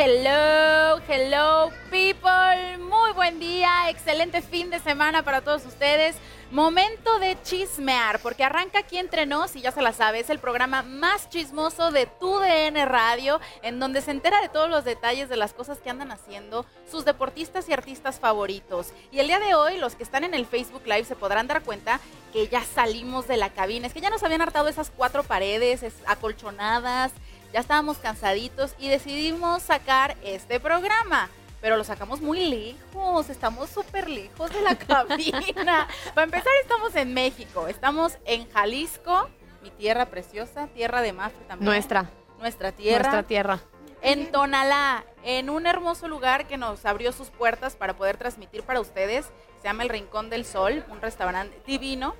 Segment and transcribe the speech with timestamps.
[0.00, 6.14] Hello, hello people, muy buen día, excelente fin de semana para todos ustedes.
[6.52, 10.38] Momento de chismear, porque arranca aquí entre nos y ya se la sabe, es el
[10.38, 15.28] programa más chismoso de tu DN Radio, en donde se entera de todos los detalles
[15.28, 18.92] de las cosas que andan haciendo sus deportistas y artistas favoritos.
[19.10, 21.62] Y el día de hoy, los que están en el Facebook Live se podrán dar
[21.62, 21.98] cuenta
[22.32, 25.82] que ya salimos de la cabina, es que ya nos habían hartado esas cuatro paredes
[25.82, 27.10] es- acolchonadas,
[27.52, 31.28] ya estábamos cansaditos y decidimos sacar este programa.
[31.60, 35.88] Pero lo sacamos muy lejos, estamos súper lejos de la cabina.
[36.14, 39.28] Para empezar, estamos en México, estamos en Jalisco,
[39.62, 41.66] mi tierra preciosa, tierra de Mafre también.
[41.66, 42.10] Nuestra.
[42.38, 43.02] Nuestra tierra.
[43.02, 43.60] Nuestra tierra.
[44.00, 48.80] En Tonalá, en un hermoso lugar que nos abrió sus puertas para poder transmitir para
[48.80, 49.26] ustedes.
[49.60, 52.14] Se llama El Rincón del Sol, un restaurante divino.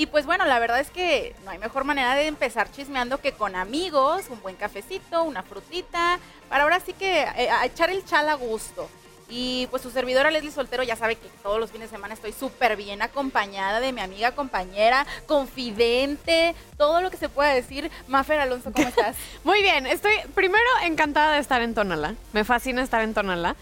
[0.00, 3.32] Y pues bueno, la verdad es que no hay mejor manera de empezar chismeando que
[3.32, 6.18] con amigos, un buen cafecito, una frutita,
[6.48, 8.88] para ahora sí que eh, a echar el chal a gusto.
[9.28, 12.32] Y pues su servidora Leslie Soltero ya sabe que todos los fines de semana estoy
[12.32, 17.90] súper bien acompañada de mi amiga, compañera, confidente, todo lo que se pueda decir.
[18.08, 19.16] Mafer Alonso, ¿cómo estás?
[19.44, 22.14] Muy bien, estoy primero encantada de estar en Tonalá.
[22.32, 23.54] Me fascina estar en Tonalá.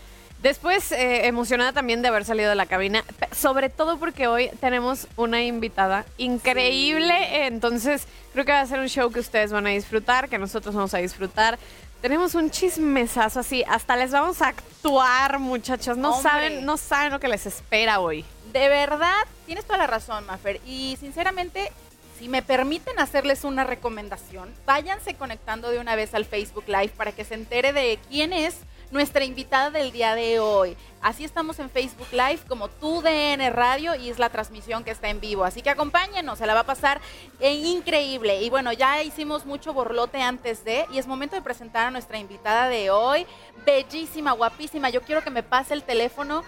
[0.43, 5.09] Después, eh, emocionada también de haber salido de la cabina, sobre todo porque hoy tenemos
[5.17, 7.47] una invitada increíble.
[7.47, 10.75] Entonces, creo que va a ser un show que ustedes van a disfrutar, que nosotros
[10.77, 11.59] vamos a disfrutar.
[12.01, 15.97] Tenemos un chismesazo así, hasta les vamos a actuar, muchachos.
[15.97, 16.31] No Hombre.
[16.31, 18.25] saben, no saben lo que les espera hoy.
[18.53, 20.61] De verdad, tienes toda la razón, Mafer.
[20.65, 21.73] Y sinceramente,
[22.17, 27.11] si me permiten hacerles una recomendación, váyanse conectando de una vez al Facebook Live para
[27.11, 28.55] que se entere de quién es
[28.91, 30.77] nuestra invitada del día de hoy.
[31.01, 35.09] Así estamos en Facebook Live como tu DN Radio y es la transmisión que está
[35.09, 35.45] en vivo.
[35.45, 37.01] Así que acompáñenos, se la va a pasar
[37.41, 38.43] eh, increíble.
[38.43, 42.19] Y bueno, ya hicimos mucho borlote antes de y es momento de presentar a nuestra
[42.19, 43.27] invitada de hoy.
[43.65, 44.91] Bellísima, guapísima.
[44.91, 46.43] Yo quiero que me pase el teléfono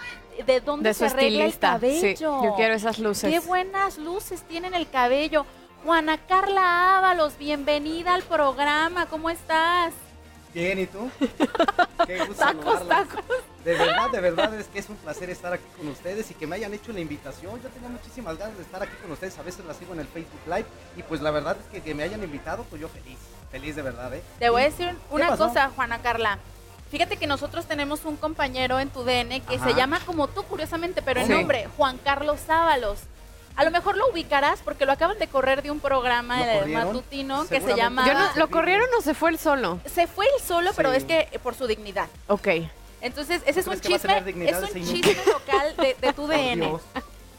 [0.44, 1.52] de dónde De se arregla el.
[1.52, 2.42] Sí, cabello.
[2.42, 3.30] yo quiero esas luces.
[3.30, 5.46] Qué buenas luces tiene en el cabello.
[5.84, 9.06] Juana Carla Ábalos, bienvenida al programa.
[9.06, 9.94] ¿Cómo estás?
[10.54, 11.10] Bien, ¿y tú?
[12.06, 12.80] Qué gusto Tacos.
[13.64, 16.46] De verdad, de verdad es que es un placer estar aquí con ustedes y que
[16.46, 17.60] me hayan hecho la invitación.
[17.62, 19.38] Yo tenía muchísimas ganas de estar aquí con ustedes.
[19.38, 20.64] A veces las sigo en el Facebook Live
[20.96, 23.18] y pues la verdad es que que me hayan invitado, pues yo feliz,
[23.50, 24.22] feliz de verdad, ¿eh?
[24.38, 26.38] Te voy a decir una cosa, Juana Carla.
[26.90, 29.68] Fíjate que nosotros tenemos un compañero en tu DN que Ajá.
[29.68, 31.30] se llama como tú, curiosamente, pero Sí.
[31.32, 32.98] nombre, Juan Carlos Sábalos.
[33.56, 37.60] A lo mejor lo ubicarás porque lo acaban de correr de un programa matutino que
[37.60, 38.06] se llama...
[38.06, 39.80] Yo no, ¿Lo corrieron o se fue él solo?
[39.84, 42.08] Se fue él solo, pero es que eh, por su dignidad.
[42.28, 42.48] Ok.
[43.02, 44.18] Entonces, ese es ¿Tú un chisme,
[44.48, 46.66] es un chisme local de, de tu DN.
[46.66, 46.82] Dios.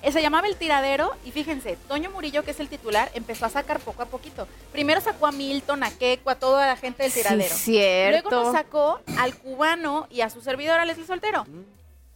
[0.04, 3.50] Eh, Se llamaba El Tiradero y fíjense, Toño Murillo, que es el titular, empezó a
[3.50, 4.48] sacar poco a poquito.
[4.72, 7.54] Primero sacó a Milton, a Keco, a toda la gente del Tiradero.
[7.56, 8.30] Sí, cierto.
[8.30, 11.46] Luego nos sacó al cubano y a su servidor, a Leslie Soltero.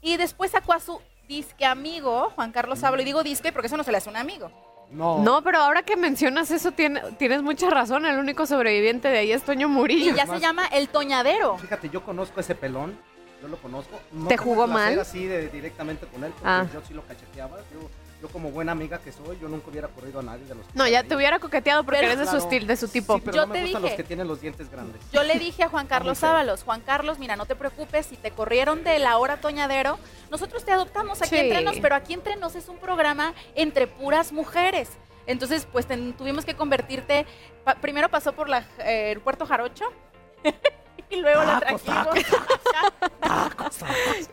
[0.02, 3.02] Y después sacó a su disque amigo, Juan Carlos Sábalo.
[3.02, 4.52] Y digo disque porque eso no se le hace un amigo.
[4.92, 5.20] No.
[5.20, 8.06] No, pero ahora que mencionas eso, tiene- tienes mucha razón.
[8.06, 10.16] El único sobreviviente de ahí es Toño Y Murillo.
[10.16, 11.58] ya se llama El Toñadero.
[11.58, 12.98] Fíjate, yo conozco ese pelón.
[13.42, 14.00] Yo lo conozco.
[14.12, 14.98] No ¿Te jugó mal?
[15.00, 16.66] así de, directamente con él, porque Ah.
[16.74, 17.58] yo sí lo cacheteaba.
[17.74, 17.90] Yo,
[18.26, 20.72] yo como buena amiga que soy, yo nunca hubiera corrido a nadie de los que
[20.74, 21.08] No, ya ahí.
[21.08, 23.16] te hubiera coqueteado porque Pero- eres de su, de su tipo.
[23.16, 23.92] Sí, pero Yo no me te gustan dije.
[23.94, 25.02] los que tienen los dientes grandes.
[25.12, 26.30] Yo le dije a Juan Carlos feo.
[26.30, 30.00] Sábalos, Juan Carlos, mira, no te preocupes, si te corrieron de la hora Toñadero,
[30.32, 31.38] nosotros te adoptamos aquí Sí.
[31.38, 34.90] entre nos, pero aquí entre nos es un programa entre puras mujeres.
[35.28, 37.26] Entonces, pues ten- tuvimos que convertirte,
[37.64, 39.86] pa- primero pasó por la, eh, el puerto Jarocho
[41.10, 42.26] y luego la Tacos, trajimos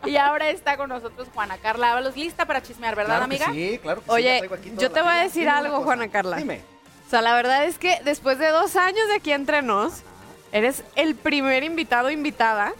[0.05, 3.53] y ahora está con nosotros Juana Carla Ábalos, lista para chismear, ¿verdad, Claro que amiga?
[3.53, 5.81] Sí, claro que sí, Oye, aquí toda yo te voy a decir algo.
[5.81, 6.37] Juana Carla.
[6.37, 6.61] Dime.
[7.05, 10.01] O sea, la verdad es que después de dos años de aquí entre nos,
[10.51, 12.73] eres el primer invitado o invitada.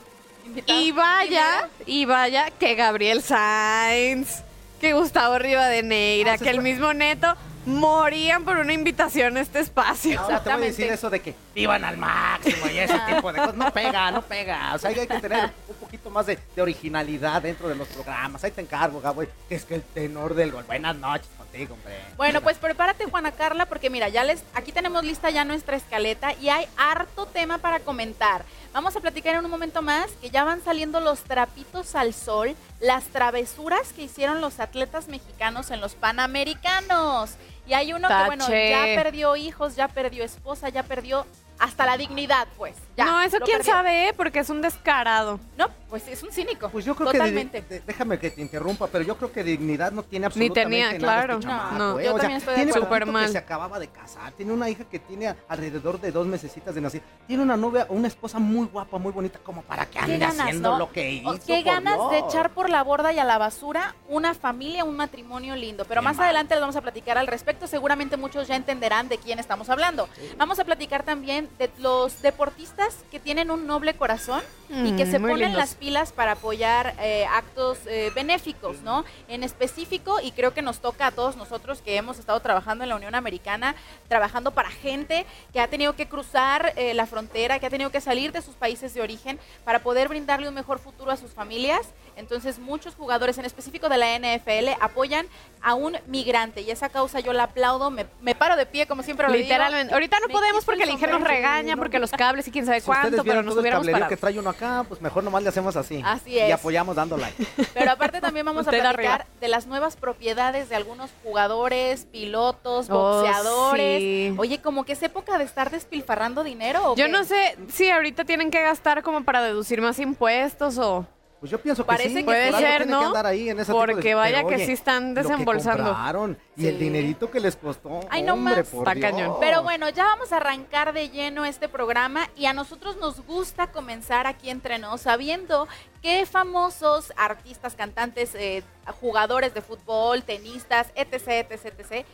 [0.46, 0.80] Invitada.
[0.80, 4.42] Y vaya, y vaya que Gabriel Sainz,
[4.82, 10.20] que Gustavo Rivadeneira, Ah, que el mismo Neto morían por una invitación a este espacio.
[10.20, 13.40] Ahora te voy a decir eso de que vivan al máximo y ese tipo de
[13.40, 13.56] cosas.
[13.56, 14.74] No pega, no pega.
[14.74, 18.44] O sea, hay que tener un poquito más de, de originalidad dentro de los programas.
[18.44, 19.24] Ahí te encargo, Gabo.
[19.48, 20.64] Que es que el tenor del gol.
[20.66, 21.94] Buenas noches contigo, hombre.
[22.18, 26.34] Bueno, pues prepárate, Juana Carla, porque mira, ya les, aquí tenemos lista ya nuestra escaleta
[26.34, 28.44] y hay harto tema para comentar.
[28.74, 32.56] Vamos a platicar en un momento más que ya van saliendo los trapitos al sol,
[32.80, 37.32] las travesuras que hicieron los atletas mexicanos en los Panamericanos.
[37.66, 41.26] Y hay uno que, bueno, ya perdió hijos, ya perdió esposa, ya perdió
[41.60, 42.76] hasta la dignidad, pues.
[42.96, 43.74] Ya, no, eso quién perdió.
[43.74, 44.14] sabe, ¿eh?
[44.16, 45.40] porque es un descarado.
[45.58, 46.70] No, pues es un cínico.
[46.70, 47.62] Pues yo creo Totalmente.
[47.64, 50.86] que de- déjame que te interrumpa, pero yo creo que dignidad no tiene absolutamente tenía,
[50.88, 51.34] nada claro.
[51.36, 52.04] este No, chamaco, no, ¿eh?
[52.06, 53.26] yo O sea, también estoy de tiene Súper mal.
[53.26, 56.82] que se acababa de casar, tiene una hija que tiene alrededor de dos mesecitas de
[56.82, 60.18] nacer, tiene una novia, una esposa muy guapa, muy bonita, como para que ¿Qué ande
[60.20, 60.78] ganas, haciendo no?
[60.80, 61.34] lo que hizo.
[61.48, 64.96] Qué por ganas de echar por la borda y a la basura una familia, un
[64.98, 65.86] matrimonio lindo.
[65.86, 66.26] Pero Qué más mal.
[66.26, 67.66] adelante les vamos a platicar al respecto.
[67.66, 70.08] Seguramente muchos ya entenderán de quién estamos hablando.
[70.38, 75.12] Vamos a platicar también de los deportistas que tienen un noble corazón y que Mm,
[75.12, 75.58] se ponen lindos.
[75.58, 79.06] las pilas para apoyar eh, actos eh, benéficos, ¿no?
[79.28, 82.90] En específico, y creo que nos toca a todos nosotros que hemos estado trabajando en
[82.90, 83.76] la Unión Americana,
[84.08, 88.02] trabajando para gente que ha tenido que cruzar eh, la frontera, que ha tenido que
[88.02, 91.88] salir de sus países de origen para poder brindarle un mejor futuro a sus familias.
[92.16, 95.26] Entonces, muchos jugadores, en específico de la NFL, apoyan
[95.62, 99.02] a un migrante y esa causa yo la aplaudo, me, me paro de pie, como
[99.04, 99.44] siempre lo digo.
[99.44, 99.94] Literalmente.
[99.94, 102.66] Ahorita no Me podemos porque el el ingeniero nos regaña, porque los cables y quién
[102.66, 104.10] sabe Si cuánto, ustedes pero vieron nos todo el hubiéramos cablerío parado.
[104.10, 106.02] que trae uno acá, pues mejor nomás le hacemos así.
[106.06, 106.54] Así Y es.
[106.54, 107.46] apoyamos dando like.
[107.74, 109.26] Pero aparte también vamos a platicar arriba.
[109.40, 114.00] de las nuevas propiedades de algunos jugadores, pilotos, Oh, boxeadores.
[114.02, 114.36] sí.
[114.38, 116.92] Oye, como que es época de estar despilfarrando dinero.
[116.92, 117.12] ¿o Yo qué?
[117.12, 121.06] no sé si ahorita tienen que gastar como para deducir más impuestos o...
[121.44, 122.16] Pues yo pienso que Parece sí.
[122.20, 123.00] que Puede por ser, ¿no?
[123.02, 125.22] que andar ahí en ese tipo de- Porque vaya pero, que oye, sí están lo
[125.24, 125.84] que desembolsando.
[125.84, 128.00] compraron y el dinerito que les costó.
[128.10, 128.68] Ay, no hombre, más.
[128.70, 129.12] por Está Dios.
[129.12, 129.36] cañón.
[129.42, 133.68] Pero bueno, ya vamos a arrancar de lleno este programa y a nosotros nos gusta
[133.74, 135.68] comenzar aquí entre nos sabiendo
[136.02, 138.64] qué famosos artistas, cantantes, eh,
[139.02, 142.06] jugadores de fútbol, tenistas, etc, etc, etc,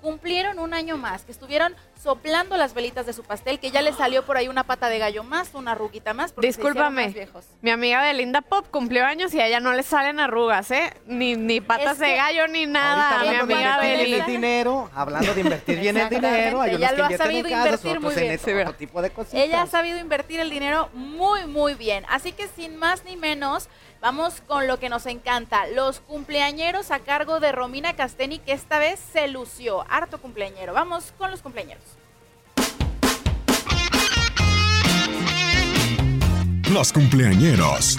[0.00, 3.96] cumplieron un año más, que estuvieron soplando las velitas de su pastel, que ya les
[3.96, 7.04] salió por ahí una pata de gallo más, una ruguita más, porque se Discúlpame.
[7.06, 7.44] más viejos.
[7.60, 10.94] Mi amiga Belinda Pop cumplió años y a ella no le salen arrugas, ¿eh?
[11.06, 13.10] Ni, ni patas Es de gallo ni nada.
[13.22, 14.24] Mi hablando de amiga invertir bien Belinda.
[14.24, 17.18] el dinero, hablando de invertir bien el dinero, hay ella unos que lo ha invierten
[17.26, 18.34] sabido en casas, invertir otros muy en bien.
[18.34, 18.74] otro Sí, ¿verdad?
[18.76, 19.40] tipo de cositas.
[19.40, 22.04] Ella ha sabido invertir el dinero muy, muy bien.
[22.08, 23.68] Así que sin más ni menos,
[24.00, 25.66] vamos con lo que nos encanta.
[25.66, 29.84] Los cumpleañeros a cargo de Romina Casteni, que esta vez se lució.
[29.90, 30.72] Harto cumpleañero.
[30.72, 31.82] Vamos con los cumpleañeros.
[36.72, 37.96] Los cumpleañeros.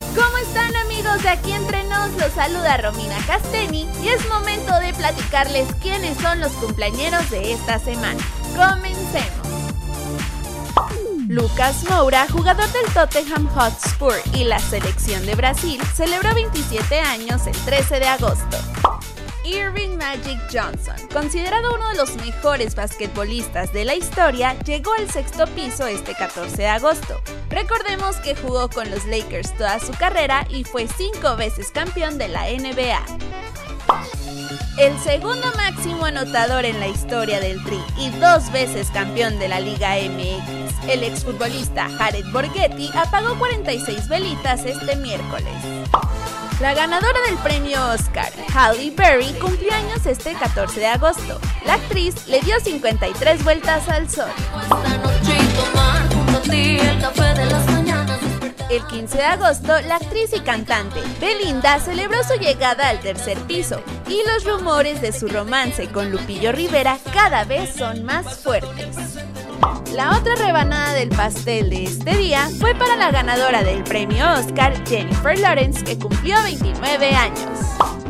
[0.00, 2.10] ¿Cómo están amigos de aquí entre nos?
[2.16, 7.78] Los saluda Romina Casteni y es momento de platicarles quiénes son los cumpleañeros de esta
[7.78, 8.20] semana.
[8.56, 9.48] Comencemos.
[11.28, 17.56] Lucas Moura, jugador del Tottenham Hotspur y la selección de Brasil, celebró 27 años el
[17.56, 18.58] 13 de agosto.
[19.44, 25.46] Irving Magic Johnson, considerado uno de los mejores basquetbolistas de la historia, llegó al sexto
[25.48, 27.20] piso este 14 de agosto.
[27.50, 32.28] Recordemos que jugó con los Lakers toda su carrera y fue cinco veces campeón de
[32.28, 33.04] la NBA.
[34.78, 39.58] El segundo máximo anotador en la historia del Tri y dos veces campeón de la
[39.60, 45.52] Liga MX, el exfutbolista Jared Borghetti apagó 46 velitas este miércoles.
[46.60, 51.38] La ganadora del premio Oscar, Halle Berry, cumplió años este 14 de agosto.
[51.64, 54.28] La actriz le dio 53 vueltas al sol.
[58.68, 63.80] El 15 de agosto, la actriz y cantante Belinda celebró su llegada al tercer piso
[64.08, 68.96] y los rumores de su romance con Lupillo Rivera cada vez son más fuertes.
[69.94, 74.72] La otra rebanada del pastel de este día fue para la ganadora del premio Oscar,
[74.86, 77.58] Jennifer Lawrence, que cumplió 29 años.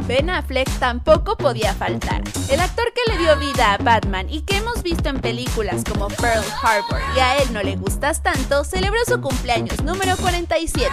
[0.07, 2.23] Ben Affleck tampoco podía faltar.
[2.51, 6.09] El actor que le dio vida a Batman y que hemos visto en películas como
[6.09, 10.91] Pearl Harbor y a él no le gustas tanto, celebró su cumpleaños número 47.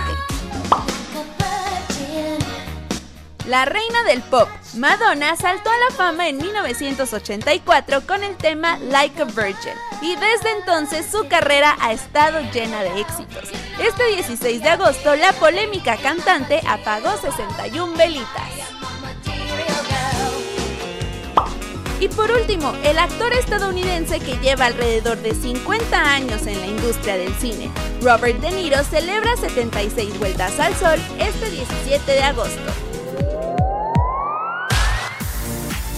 [3.48, 9.22] La reina del pop, Madonna, saltó a la fama en 1984 con el tema Like
[9.22, 13.50] a Virgin y desde entonces su carrera ha estado llena de éxitos.
[13.80, 18.50] Este 16 de agosto la polémica cantante apagó 61 velitas.
[22.00, 27.16] Y por último, el actor estadounidense que lleva alrededor de 50 años en la industria
[27.16, 27.72] del cine,
[28.02, 32.95] Robert De Niro, celebra 76 vueltas al sol este 17 de agosto.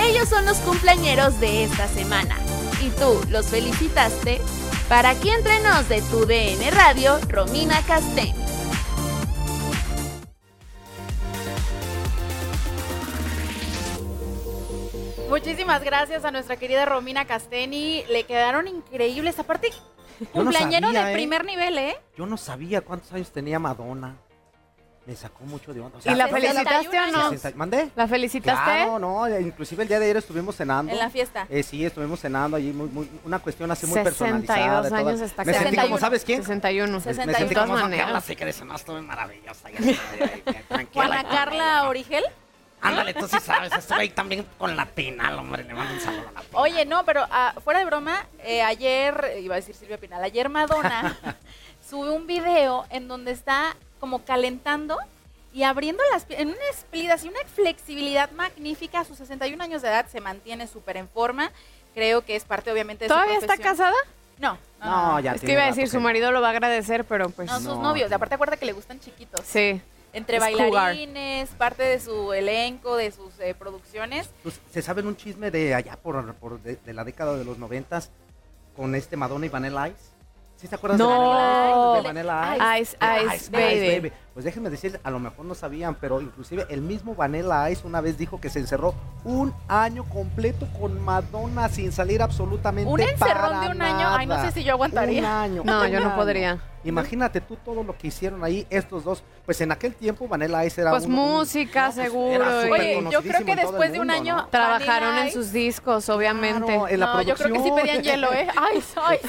[0.07, 2.37] Ellos son los cumpleañeros de esta semana.
[2.81, 4.39] ¿Y tú los felicitaste?
[4.87, 8.33] Para aquí entre nos de tu DN Radio, Romina Castén.
[15.29, 18.05] Muchísimas gracias a nuestra querida Romina Casteni.
[18.09, 19.37] Le quedaron increíbles.
[19.39, 19.71] Aparte,
[20.21, 21.13] no cumpleañero sabía, de ¿eh?
[21.15, 21.97] primer nivel, ¿eh?
[22.15, 24.15] Yo no sabía cuántos años tenía Madonna.
[25.07, 25.97] Me sacó mucho de onda.
[25.97, 27.55] O ¿Y la 61 felicitaste o no?
[27.57, 27.89] ¿Mandé?
[27.95, 28.61] ¿La felicitaste?
[28.63, 30.91] Claro, no, inclusive el día de ayer estuvimos cenando.
[30.91, 31.47] En la fiesta.
[31.49, 34.81] Eh, sí, estuvimos cenando allí, muy, muy- una cuestión así muy 62 personalizada.
[34.81, 35.97] de todas- años está Me sentí como, 61.
[35.99, 36.41] ¿sabes quién?
[36.43, 36.87] 61.
[36.91, 37.37] Me- Me, 61.
[37.37, 37.73] sentí como.
[37.73, 39.69] Carla maravillosa.
[39.71, 41.05] ya, ya, ya, ya, tranquila.
[41.05, 42.23] Juana Carla Origel.
[42.81, 46.27] Ándale, tú sí sabes, estuve ahí también con la Pinal, hombre, le mando un saludo
[46.27, 46.61] a la Pinal.
[46.61, 50.47] Oye, no, pero ah, fuera de broma, eh, ayer, iba a decir Silvia Pinal, ayer
[50.49, 51.17] Madonna
[51.89, 54.97] sube un video en donde está como calentando
[55.53, 58.99] y abriendo las en una splid, y una flexibilidad magnífica.
[58.99, 61.51] A sus 61 años de edad se mantiene súper en forma.
[61.93, 63.95] Creo que es parte, obviamente, de ¿Todavía su está casada?
[64.37, 65.19] No, no, No, no.
[65.19, 67.47] ya Es que iba a decir, su marido lo va a agradecer, pero pues...
[67.49, 67.81] No, sus No.
[67.81, 68.11] novios.
[68.11, 69.41] Aparte, acuérdate que le gustan chiquitos.
[69.45, 69.81] Sí.
[70.13, 74.29] Entre Es bailarines, parte de su elenco, de sus eh, producciones.
[74.43, 77.57] Pues, ¿Se saben un chisme de allá por, por de, de la década de los
[77.57, 78.11] noventas
[78.75, 79.97] con este Madonna y Vanilla Ice?
[80.57, 81.93] ¿Sí se acuerdan No.
[81.95, 82.97] de Vanilla Ice?
[83.01, 84.11] Ice, Ice, baby.
[84.37, 88.01] Pues déjenme decir, a lo mejor no sabían, pero inclusive el mismo Vanilla Ice una
[88.01, 93.35] vez dijo que se encerró un año completo con Madonna sin salir absolutamente Un encerrón
[93.49, 94.07] para de un año.
[94.07, 95.21] Ay, no sé si yo aguantaría.
[95.21, 95.63] Un año.
[95.65, 96.61] No, un yo no podría.
[96.83, 99.21] Imagínate tú todo lo que hicieron ahí estos dos.
[99.45, 103.07] Pues en aquel tiempo Vanilla Ice era Pues un- un- música, no, pues, seguro, Oye,
[103.11, 104.47] yo creo que todo después de un año ¿no?
[104.47, 106.65] Trabajaron Vanilla en sus discos, obviamente.
[106.65, 107.75] Claro, en la no, yo creo que sí producción.
[107.75, 108.47] pedían hielo, ¿eh?
[108.55, 109.19] Ay, ay,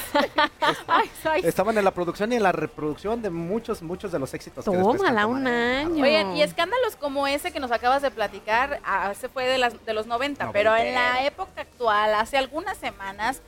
[0.87, 1.41] ay, ay.
[1.45, 4.65] Estaban en la producción y en la reproducción de muchos, muchos de los éxitos.
[4.65, 6.02] que después Tómala un año.
[6.02, 9.95] Oigan, y escándalos como ese que nos acabas de platicar, ese fue de, las, de
[9.95, 13.40] los 90, pero en la época actual, hace algunas semanas,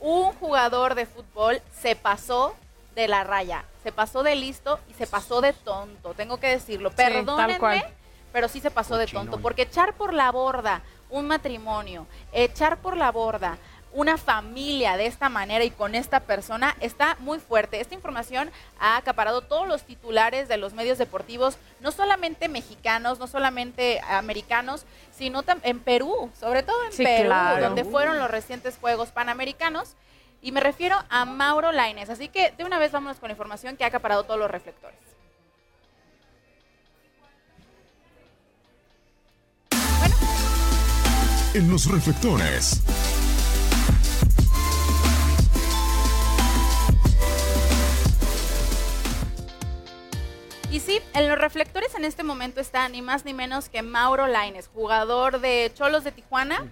[0.00, 2.54] un jugador de fútbol se pasó
[2.94, 6.90] de la raya, se pasó de listo y se pasó de tonto, tengo que decirlo.
[6.90, 7.84] tal Perdónenme, cual.
[8.32, 12.96] pero sí se pasó de tonto, porque echar por la borda un matrimonio, echar por
[12.96, 13.56] la borda
[13.92, 17.80] una familia de esta manera y con esta persona está muy fuerte.
[17.80, 23.26] Esta información ha acaparado todos los titulares de los medios deportivos, no solamente mexicanos, no
[23.26, 24.84] solamente americanos,
[25.16, 27.64] sino en Perú, sobre todo en Sí, Perú, claro.
[27.64, 29.94] donde fueron los recientes Juegos Panamericanos.
[30.40, 32.10] Y me refiero a Mauro Laines.
[32.10, 34.98] Así que de una vez vámonos con la información que ha acaparado todos los reflectores.
[41.54, 42.82] En los reflectores.
[50.70, 54.26] Y sí, en los reflectores en este momento está ni más ni menos que Mauro
[54.26, 56.66] Laines, jugador de Cholos de Tijuana,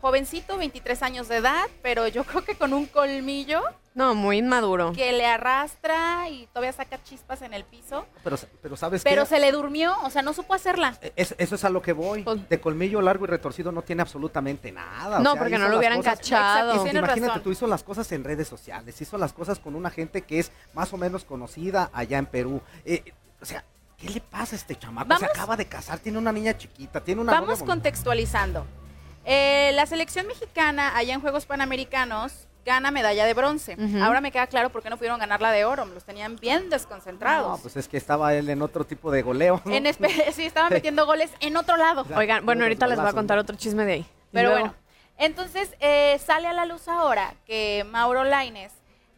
[0.00, 3.62] jovencito, 23 años de edad, pero yo creo que con un colmillo
[3.94, 4.92] No, muy inmaduro.
[4.92, 8.06] que le arrastra y todavía saca chispas en el piso.
[8.22, 9.28] Pero, pero ¿sabes Pero qué?
[9.28, 10.98] se le durmió, o sea, no supo hacerla.
[11.14, 12.22] Es- eso es a lo que voy.
[12.22, 15.18] Pues De colmillo largo y retorcido no tiene absolutamente nada.
[15.18, 16.70] o No, sea, porque no lo hubieran cosas- cachado.
[16.72, 17.42] Exacto, Imagínate, razón.
[17.42, 20.50] tú hizo las cosas en redes sociales, hizo las cosas con una gente que es
[20.72, 22.60] más o menos conocida allá en Perú.
[22.86, 23.04] Eh,
[23.44, 23.62] o sea,
[23.98, 25.18] ¿qué le pasa a este chamaco?
[25.18, 28.66] Se acaba de casar, tiene una niña chiquita, tiene una Vamos contextualizando.
[29.26, 33.76] Eh, la selección mexicana allá en Juegos Panamericanos gana medalla de bronce.
[34.00, 35.84] Ahora me queda claro por qué no pudieron ganar la de oro.
[35.84, 37.50] Los tenían bien desconcentrados.
[37.50, 39.60] No, pues es que estaba él en otro tipo de goleo.
[39.62, 39.74] ¿no?
[39.74, 39.84] En
[40.32, 42.06] sí, estaban metiendo goles en otro lado.
[42.16, 44.06] Oigan, bueno, ahorita les voy a contar otro chisme de ahí.
[44.32, 44.74] Pero luego- bueno,
[45.18, 48.72] entonces eh, sale a la luz ahora que Mauro Laines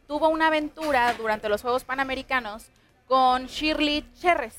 [0.09, 2.67] tuvo una aventura durante los Juegos Panamericanos
[3.07, 4.55] con Shirley Cherres.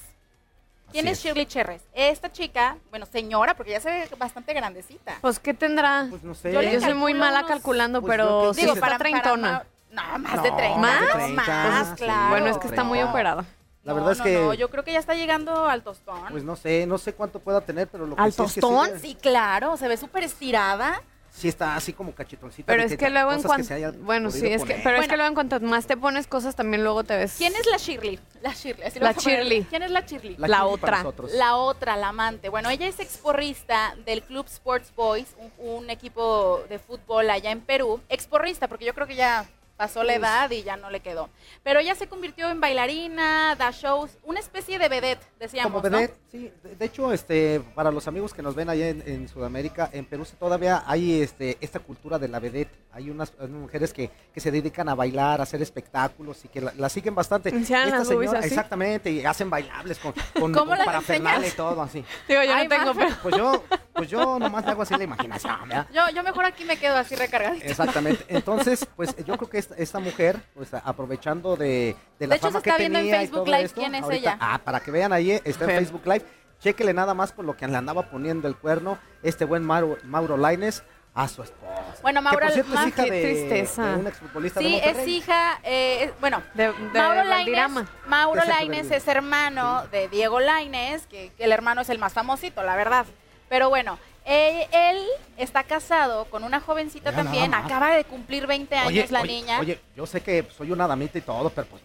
[0.92, 1.24] ¿Quién es es.
[1.26, 1.82] Shirley Cherres?
[1.94, 5.18] Esta chica, bueno, señora, porque ya se ve bastante grandecita.
[5.22, 6.08] Pues, ¿qué tendrá?
[6.10, 6.82] Pues no Yo, sé.
[6.82, 9.66] soy muy mala unos- calculando, Pues yo pero sí está para- para treintona.
[9.92, 10.78] No, más de No, 30.
[10.80, 11.96] más de Más, 30, más, sí.
[11.96, 12.30] claro.
[12.30, 13.12] Bueno, es que está muy 30.
[13.12, 13.46] operada.
[13.84, 16.22] La No, verdad es que, no, yo creo que ya está llegando al tostón.
[16.30, 18.62] pues no sé, no sé cuánto pueda tener, pero lo que ¿Al sí es que
[18.62, 18.90] tostón?
[19.00, 21.02] sí, Sí, claro, se ve súper estirada.
[21.38, 22.66] Sí está así como cachetoncita.
[22.66, 23.74] Pero es que luego en cuanto...
[24.00, 24.84] Bueno, sí, es que, poner.
[24.84, 27.36] pero es que luego en cuanto más te pones cosas, también luego te ves...
[27.38, 28.20] ¿Quién es la Shirley?
[28.42, 28.88] La Shirley.
[28.88, 29.12] así La.
[29.12, 29.64] Shirley.
[29.64, 30.36] ¿Quién es la Shirley?
[30.38, 31.28] La La Shirley para otra.
[31.34, 32.50] La otra, la amante.
[32.50, 37.62] Bueno, ella es exporrista del Club Sports Boys, un, un equipo de fútbol allá en
[37.62, 38.02] Perú.
[38.10, 39.46] Exporrista, porque yo creo que ya
[39.78, 41.30] pasó la edad y ya no le quedó.
[41.64, 46.18] Pero ella se convirtió en bailarina, da shows, una especie de vedette, decíamos, Como vedette,
[46.32, 46.52] sí.
[46.64, 50.06] De, de hecho, este, para los amigos que nos ven allá en, en Sudamérica, en
[50.06, 52.72] Perú sí todavía hay este, esta cultura de la vedette.
[52.92, 56.74] Hay unas, mujeres que, que se dedican a bailar, a hacer espectáculos y que la,
[56.76, 57.50] la siguen bastante.
[57.56, 62.04] Esta señora- exactamente, y hacen bailables con, con, ¿Cómo con parafernalia y todo así.
[62.28, 62.94] Digo, yo Ay, no tengo...
[62.96, 65.56] pero- Pues yo, pues yo nomás me hago así la imaginación.
[65.94, 67.66] Yo, yo mejor aquí me quedo así recargadita.
[67.68, 68.26] Exactamente.
[68.30, 72.48] Entonces, pues yo creo que esta, esta mujer, pues aprovechando de, de la De hecho,
[72.48, 74.38] fama se está que viendo en y Facebook todo Live esto, quién es ahorita- ella.
[74.40, 75.72] Ah, para que vean ahí, está en.
[75.78, 76.26] Facebook Live.
[76.60, 80.38] Chéquele nada más por lo que le andaba poniendo el cuerno este buen Mauro, Mauro
[80.38, 81.96] Laines a su esposa.
[82.02, 83.86] Bueno, que Mauro por cierto es Ma- hija qué de, tristeza.
[83.86, 85.02] de un exfutbolista de Sí, Monterrey.
[85.02, 87.88] es hija, eh, es- bueno, De, de Mauro Lainez, Valdirama.
[88.08, 88.98] Mauro Sergio Lainez Valdirama.
[88.98, 93.06] es hermano de Diego Lainez, que, que el hermano es el más famosito, la verdad.
[93.50, 94.98] Pero bueno, él
[95.38, 99.32] está casado con una jovencita Mira, también, acaba de cumplir 20 años Oye, la oye,
[99.32, 99.60] niña.
[99.60, 101.82] Oye, yo sé que soy una damita y todo, pero pues...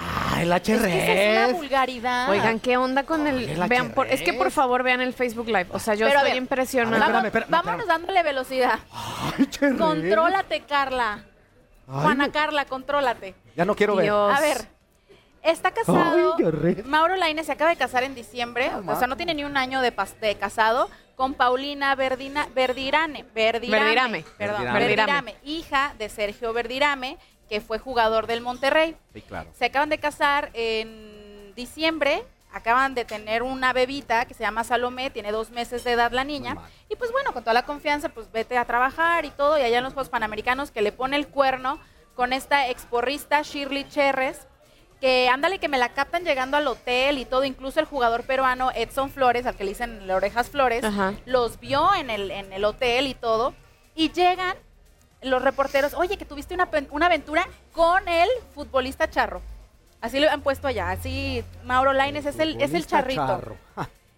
[0.00, 1.48] ¡Ay, la es que esa es cherrez!
[1.48, 2.30] una vulgaridad.
[2.30, 3.46] Oigan, ¿qué onda con el...?
[3.68, 5.66] Vean, por- es que por favor vean el Facebook Live.
[5.72, 6.96] O sea, yo Pero estoy ver, impresionada.
[6.96, 8.78] A ver, Vamos- espérame, espérame, vámonos dándole velocidad.
[8.92, 9.48] ¡Ay!
[9.76, 11.24] Contrólate, Carla.
[11.88, 13.34] Ay, Juana Carla, contrólate.
[13.56, 14.04] Ya no quiero ver.
[14.04, 14.36] Dios.
[14.36, 14.68] A ver,
[15.42, 16.36] está casado.
[16.36, 16.82] Ay.
[16.84, 19.80] Mauro Lainez se acaba de casar en diciembre, o sea, no tiene ni un año
[19.80, 24.24] de, de casado, con Paulina Verdina, Verdirane, Verdirame, Verdirame.
[24.36, 24.86] perdón, Verdirame.
[24.86, 28.94] Verdirame, hija de Sergio Verdirame, que fue jugador del Monterrey.
[29.14, 29.50] Sí, claro.
[29.52, 32.22] Se acaban de casar en diciembre,
[32.52, 36.24] acaban de tener una bebita que se llama Salomé, tiene dos meses de edad la
[36.24, 36.56] niña,
[36.88, 39.78] y pues bueno, con toda la confianza, pues vete a trabajar y todo, y allá
[39.78, 41.80] en los Juegos Panamericanos que le pone el cuerno
[42.14, 44.46] con esta exporrista Shirley Cherres,
[45.00, 48.70] que ándale que me la captan llegando al hotel y todo, incluso el jugador peruano
[48.74, 51.14] Edson Flores, al que le dicen le orejas Flores, Ajá.
[51.24, 53.54] los vio en el, en el hotel y todo,
[53.94, 54.56] y llegan
[55.22, 59.40] los reporteros, oye, que tuviste una, una aventura con el futbolista charro.
[60.00, 63.26] Así lo han puesto allá, así Mauro Laines es el, es el charrito.
[63.26, 63.56] charro.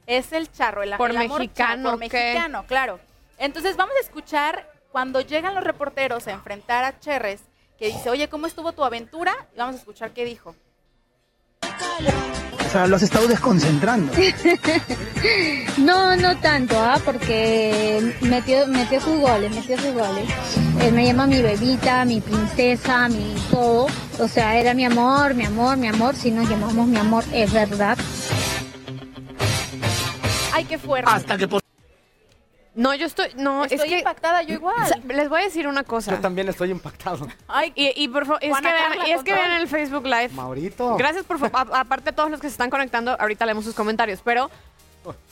[0.07, 2.17] Es el charro, el, Por el amor mexicano, charro, por ¿qué?
[2.19, 3.01] mexicano, claro.
[3.39, 7.41] Entonces vamos a escuchar cuando llegan los reporteros a enfrentar a Cherres,
[7.79, 9.33] que dice, oye, ¿cómo estuvo tu aventura?
[9.55, 10.55] Y vamos a escuchar qué dijo.
[12.71, 14.13] O sea, lo has estado desconcentrando.
[15.77, 16.99] No, no tanto, ¿ah?
[17.05, 20.25] porque metió, metió sus goles, metió sus goles.
[20.81, 23.87] Él me llama mi bebita, mi princesa, mi todo.
[24.19, 26.15] O sea, era mi amor, mi amor, mi amor.
[26.17, 27.99] Si nos llamamos mi amor, es verdad.
[30.53, 31.11] Ay, qué fuerte.
[31.11, 31.61] Hasta que por...
[32.75, 33.29] No, yo estoy...
[33.37, 33.99] No, Estoy es que...
[33.99, 34.77] impactada, yo igual.
[34.81, 36.13] o sea, les voy a decir una cosa.
[36.13, 37.27] Yo también estoy impactado.
[37.49, 40.29] Ay, Y, y por favor, es que vean, y es que vean el Facebook Live.
[40.31, 40.97] Maurito.
[40.97, 43.75] Gracias por fa- a- aparte de todos los que se están conectando, ahorita leemos sus
[43.75, 44.51] comentarios, pero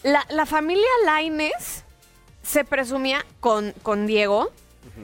[0.03, 1.85] la, la familia Laines
[2.42, 4.51] se presumía con, con Diego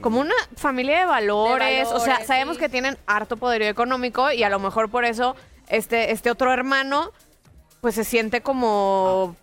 [0.01, 2.61] como una familia de valores, De o sea, sabemos sí.
[2.63, 5.35] que tienen harto poderío económico y a lo mejor por eso
[5.69, 7.11] este, este otro hermano
[7.79, 9.35] pues se siente como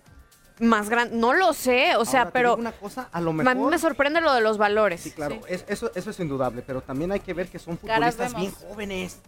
[0.63, 3.55] más grande, no lo sé, o sea, Ahora, pero digo una cosa, a lo a
[3.55, 5.01] mí me sorprende lo de los valores.
[5.01, 5.41] Sí, claro, Sí.
[5.49, 9.19] es- eso, eso es indudable, pero también hay que ver que son futbolistas bien jóvenes.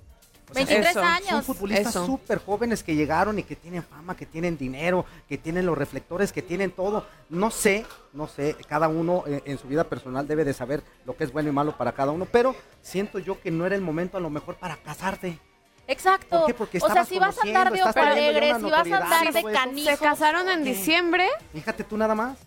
[0.51, 1.29] O 23 son- años.
[1.31, 5.65] Son futbolistas súper jóvenes que llegaron y que tienen fama, que tienen dinero, que tienen
[5.65, 7.07] los reflectores, que tienen todo.
[7.31, 11.17] No sé, no sé, cada uno eh, en su vida personal debe de saber lo
[11.17, 13.81] que es bueno y malo para cada uno, pero siento yo que no era el
[13.81, 15.39] momento a lo mejor para casarte.
[15.87, 16.39] Exacto.
[16.41, 16.55] ¿Por qué?
[16.55, 18.85] Porque o sea, si vas a andar de conociendo, ojo estás teniendo alegre, ya una
[18.85, 19.99] si vas a andar de canijos.
[19.99, 22.39] Se casaron en diciembre, Fíjate tú nada más.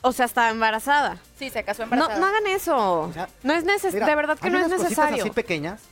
[0.00, 1.18] o sea, estaba embarazada.
[1.38, 2.18] Sí, se casó No, embarazada.
[2.20, 3.10] no hagan eso.
[3.12, 4.06] sea, no es necesario.
[4.06, 5.22] De verdad que hay no es necesario.
[5.22, 5.82] así pequeñas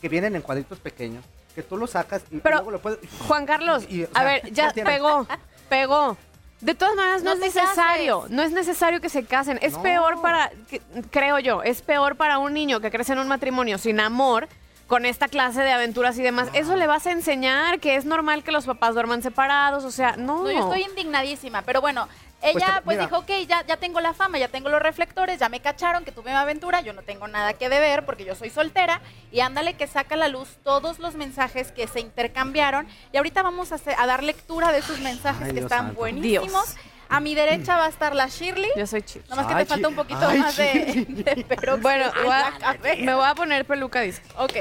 [0.00, 2.98] que vienen en cuadritos pequeños, que tú los sacas y Pero, luego lo puedes...
[3.28, 5.26] Juan Carlos, Y, o a ver, ya pegó,
[5.68, 6.16] pegó.
[6.60, 8.30] De todas maneras, no, No es necesario, cases.
[8.36, 9.58] no es necesario que se casen.
[9.62, 9.82] Es No.
[9.82, 13.78] peor para, que- creo yo, es peor para un niño que crece en un matrimonio
[13.78, 14.48] sin amor,
[14.90, 16.48] con esta clase de aventuras y demás.
[16.52, 20.16] Eso le vas a enseñar que es normal que los papás duerman separados, o sea,
[20.16, 20.42] no.
[20.42, 22.08] No, yo estoy indignadísima, pero bueno,
[22.42, 25.48] ella te- pues, dijo, ok, ya, ya tengo la fama, ya tengo los reflectores, ya
[25.48, 28.50] me cacharon que tuve mi aventura, yo no tengo nada que deber porque yo soy
[28.50, 29.00] soltera
[29.30, 33.42] y ándale que saca a la luz todos los mensajes que se intercambiaron y ahorita
[33.44, 36.00] vamos a, hacer- a dar lectura de esos mensajes Ay, que Dios están santo.
[36.00, 36.50] buenísimos.
[36.74, 36.76] Dios.
[37.10, 38.70] A mi derecha va a estar la Shirley.
[38.76, 39.24] Yo soy chido.
[39.28, 41.04] Nomás que te falta un poquito ay, más de, Shirley.
[41.24, 44.26] de peróxido Bueno, a- me voy a poner peluca disco.
[44.38, 44.52] Ok,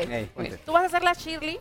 [0.65, 1.59] tú vas a hacer la Shirley,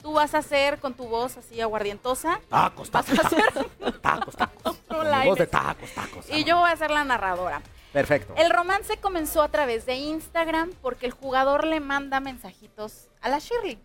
[0.00, 2.40] tú vas a hacer con tu voz así aguardientosa.
[2.48, 3.44] Tacos, Vas tacos, a hacer
[4.00, 4.78] tacos, tacos.
[4.88, 6.26] voz de tacos, tacos.
[6.30, 7.60] Y yo voy a ser la narradora.
[7.92, 8.32] Perfecto.
[8.36, 13.38] El romance comenzó a través de Instagram porque el jugador le manda mensajitos a la
[13.38, 13.78] Shirley.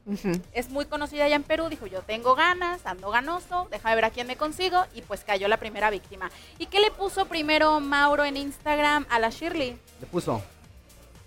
[0.53, 4.09] Es muy conocida allá en Perú, dijo yo tengo ganas, ando ganoso, déjame ver a
[4.11, 6.31] quién me consigo y pues cayó la primera víctima.
[6.57, 9.77] ¿Y qué le puso primero Mauro en Instagram a la Shirley?
[9.99, 10.41] Le puso,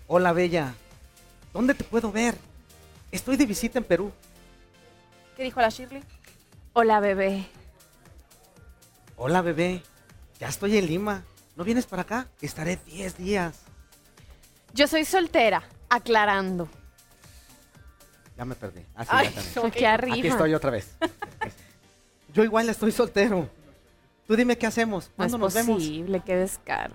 [0.07, 0.73] hola Bella,
[1.53, 2.35] ¿dónde te puedo ver?
[3.11, 4.11] Estoy de visita en Perú.
[5.35, 6.03] ¿Qué dijo la Shirley?
[6.73, 7.45] Hola, bebé.
[9.17, 9.83] Hola bebé,
[10.39, 11.23] ya estoy en Lima.
[11.55, 12.27] ¿No vienes para acá?
[12.39, 13.59] Estaré 10 días.
[14.73, 16.69] Yo soy soltera, aclarando.
[18.39, 18.85] Ya me perdí.
[18.95, 19.35] Así Ay,
[19.77, 20.15] ya arriba.
[20.15, 20.95] Aquí estoy otra vez.
[22.33, 23.49] Yo igual estoy soltero.
[24.25, 25.07] Tú dime qué hacemos.
[25.17, 25.75] No es ¿Cuándo nos vemos?
[25.75, 26.93] posible, qué descaro.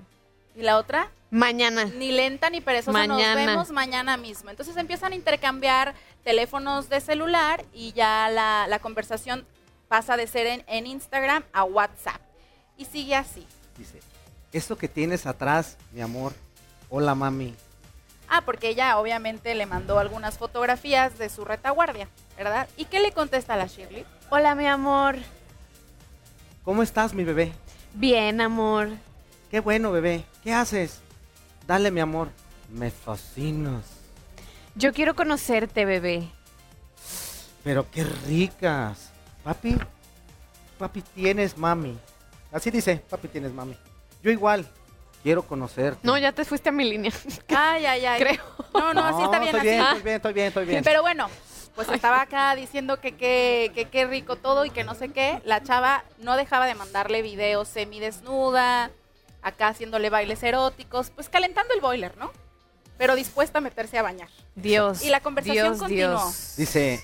[0.57, 1.11] ¿Y la otra?
[1.31, 1.85] Mañana.
[1.85, 3.35] Ni lenta ni perezosa, Mañana.
[3.35, 4.49] nos vemos mañana mismo.
[4.49, 9.45] Entonces empiezan a intercambiar teléfonos de celular y ya la, la conversación
[9.89, 12.23] pasa de ser en, en Instagram a WhatsApp.
[12.79, 13.47] Y sigue así.
[13.77, 14.01] Dice,
[14.51, 16.33] esto que tienes atrás, mi amor.
[16.89, 17.55] Hola mami.
[18.37, 22.69] Ah, porque ella obviamente le mandó algunas fotografías de su retaguardia, ¿verdad?
[22.77, 24.05] ¿Y qué le contesta a la Shirley?
[24.29, 25.15] Hola, mi amor.
[26.65, 27.53] ¿Cómo estás, mi bebé?
[27.93, 28.89] Bien, amor.
[29.53, 30.25] Qué bueno, bebé.
[30.43, 30.99] ¿Qué haces?
[31.69, 32.27] Dale, mi amor.
[32.73, 33.85] Me fascinas.
[34.75, 36.29] Yo quiero conocerte, bebé.
[37.63, 39.13] Pero qué ricas.
[39.45, 39.77] Papi,
[40.77, 41.97] papi tienes mami.
[42.51, 43.77] Así dice, papi tienes mami.
[44.25, 44.69] Yo igual,
[45.25, 45.99] quiero conocerte.
[46.03, 47.11] No, ya te fuiste a mi línea.
[47.49, 48.21] Ay, ay, ay.
[48.21, 48.45] Creo.
[48.75, 49.71] No, no, así está bien, estoy así.
[49.71, 50.85] bien, estoy bien, estoy bien, estoy bien.
[50.85, 51.29] Pero bueno,
[51.75, 55.41] pues estaba acá diciendo que qué que, qué rico todo y que no sé qué.
[55.45, 58.91] La chava no dejaba de mandarle videos semidesnuda,
[59.43, 62.31] acá haciéndole bailes eróticos, pues calentando el boiler, ¿no?
[62.99, 64.29] Pero dispuesta a meterse a bañar.
[64.55, 65.03] Dios.
[65.03, 66.11] Y la conversación Dios, continuó.
[66.11, 66.55] Dios.
[66.57, 67.03] Dice,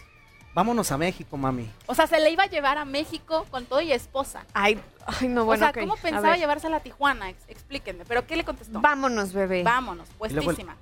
[0.55, 1.71] vámonos a México, mami.
[1.87, 4.45] O sea, se le iba a llevar a México con todo y esposa.
[4.53, 4.79] Ay,
[5.21, 5.81] ay, no, bueno, o sea.
[5.81, 7.31] ¿cómo pensaba llevársela a Tijuana?
[7.31, 8.05] Ex- explíquenme.
[8.07, 8.81] ¿Pero qué le contestó?
[8.81, 9.63] Vámonos, bebé.
[9.63, 10.77] Vámonos, puestísima.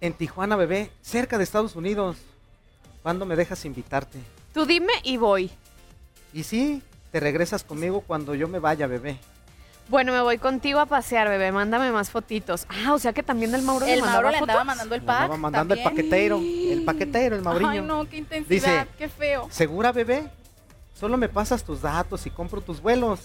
[0.00, 2.16] En Tijuana, bebé, cerca de Estados Unidos.
[3.02, 4.18] ¿Cuándo me dejas invitarte?
[4.52, 5.50] Tú dime y voy.
[6.32, 9.18] Y sí, te regresas conmigo cuando yo me vaya, bebé.
[9.88, 11.52] Bueno, me voy contigo a pasear, bebé.
[11.52, 12.66] Mándame más fotitos.
[12.68, 14.66] Ah, o sea que también el Mauro El le mandaba Mauro le andaba fotos?
[14.66, 15.16] mandando el Me pack.
[15.20, 17.70] andaba mandando el paquetero, el paquetero, el Mauriño.
[17.70, 19.46] Ay, no, qué intensidad, Dice, qué feo.
[19.50, 20.28] ¿Segura, bebé?
[20.98, 23.20] Solo me pasas tus datos y compro tus vuelos.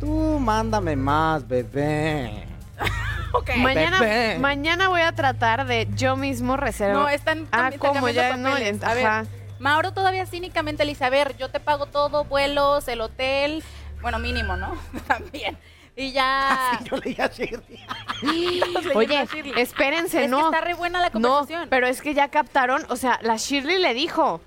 [0.00, 2.46] Tú mándame más, bebé.
[3.32, 3.50] Ok.
[3.58, 4.38] Mañana, Bebé.
[4.40, 6.96] mañana voy a tratar de yo mismo reservar.
[6.96, 8.48] No, están Ah, intercambiando Ya no.
[8.48, 9.24] A ver, ajá.
[9.60, 13.62] Mauro todavía cínicamente le dice, a ver, yo te pago todo, vuelos, el hotel,
[14.02, 14.74] bueno, mínimo, ¿no?
[15.06, 15.56] También.
[15.94, 16.80] Y ya...
[16.90, 17.30] Yo leía
[18.96, 19.52] Oye, a Shirley.
[19.56, 20.46] espérense, Es que no.
[20.46, 21.68] está re buena la No, conversación.
[21.70, 24.40] pero es que ya captaron, o sea, la Shirley le dijo,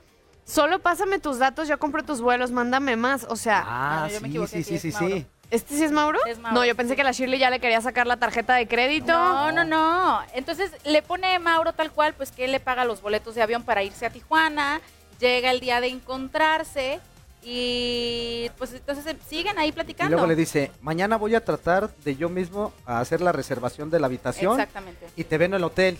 [0.43, 3.25] solo pásame tus datos, yo compro tus vuelos, mándame más.
[3.29, 5.25] O sea, Ah, no, yo me sí, equivoqué, sí, sí, sí, sí.
[5.55, 6.19] ¿Este sí es Mauro?
[6.25, 8.67] Es Mauro, No, yo pensé que la Shirley ya le quería sacar la tarjeta de
[8.67, 9.13] crédito.
[9.13, 10.21] No, no, no.
[10.33, 13.63] Entonces le pone Mauro tal cual, pues que él le paga los boletos de avión
[13.63, 14.81] para irse a Tijuana.
[15.19, 16.99] Llega el día de encontrarse
[17.45, 20.11] y pues entonces eh, siguen ahí Y platicando.
[20.11, 23.99] luego le dice, mañana voy a tratar de yo mismo a hacer la reservación de
[23.99, 25.07] la habitación Exactamente.
[25.15, 25.97] y te ven en el hotel.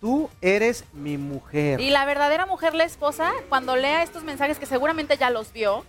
[0.00, 1.80] Tú eres mi mujer.
[1.80, 5.84] Y la verdadera mujer, la esposa, cuando lea estos mensajes que seguramente ya los vio,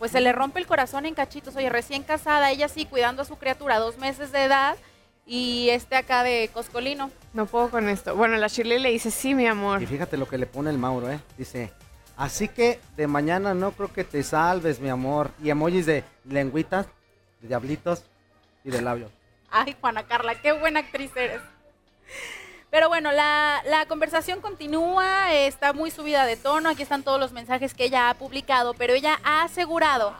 [0.00, 1.54] pues se le rompe el corazón en cachitos.
[1.54, 4.76] Oye, recién casada, ella sí, cuidando a su criatura, dos meses de edad,
[5.26, 7.12] y este acá de Coscolino.
[7.34, 8.16] No puedo con esto.
[8.16, 9.80] Bueno, la Shirley le dice, sí, mi amor.
[9.80, 11.20] Y fíjate lo que le pone el Mauro, ¿eh?
[11.38, 11.70] Dice,
[12.20, 15.30] Así que de mañana no creo que te salves, mi amor.
[15.42, 16.86] Y emojis de lengüitas,
[17.40, 18.04] de diablitos
[18.62, 19.10] y de labios.
[19.50, 21.40] Ay, Juana Carla, qué buena actriz eres.
[22.70, 27.32] Pero bueno, la, la conversación continúa, está muy subida de tono, aquí están todos los
[27.32, 30.14] mensajes que ella ha publicado, pero ella ha asegurado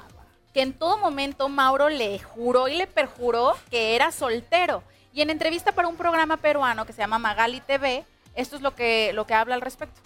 [0.53, 4.83] que en todo momento Mauro le juró y le perjuró que era soltero.
[5.13, 8.75] Y en entrevista para un programa peruano que se llama Magali TV, esto es lo
[8.75, 10.01] que, lo que habla al respecto.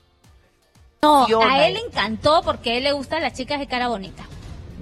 [1.02, 4.24] No, a él le encantó porque a él le gustan las chicas de cara bonita.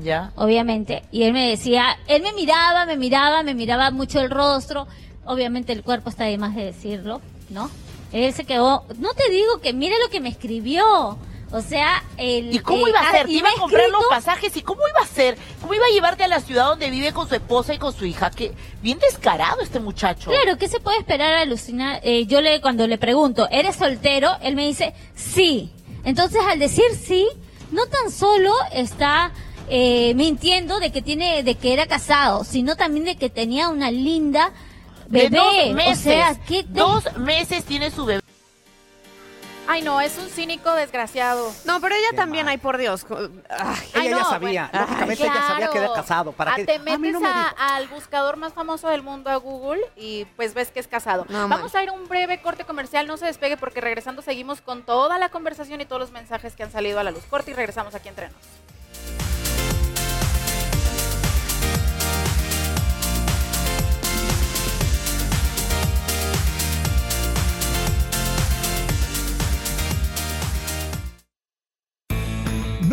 [0.02, 0.32] Ya.
[0.36, 1.02] Obviamente.
[1.10, 4.86] Y él me decía, él me miraba, me miraba, me miraba mucho el rostro.
[5.24, 7.20] Obviamente el cuerpo está de más de decirlo,
[7.52, 7.70] ¿no?
[8.12, 11.18] Él se quedó, no te digo que mire lo que me escribió.
[11.54, 12.54] O sea, el...
[12.54, 13.26] ¿Y cómo iba a ser?
[13.26, 14.56] ¿Te y iba a comprar los pasajes?
[14.56, 15.36] ¿Y cómo iba a ser?
[15.60, 18.06] ¿Cómo iba a llevarte a la ciudad donde vive con su esposa y con su
[18.06, 18.30] hija?
[18.30, 20.30] Que bien descarado este muchacho.
[20.30, 22.00] Claro, ¿qué se puede esperar alucinar?
[22.04, 24.30] Eh, yo le cuando le pregunto, ¿eres soltero?
[24.40, 25.70] Él me dice, sí.
[26.04, 27.28] Entonces, al decir sí,
[27.70, 29.32] no tan solo está
[29.68, 33.90] eh, mintiendo de que tiene, de que era casado, sino también de que tenía una
[33.90, 34.52] linda
[35.12, 35.36] De bebé.
[35.36, 35.98] dos meses.
[35.98, 38.22] O sea, ¿qué te- Dos meses tiene su bebé.
[39.68, 41.50] Ay, no, es un cínico desgraciado.
[41.64, 43.06] No, pero ella también, ay, por Dios.
[43.48, 44.86] Ay, Ella ya no, sabía, bueno.
[44.86, 45.94] lógicamente ella sabía que era Claro.
[46.02, 46.32] casado.
[46.32, 46.64] ¿Para Ah, qué?
[46.64, 47.54] te A mí metes no me a- dijo.
[47.58, 51.26] al buscador más famoso del mundo, a Google, y pues ves que es casado.
[51.28, 54.60] No, Vamos a ir a un breve corte comercial, no se despegue porque regresando seguimos
[54.60, 57.22] con toda la conversación y todos los mensajes que han salido a la luz.
[57.30, 58.36] Corte y regresamos aquí entre nos.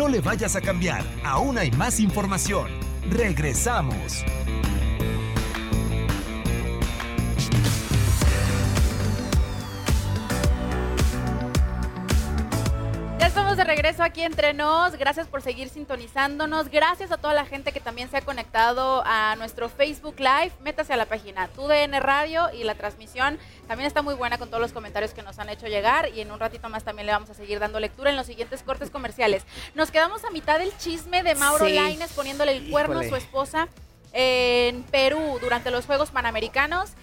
[0.00, 2.68] No le vayas a cambiar, aún hay más información.
[3.10, 4.24] Regresamos.
[13.30, 14.96] Estamos de regreso aquí entre nos.
[14.96, 16.68] Gracias por seguir sintonizándonos.
[16.68, 20.50] Gracias a toda la gente que también se ha conectado a nuestro Facebook Live.
[20.62, 23.38] Métase a la página TUDN Radio y la transmisión
[23.68, 26.08] también está muy buena con todos los comentarios que nos han hecho llegar.
[26.12, 28.64] Y en un ratito más también le vamos a seguir dando lectura en los siguientes
[28.64, 29.44] cortes comerciales.
[29.76, 31.74] Nos quedamos a mitad del chisme de Mauro Sí.
[31.74, 33.68] Laines poniéndole el cuerno a su esposa
[34.12, 36.94] en Perú durante los Juegos Panamericanos.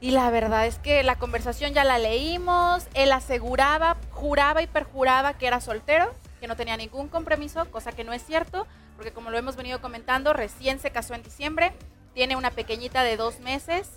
[0.00, 2.86] Y la verdad es que la conversación ya la leímos.
[2.94, 8.04] Él aseguraba, juraba y perjuraba que era soltero, que no tenía ningún compromiso, cosa que
[8.04, 11.72] no es cierto, porque como lo hemos venido comentando, recién se casó en diciembre,
[12.14, 13.90] tiene una pequeñita de dos meses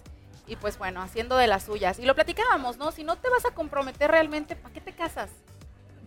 [0.47, 1.99] y pues bueno, haciendo de las suyas.
[1.99, 2.91] Y lo platicábamos, ¿no?
[2.91, 5.29] Si no te vas a comprometer realmente, ¿para qué te casas?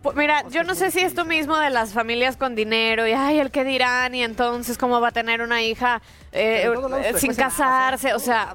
[0.02, 3.38] Pues mira, yo no sé si esto mismo de las familias con dinero y ay,
[3.38, 6.02] el que dirán y entonces cómo va a tener una hija
[6.33, 6.68] eh,
[7.16, 8.54] sin casarse, o sea,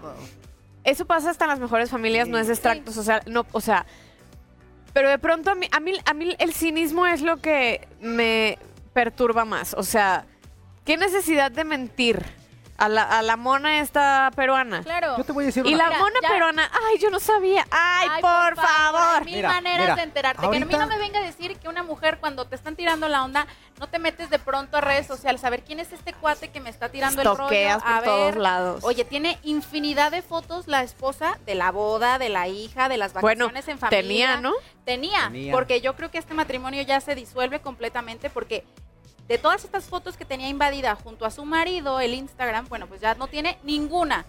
[0.90, 3.86] eso pasa hasta en las mejores familias, no es extractos, o sea, no, o sea,
[4.94, 8.58] pero de pronto a mí, a mí, a mí el cinismo es lo que me
[8.94, 10.26] perturba más, o sea,
[10.86, 12.26] ¿qué necesidad de mentir?
[12.82, 14.82] A la, a la mona esta peruana.
[14.84, 15.18] Claro.
[15.18, 17.20] Yo te voy a decir Y una la Mira, mona ya- peruana, ay, yo no
[17.20, 17.68] sabía.
[17.70, 19.26] Ay, Ay, por, favor.
[19.26, 20.40] Mil Mira, maneras mira, de enterarte.
[20.40, 23.10] Que a mí no me venga a decir que una mujer cuando te están tirando
[23.10, 23.48] la onda,
[23.80, 26.60] no te metes de pronto a redes sociales a ver quién es este cuate que
[26.60, 27.48] me está tirando el rollo.
[27.80, 28.38] Por A todos ver.
[28.38, 28.84] lados.
[28.84, 33.14] Oye, tiene infinidad de fotos la esposa de la boda, de la hija, de las
[33.14, 34.02] Bueno, vacaciones en familia.
[34.02, 34.54] tenía, ¿no?
[34.86, 35.54] Tenía, Tenía.
[35.54, 38.66] porque yo creo que este matrimonio ya se disuelve completamente porque
[39.28, 43.00] de todas estas fotos que tenía invadida junto a su marido, el Instagram, bueno, pues
[43.00, 44.26] ya no tiene ninguna.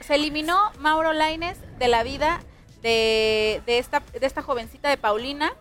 [0.00, 2.40] Se eliminó Mauro Laines de la vida
[2.82, 5.54] de, de esta, de esta jovencita de Paulina,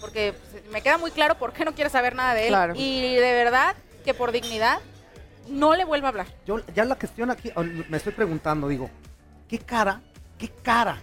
[0.00, 0.34] porque
[0.72, 2.48] me queda muy claro por qué no quiere saber nada de él.
[2.48, 2.74] Claro.
[2.76, 4.78] Y de verdad que por dignidad
[5.48, 6.26] no le vuelvo a hablar.
[6.46, 7.52] Yo ya la cuestión aquí,
[7.88, 8.90] me estoy preguntando, digo,
[9.48, 10.00] ¿qué cara,
[10.38, 11.02] qué cara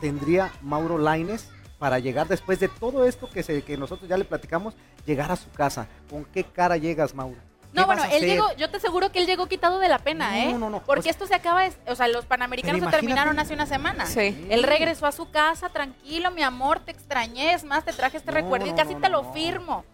[0.00, 1.48] tendría Mauro Laines
[1.78, 4.74] para llegar después de todo esto que, se, que nosotros ya le platicamos,
[5.04, 5.86] llegar a su casa?
[6.08, 7.40] ¿Con qué cara llegas, Mauro?
[7.76, 10.30] ¿Qué No, bueno, él llegó, yo te aseguro que él llegó quitado de la pena,
[10.30, 10.54] No, ¿eh?
[10.54, 13.52] no, no, Porque o sea- esto se acaba, o sea, los panamericanos se terminaron hace
[13.54, 14.06] una semana.
[14.06, 14.46] Sí.
[14.48, 18.30] Él regresó a su casa, tranquilo, mi amor, te extrañé, es más, te traje este
[18.32, 19.32] No, recuerdo y no, casi no, te no, lo no.
[19.32, 19.84] firmo.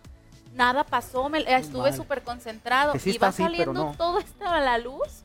[0.54, 1.96] Nada pasó, me, estuve mal.
[1.96, 3.94] súper concentrado sí y va así, saliendo no.
[3.96, 5.24] todo esto a la luz.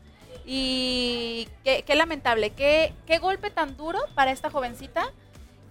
[0.49, 5.11] Y qué, qué lamentable, qué, qué golpe tan duro para esta jovencita.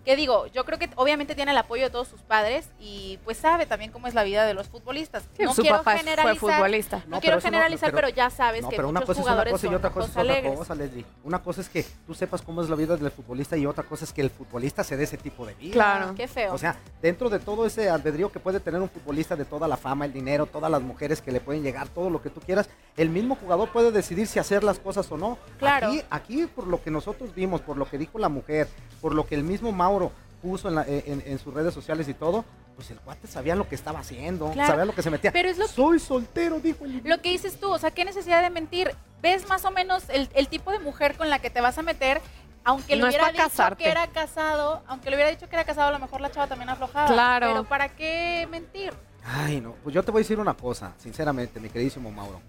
[0.07, 3.37] Que digo, yo creo que obviamente tiene el apoyo de todos sus padres y pues
[3.39, 5.25] sabe también cómo es la vida de los futbolistas.
[5.37, 6.97] Sí, no su quiero papá fue generalizar, futbolista.
[6.99, 9.01] No, No, quiero pero eso no- generalizar, pero- pero, ya sabes No, que pero una
[9.01, 11.05] muchos cosa es una jugadores cosa y son otra cosa es otra cosa, Leslie.
[11.25, 14.05] Una cosa es que tú sepas cómo es la vida del futbolista y otra cosa
[14.05, 15.73] es que el futbolista se dé ese tipo de vida.
[15.73, 16.15] Claro.
[16.15, 16.55] Qué feo.
[16.55, 19.77] O sea, dentro de todo ese albedrío que puede tener un futbolista de toda la
[19.77, 22.69] fama, el dinero, todas las mujeres que le pueden llegar, todo lo que tú quieras,
[22.97, 25.37] el mismo jugador puede decidir si hacer las cosas o no.
[25.59, 25.89] Claro.
[25.89, 28.69] Aquí, aquí por lo que nosotros vimos, por lo que dijo la mujer,
[29.01, 32.15] por lo que el mismo Mauro puso en, la- en- en sus redes sociales y
[32.15, 32.45] todo,
[32.77, 34.71] pues el cuate sabía lo que estaba haciendo, Claro.
[34.71, 35.33] sabía lo que se metía.
[35.33, 38.43] Pero es lo Soy soltero, dijo el Lo que dices tú, o sea, ¿qué necesidad
[38.43, 38.95] de mentir?
[39.23, 41.83] Ves más o menos el, el tipo de mujer con la que te vas a
[41.83, 42.21] meter,
[42.65, 43.85] aunque le No es hubiera dicho casarte.
[43.85, 46.47] que era casado, aunque le hubiera dicho que era casado, a lo mejor la chava
[46.47, 47.07] también aflojaba.
[47.09, 47.47] Claro.
[47.49, 48.93] Pero ¿para qué mentir?
[49.25, 52.41] Ay, no, pues yo te voy a decir una cosa, sinceramente, mi queridísimo Mauro.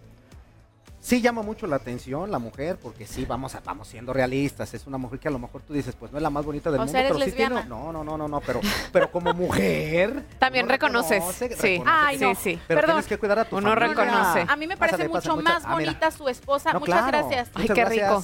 [1.07, 4.73] Sí llama mucho la atención la mujer, porque sí, vamos, a, vamos siendo realistas.
[4.73, 6.69] Es una mujer que a lo mejor tú dices, pues no es la más bonita
[6.69, 7.63] del O mundo, sea, eres pero sí tiene.
[7.63, 8.59] No, no, no, no, no, pero,
[8.91, 10.25] pero como mujer.
[10.37, 11.19] También reconoces.
[11.39, 11.77] reconoce, Sí.
[11.77, 12.35] reconoce Ay, no.
[12.35, 12.61] Sí, sí.
[12.67, 12.95] Pero Perdón.
[12.95, 13.87] tienes que cuidar a tu Uno familia.
[14.03, 14.45] reconoce.
[14.49, 16.73] A mí me parece Pásale, pásale, mucho más ah, bonita su esposa.
[16.73, 17.07] No, Muchas claro.
[17.29, 17.47] gracias.
[17.55, 18.09] Ay, Muchas qué gracias.
[18.09, 18.23] rico.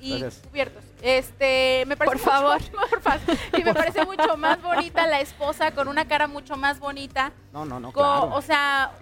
[0.00, 0.46] Y Gracias.
[0.48, 0.84] cubiertos.
[1.02, 2.58] Este, me parece Por favor.
[2.90, 3.20] por favor.
[3.58, 7.32] Y me parece mucho más bonita la esposa con una cara mucho más bonita.
[7.52, 8.30] No, no, no, claro.
[8.32, 8.92] O sea,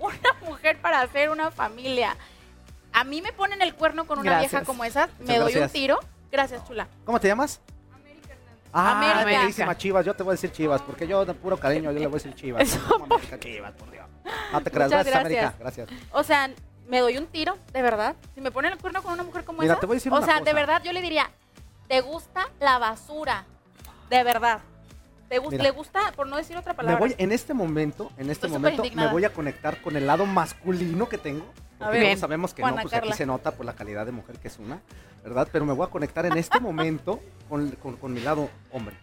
[0.00, 2.16] una mujer para hacer una familia.
[2.92, 4.50] A mí me ponen el cuerno con una Gracias.
[4.52, 5.98] vieja como esa, me doy un tiro.
[6.32, 6.88] Gracias, chula.
[7.04, 7.60] ¿Cómo te llamas?
[8.72, 9.24] Ah, América.
[9.24, 11.98] mi queridísima Chivas, yo te voy a decir Chivas, porque yo de puro cariño yo
[11.98, 12.62] le voy a decir Chivas.
[12.62, 14.04] Eso, Como América, Chivas, por Dios.
[14.52, 15.88] No te creas, gracias, América, gracias.
[16.12, 16.50] O sea,
[16.86, 18.14] me doy un tiro, de verdad.
[18.34, 19.80] Si me ponen el cuerno con una mujer como Mira, esa.
[19.80, 21.30] te voy a decir o una sea, de verdad, yo le diría,
[21.88, 23.46] ¿te gusta la basura?
[24.10, 24.60] De verdad.
[25.30, 25.62] ¿Te gu- Mira.
[25.62, 26.98] ¿Le gusta, por no decir otra Me palabra?
[26.98, 30.26] voy, en este momento, en este Estoy momento, me voy a conectar con el lado
[30.26, 31.46] masculino que tengo.
[31.80, 32.02] A ver.
[32.04, 33.10] todos sabemos que Juana no, pues Carla.
[33.10, 34.80] aquí se nota por la calidad de mujer que es una,
[35.22, 35.48] ¿verdad?
[35.52, 38.96] Pero me voy a conectar en este momento con, con- con mi lado hombre.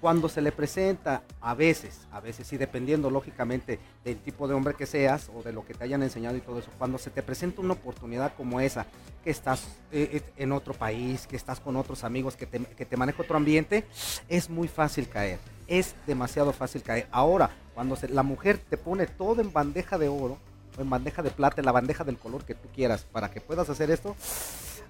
[0.00, 4.74] Cuando se le presenta, a veces, a veces, y dependiendo lógicamente del tipo de hombre
[4.74, 7.22] que seas o de lo que te hayan enseñado y todo eso, cuando se te
[7.22, 8.86] presenta una oportunidad como esa,
[9.24, 12.84] que estás eh, eh, en otro país, que estás con otros amigos, que te, que
[12.84, 13.86] te maneja otro ambiente,
[14.28, 15.38] es muy fácil caer.
[15.66, 17.08] Es demasiado fácil caer.
[17.10, 20.38] Ahora, cuando se- la mujer te pone todo en bandeja de oro,
[20.78, 23.68] en bandeja de plata, en la bandeja del color que tú quieras, para que puedas
[23.68, 24.16] hacer esto,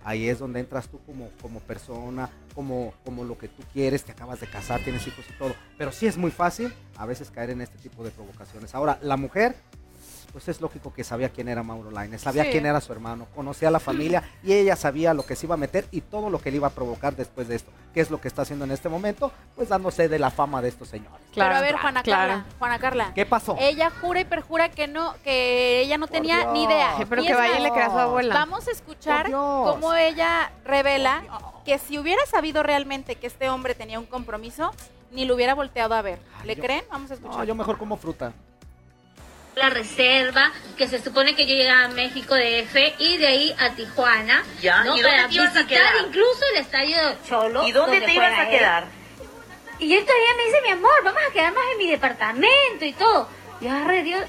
[0.04, 4.12] ahí es donde entras tú como, como persona, como, como lo que tú quieres, te
[4.12, 5.54] acabas de casar, tienes hijos y todo.
[5.76, 8.74] Pero sí es muy fácil a veces caer en este tipo de provocaciones.
[8.74, 9.56] Ahora, la mujer,
[10.36, 12.50] pues es lógico que sabía quién era Mauro Lainez, sabía Sí.
[12.50, 15.54] quién era su hermano, conocía a la familia y ella sabía lo que se iba
[15.54, 17.70] a meter y todo lo que le iba a provocar después de esto.
[17.94, 19.32] ¿Qué es lo que está haciendo en este momento?
[19.54, 21.16] Pues dándose de la fama de estos señores.
[21.32, 22.28] Claro, Pero a ver, Juana claro.
[22.34, 23.12] Carla, Juana Carla.
[23.14, 23.56] ¿Qué pasó?
[23.58, 26.96] Ella jura y perjura que no, que ella no tenía ni idea.
[27.08, 28.34] Pero Y que vaya y le crea a su abuela.
[28.34, 31.22] Vamos a escuchar cómo ella revela
[31.64, 34.70] que si hubiera sabido realmente que este hombre tenía un compromiso,
[35.12, 36.18] ni lo hubiera volteado a ver.
[36.40, 36.84] Ay, ¿Le yo- creen?
[36.90, 37.38] Vamos a escuchar.
[37.38, 38.34] No, yo mejor como fruta.
[39.56, 43.54] La reserva, que se supone que yo llegaba a México de F y de ahí
[43.58, 44.94] a Tijuana, Ya, ¿no?
[44.94, 46.06] ¿y dónde para te ibas a visitar quedar?
[46.06, 47.66] incluso el estadio Cholo.
[47.66, 48.50] ¿Y dónde te ibas a él.
[48.50, 48.84] quedar?
[49.78, 53.28] Y él todavía me dice, mi amor, vamos a quedarnos en mi departamento y todo.
[53.62, 54.22] Y agarré Dios,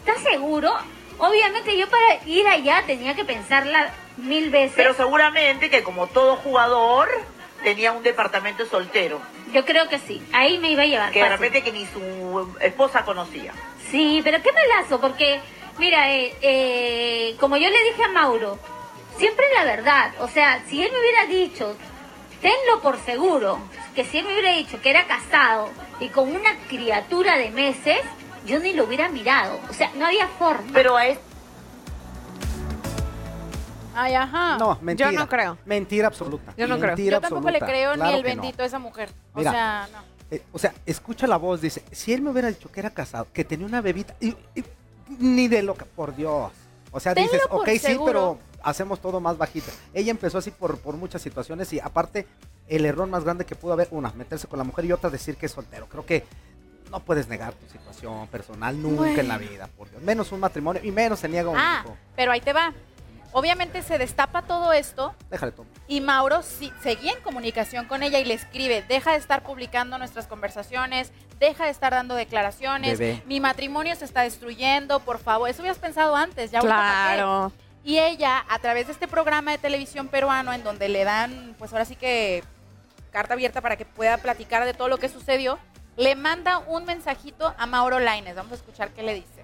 [0.00, 0.74] ¿estás seguro?
[1.18, 4.72] Obviamente yo para ir allá tenía que pensarla mil veces.
[4.74, 7.08] Pero seguramente que como todo jugador
[7.62, 9.20] tenía un departamento soltero,
[9.52, 11.12] yo creo que sí, ahí me iba a llevar.
[11.12, 13.52] que de repente que ni su esposa conocía.
[13.92, 15.38] Sí, pero qué malazo, porque,
[15.78, 18.58] mira, eh, eh, como yo le dije a Mauro,
[19.18, 21.76] siempre la verdad, o sea, si él me hubiera dicho,
[22.40, 23.58] tenlo por seguro,
[23.94, 25.68] que si él me hubiera dicho que era casado
[26.00, 28.00] y con una criatura de meses,
[28.46, 30.70] yo ni lo hubiera mirado, o sea, no había forma.
[30.72, 31.22] Pero a este
[33.94, 34.56] Ay, ajá.
[34.56, 35.10] No, mentira.
[35.12, 35.58] Yo no creo.
[35.66, 36.54] Mentira absoluta.
[36.56, 36.88] Yo no creo.
[36.96, 38.40] Mentira Yo tampoco le creo Claro ni el que no.
[38.42, 39.10] bendito a esa mujer.
[39.34, 39.50] O Mira.
[39.50, 39.98] sea, no.
[40.32, 43.26] Eh, o sea, escucha la voz, dice, si él me hubiera dicho que era casado,
[43.34, 44.64] que tenía una bebita, y, y-
[45.18, 46.50] ni de lo que, por Dios.
[46.90, 49.70] O sea, Tenlo dices, ok, sí, pero hacemos todo más bajito.
[49.92, 52.26] Ella empezó así por, por muchas situaciones y aparte,
[52.66, 55.36] el error más grande que pudo haber, una, meterse con la mujer y otra, decir
[55.36, 55.86] que es soltero.
[55.86, 56.24] Creo que
[56.90, 60.02] no puedes negar tu situación personal nunca en la vida, por Dios.
[60.02, 61.96] Menos un matrimonio y menos se niega un Ah, hijo.
[62.16, 62.72] pero ahí te va.
[63.32, 65.66] Obviamente se destapa todo esto Déjale todo.
[65.88, 69.96] y Mauro sí- seguía en comunicación con ella y le escribe, deja de estar publicando
[69.98, 73.22] nuestras conversaciones, deja de estar dando declaraciones, Bebé.
[73.26, 76.60] mi matrimonio se está destruyendo, por favor, eso hubieras pensado antes, ya.
[76.60, 77.50] Claro.
[77.84, 81.72] Y ella, a través de este programa de televisión peruano, en donde le dan, pues
[81.72, 82.44] ahora sí que
[83.10, 85.58] carta abierta para que pueda platicar de todo lo que sucedió,
[85.96, 88.36] le manda un mensajito a Mauro Laines.
[88.36, 89.41] Vamos a escuchar qué le dice.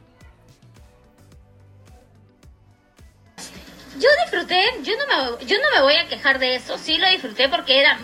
[3.97, 5.07] Yo disfruté, yo no,
[5.39, 7.99] me, yo no me voy a quejar de eso, sí lo disfruté porque era,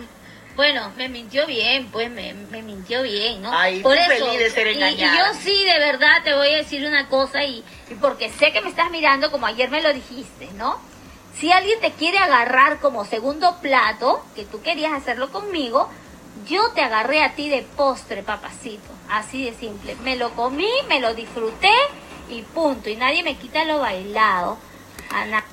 [0.56, 3.50] bueno, me mintió bien, pues me, me mintió bien, ¿no?
[3.52, 5.06] Ay, Por eso, feliz de ser y- yo
[5.40, 8.70] sí, de verdad, te voy a decir una cosa y, y porque sé que me
[8.70, 10.80] estás mirando como ayer me lo dijiste, ¿no?
[11.38, 15.90] Si alguien te quiere agarrar como segundo plato, que tú querías hacerlo conmigo,
[16.48, 19.96] yo te agarré a ti de postre, papacito, así de simple.
[20.02, 21.72] Me lo comí, me lo disfruté
[22.30, 24.58] y punto, y nadie me quita lo bailado.
[25.10, 25.44] Ana.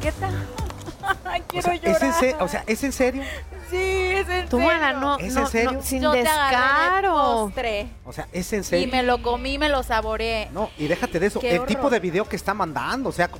[0.00, 0.34] ¿Qué tal?
[1.24, 2.42] Ay, O quiero sea, ¿es en llorar.
[2.42, 3.22] o sea, ¿es en serio?
[3.70, 5.00] Sí, Es en Tómala, serio.
[5.00, 5.72] no, ¿Es no, en serio?
[5.72, 7.12] no, sin Yo te de descaro.
[7.14, 8.88] postre O sea, es en y serio.
[8.92, 10.48] me lo comí, me lo saboreé.
[10.52, 11.40] No, y déjate de eso.
[11.40, 13.30] Qué el tipo de video que está mandando, o sea,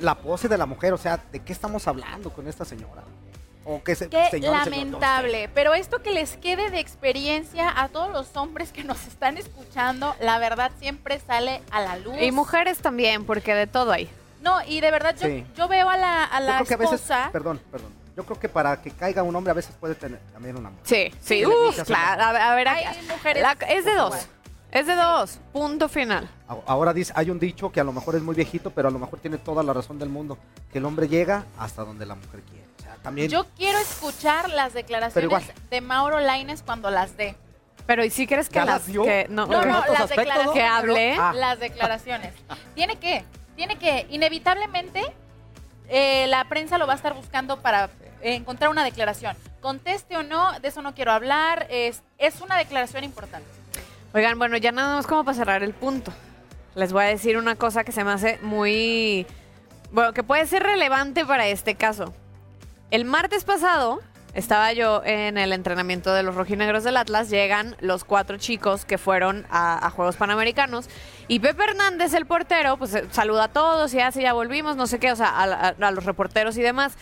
[0.00, 3.02] la pose de la mujer, o sea, ¿de qué estamos hablando con esta señora?
[3.66, 5.48] O que se, Qué señor, lamentable.
[5.54, 10.14] Pero esto que les quede de experiencia a todos los hombres que nos están escuchando,
[10.20, 12.14] la verdad siempre sale a la luz.
[12.20, 14.10] Y mujeres también, porque de todo hay.
[14.44, 15.44] No, y de verdad yo, Sí.
[15.56, 17.30] yo veo a la, a Yo la creo que a veces, esposa.
[17.32, 17.92] perdón, perdón.
[18.16, 20.86] Yo creo que para que caiga un hombre a veces puede tener también una mujer.
[20.86, 22.22] Sí, sí, Sí, uf, claro.
[22.22, 24.14] A, ver- a ver, Hay aquí- mujeres la- es de dos.
[24.70, 25.38] Es de dos.
[25.52, 26.28] Punto final.
[26.66, 28.98] Ahora dice, hay un dicho que a lo mejor es muy viejito, pero a lo
[28.98, 30.36] mejor tiene toda la razón del mundo,
[30.70, 32.64] que el hombre llega hasta donde la mujer quiere.
[32.78, 35.44] O sea, también Yo quiero escuchar las declaraciones igual.
[35.70, 37.36] de Mauro Laines cuando las dé.
[37.86, 39.02] Pero ¿y si crees que ¿Ya las las dio?
[39.04, 40.46] que no, No, no, las aspectos, declaraciones.
[40.46, 40.52] ¿no?
[40.54, 41.16] Que hable.
[41.18, 41.32] Ah.
[41.34, 42.32] Las declaraciones.
[42.74, 43.24] Tiene que,
[43.56, 45.02] tiene que, inevitablemente,
[45.88, 47.90] eh, la prensa lo va a estar buscando para
[48.22, 49.36] encontrar una declaración.
[49.60, 51.66] Conteste o no, de eso no quiero hablar.
[51.70, 53.48] Es, es una declaración importante.
[54.14, 56.12] Oigan, bueno, ya nada más como para cerrar el punto.
[56.74, 59.26] Les voy a decir una cosa que se me hace muy...
[59.92, 62.14] Bueno, que puede ser relevante para este caso.
[62.90, 64.00] El martes pasado
[64.34, 67.30] estaba yo en el entrenamiento de los rojinegros del Atlas.
[67.30, 70.88] Llegan los cuatro chicos que fueron a, Juegos Panamericanos.
[71.28, 74.86] Y Pepe Hernández, el portero, pues eh, saluda a todos y hace, ya volvimos, no
[74.86, 76.94] sé qué, o sea, a, a- a los reporteros y demás.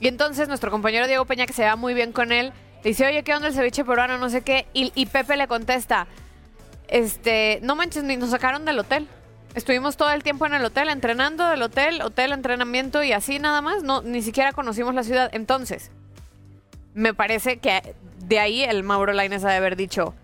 [0.00, 2.52] Y entonces nuestro compañero Diego Peña, que se va muy bien con él,
[2.84, 4.16] le dice, oye, ¿qué onda el ceviche peruano?
[4.18, 4.66] No sé qué.
[4.72, 6.06] Y, y Pepe le contesta,
[6.86, 9.08] este, no manches, ni nos sacaron del hotel.
[9.54, 13.60] Estuvimos todo el tiempo en el hotel, entrenando del hotel, hotel, entrenamiento y así nada
[13.60, 13.82] más.
[13.82, 15.30] No, ni siquiera conocimos la ciudad.
[15.32, 15.90] Entonces,
[16.98, 17.94] me parece que
[18.26, 20.14] de ahí el Mauro Laines ha de haber dicho,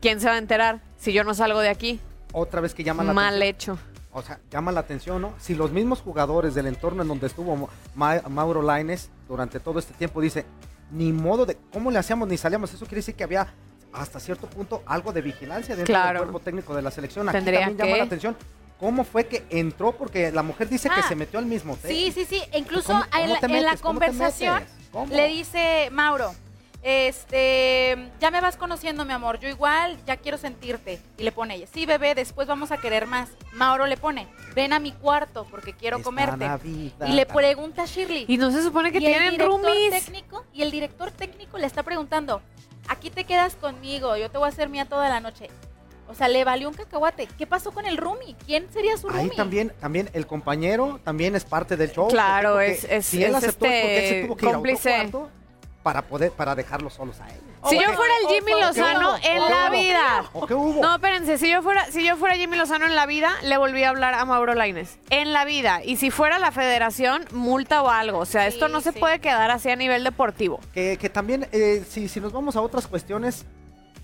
[0.00, 2.00] ¿quién se va a enterar si yo no salgo de aquí?
[2.32, 3.76] otra vez que llama la Mal atención.
[3.78, 3.84] hecho.
[4.12, 5.32] O sea, llama la atención, ¿no?
[5.38, 9.94] Si los mismos jugadores del entorno en donde estuvo Ma- Mauro Laines durante todo este
[9.94, 10.44] tiempo dice,
[10.90, 13.46] ni modo de cómo le hacíamos ni salíamos, eso quiere decir que había
[13.94, 16.20] hasta cierto punto algo de vigilancia dentro Claro.
[16.20, 17.26] del cuerpo técnico de la selección.
[17.30, 17.98] Aquí Tendría también llama que.
[17.98, 18.36] la atención
[18.78, 21.90] cómo fue que entró, porque la mujer dice que Ah, se metió al mismo hotel.
[21.90, 22.42] Sí, sí, sí.
[22.54, 23.22] Incluso ¿Cómo- cómo
[23.56, 24.64] en, la, conversación
[25.10, 26.32] le dice Mauro,
[26.82, 29.38] este, ya me vas conociendo, mi amor.
[29.40, 31.00] Yo igual ya quiero sentirte.
[31.18, 33.28] Y le pone ella, sí, bebé, después vamos a querer más.
[33.52, 36.36] Mauro le pone, ven a mi cuarto porque quiero Esta comerte.
[36.46, 37.06] Navidad.
[37.08, 38.24] Y le pregunta a Shirley.
[38.28, 40.04] Y no se supone que tienen director roomies.
[40.04, 42.40] técnico y el director técnico le está preguntando,
[42.88, 45.50] aquí te quedas conmigo, yo te voy a hacer mía toda la noche.
[46.08, 47.28] O sea, le valió un cacahuate.
[47.38, 48.34] ¿Qué pasó con el roomie?
[48.46, 49.30] ¿Quién sería su roomie?
[49.30, 52.08] Ahí también, también el compañero también es parte del show.
[52.08, 55.06] Claro, es- es- si él es aceptó porque él se este tuvo que ir a
[55.06, 55.30] otro
[55.82, 57.40] para poder para dejarlos solos a él.
[57.68, 60.24] Si yo fuera el Jimmy Lozano ¿O qué en la ¿O qué vida.
[60.32, 60.80] ¿O qué hubo?
[60.80, 63.82] No, espérense, si yo fuera, si yo fuera Jimmy Lozano en la vida, le volví
[63.84, 64.98] a hablar a Mauro Laines.
[65.10, 65.82] En la vida.
[65.84, 68.18] Y si fuera la federación, multa o algo.
[68.18, 70.60] O sea, Sí, esto no se puede quedar así a nivel deportivo.
[70.72, 73.44] Que, que también, eh, si, si nos vamos a otras cuestiones,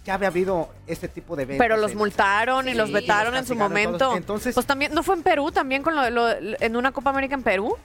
[0.04, 1.64] ya había habido este tipo de eventos.
[1.64, 3.94] Pero los en- multaron y Sí, los vetaron los en su momento.
[3.94, 7.10] entonces- entonces- pues también, ¿no fue en Perú también con lo, lo- en una Copa
[7.10, 7.76] América en Perú?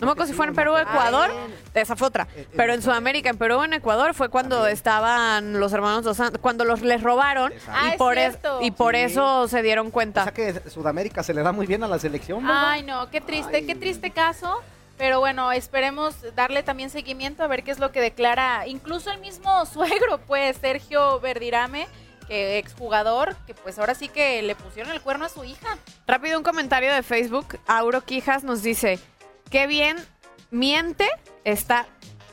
[0.00, 0.78] No me acuerdo si fue en Perú o.
[0.78, 1.28] Ecuador.
[1.32, 2.28] Ah, Esa fue otra.
[2.36, 2.82] Eh, eh, Pero en.
[2.82, 4.74] Sudamérica, en Perú o en Ecuador, fue cuando También.
[4.74, 7.80] estaban los hermanos Dos Santos, cuando los les robaron Exacto.
[7.84, 9.00] Ah, y por, es- y por Sí.
[9.00, 10.22] eso se dieron O cuenta.
[10.22, 12.44] sea que Sudamérica se le da muy bien a la selección.
[12.46, 12.70] ¿verdad?
[12.70, 13.66] Ay, no, qué triste, Ay.
[13.66, 14.60] qué triste caso.
[14.98, 19.20] Pero bueno, esperemos darle también seguimiento a ver qué es lo que declara incluso el
[19.20, 21.86] mismo suegro, pues Sergio Verdirame,
[22.26, 25.78] que exjugador, que pues ahora sí que le pusieron el cuerno a su hija.
[26.06, 27.58] Rápido un comentario de Facebook.
[27.66, 28.98] Auro Quijas nos dice,
[29.50, 29.96] qué bien
[30.50, 31.08] miente
[31.44, 31.86] esta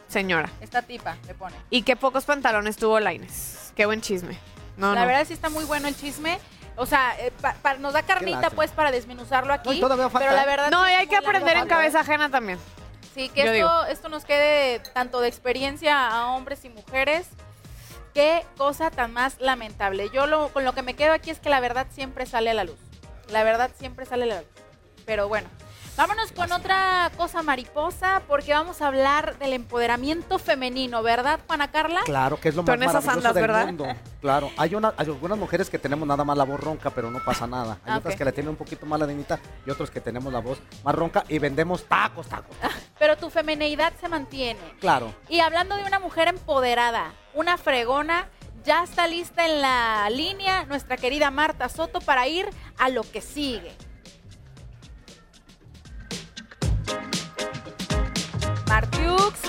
[0.08, 0.50] señora.
[0.60, 1.56] Esta tipa le pone.
[1.70, 3.72] Y qué pocos pantalones tuvo Laines.
[3.76, 4.38] Qué buen chisme.
[4.78, 5.08] No, la no.
[5.08, 6.40] verdad sí está muy bueno el chisme.
[6.78, 8.56] O sea, eh, pa- pa- nos da carnita lástima.
[8.56, 9.70] pues para desmenuzarlo aquí.
[9.70, 10.46] No, y todavía falta, pero la ¿eh?
[10.48, 12.60] verdad No, y hay que aprender en cabeza ajena también.
[13.14, 17.28] Sí, que Yo esto, esto nos quede tanto de experiencia a hombres y mujeres.
[18.14, 20.10] Qué cosa tan más lamentable.
[20.10, 22.54] Yo lo, con lo que me quedo aquí es que la verdad siempre sale a
[22.54, 22.78] la luz.
[23.30, 24.50] La verdad siempre sale a la luz.
[25.06, 25.48] Pero bueno,
[25.98, 32.02] vámonos con otra cosa mariposa porque vamos a hablar del empoderamiento femenino, ¿verdad, Juana Carla?
[32.06, 33.66] Claro, que es lo más maravilloso andas, del ¿verdad?
[33.68, 33.88] mundo.
[34.22, 37.24] Claro, hay, una, hay algunas mujeres que tenemos nada más la voz ronca, pero no
[37.24, 37.78] pasa nada.
[37.86, 40.40] Hay Ah, otras que la tienen un poquito más ladinita y otros que tenemos la
[40.40, 42.56] voz más ronca y vendemos tacos, tacos.
[43.00, 44.60] Pero tu femineidad se mantiene.
[44.80, 45.14] Claro.
[45.30, 48.28] Y hablando de una mujer empoderada, una fregona,
[48.64, 53.22] ya está lista en la línea nuestra querida Marta Soto para ir a lo que
[53.22, 53.72] sigue.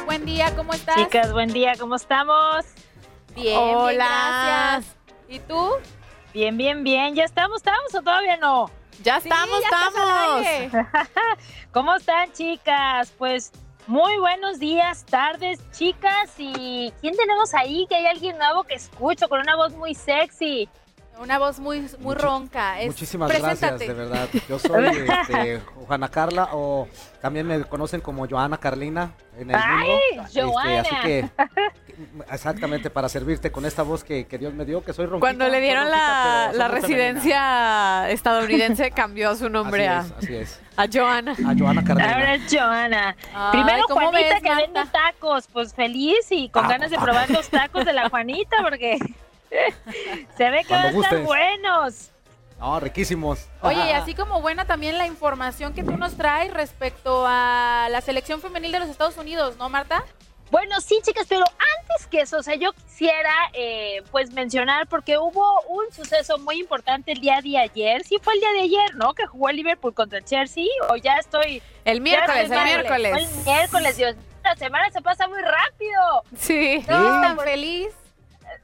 [0.04, 0.96] Buen día, ¿cómo estás?
[0.96, 2.64] Chicas, buen día, ¿cómo estamos?
[3.34, 3.94] Bien, bien, Hola.
[4.74, 4.96] gracias.
[5.28, 5.70] ¿Y tú?
[6.32, 7.14] Bien, bien, bien.
[7.14, 8.70] ¿Ya estamos, estamos o todavía no?
[9.02, 11.38] Ya Sí, estamos, ya estamos.
[11.72, 13.12] ¿Cómo están, chicas?
[13.18, 13.52] Pues
[13.86, 16.32] Muy buenos días, tardes, chicas.
[16.38, 17.86] ¿Y quién tenemos ahí?
[17.88, 20.68] Que hay alguien nuevo que escucho con una voz muy sexy.
[21.18, 22.80] Una voz muy, muy ronca.
[22.80, 24.28] Es- Muchísimas gracias, de verdad.
[24.48, 24.84] Yo soy
[25.20, 26.88] este, Juana Carla o
[27.22, 30.22] también me conocen como Joana Carlina en el ¡Ay, mundo.
[30.28, 30.80] Este, Joana!
[30.80, 31.28] así que
[32.30, 35.20] exactamente para servirte con esta voz que, que Dios me dio, que soy ronquita.
[35.20, 40.60] Cuando le dieron ronquita, la, residencia estadounidense, cambió su nombre Así a, es, así es.
[40.76, 41.32] a Joana.
[41.32, 42.12] A Joana Carlina.
[42.14, 43.16] Ahora es Joana.
[43.34, 44.62] Ay, Primero ¿cómo Juanita ves, que Marta?
[44.72, 48.10] vende tacos, pues feliz y con Ah, ganas de pues, probar los tacos de la
[48.10, 48.98] Juanita porque
[50.36, 52.10] se ve que van a estar buenos.
[52.58, 53.48] No, riquísimos.
[53.60, 58.00] Oye, y así como buena también la información que tú nos traes respecto a la
[58.00, 60.04] selección femenil de los Estados Unidos, ¿no, Marta?
[60.50, 65.18] Bueno, sí, chicas, pero antes que eso, o sea, yo quisiera eh, pues mencionar porque
[65.18, 68.04] hubo un suceso muy importante el día de ayer.
[68.04, 69.12] Sí, fue el día de ayer, ¿no?
[69.12, 70.66] Que jugó el Liverpool contra el Chelsea.
[70.88, 71.62] O ya estoy.
[71.84, 73.16] El miércoles, el miércoles.
[73.16, 74.14] El miércoles, Dios.
[74.44, 76.22] La semana se pasa muy rápido.
[76.36, 76.74] Sí.
[76.74, 77.88] ¿Estás tan feliz?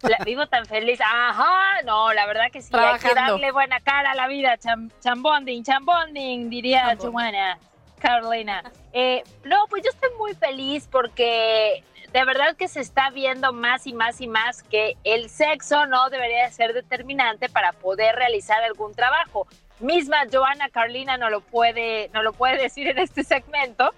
[0.02, 1.00] La vivo tan feliz.
[1.00, 2.74] Ajá, no, la verdad que sí.
[2.74, 4.56] Hay que darle buena cara a la vida.
[4.58, 7.58] Cham, chambonding, chambonding, diría Joana,
[8.00, 8.62] Carolina.
[8.92, 13.86] Eh, no, pues yo estoy muy feliz porque de verdad que se está viendo más
[13.86, 18.62] y más y más que el sexo no debería de ser determinante para poder realizar
[18.62, 19.46] algún trabajo.
[19.80, 23.92] Misma Joana Carolina no lo puede, no lo puede decir en este segmento.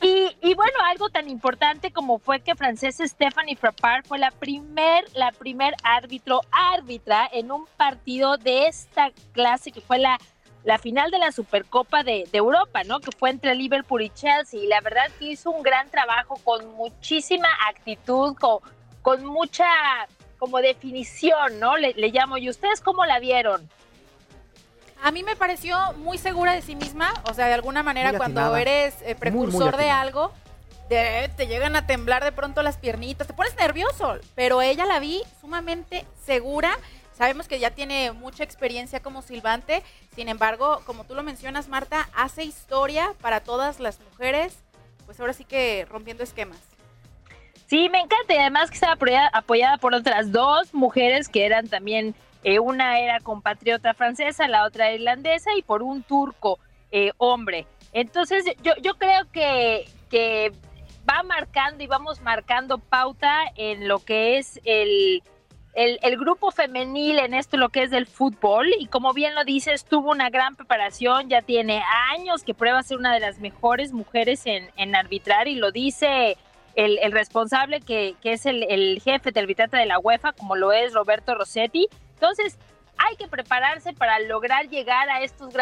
[0.00, 5.04] Y, y bueno, algo tan importante como fue que francesa Stephanie Frappart fue la primer,
[5.14, 10.18] la primer árbitro, árbitra en un partido de esta clase que fue la,
[10.64, 13.00] la final de la Supercopa de, de Europa, ¿no?
[13.00, 14.60] Que fue entre Liverpool y Chelsea.
[14.60, 18.60] Y la verdad que hizo un gran trabajo con muchísima actitud, con,
[19.02, 19.66] con mucha
[20.38, 21.76] como definición, ¿no?
[21.76, 22.36] Le, le llamo.
[22.36, 23.68] ¿Y ustedes cómo la vieron?
[25.02, 28.18] A mí me pareció muy segura de sí misma, o sea, de alguna manera Muy
[28.18, 28.60] cuando atinada.
[28.60, 30.32] eres eh, precursor muy de algo,
[30.88, 35.00] de- te llegan a temblar de pronto las piernitas, te pones nervioso, pero ella la
[35.00, 36.78] vi sumamente segura.
[37.18, 39.82] Sabemos que ya tiene mucha experiencia como silbante,
[40.14, 44.54] sin embargo, como tú lo mencionas, Marta, hace historia para todas las mujeres,
[45.04, 46.58] pues ahora sí que rompiendo esquemas.
[47.66, 51.68] Sí, me encanta y además que estaba apoyada, apoyada por otras dos mujeres que eran
[51.68, 52.14] también,
[52.44, 56.58] eh, una era compatriota francesa, la otra irlandesa y por un turco
[56.90, 57.66] eh, hombre.
[57.92, 60.52] Entonces yo, yo creo que, que
[61.08, 65.22] va marcando y vamos marcando pauta en lo que es el,
[65.74, 68.68] el, grupo femenil en esto, lo que es del fútbol.
[68.78, 72.98] Y como bien lo dices, tuvo una gran preparación, ya tiene años que prueba ser
[72.98, 76.36] una de las mejores mujeres en, en arbitrar y lo dice
[76.74, 80.56] el, el responsable que, que es el, el jefe de arbitraje de la UEFA, como
[80.56, 81.88] lo es Roberto Rossetti.
[82.22, 82.56] Entonces,
[82.98, 85.52] hay que prepararse para lograr llegar a estos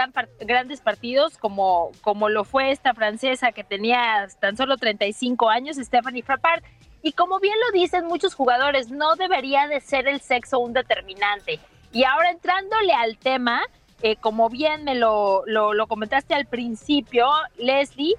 [0.40, 6.22] grandes partidos como, como lo fue esta francesa que tenía tan solo 35 años, Stephanie
[6.22, 6.62] Frappart.
[7.02, 11.60] Y como bien lo dicen muchos jugadores, no debería de ser el sexo un determinante.
[11.92, 13.62] Y ahora entrándole al tema,
[14.02, 18.16] eh, como bien me lo, lo comentaste al principio, Leslie,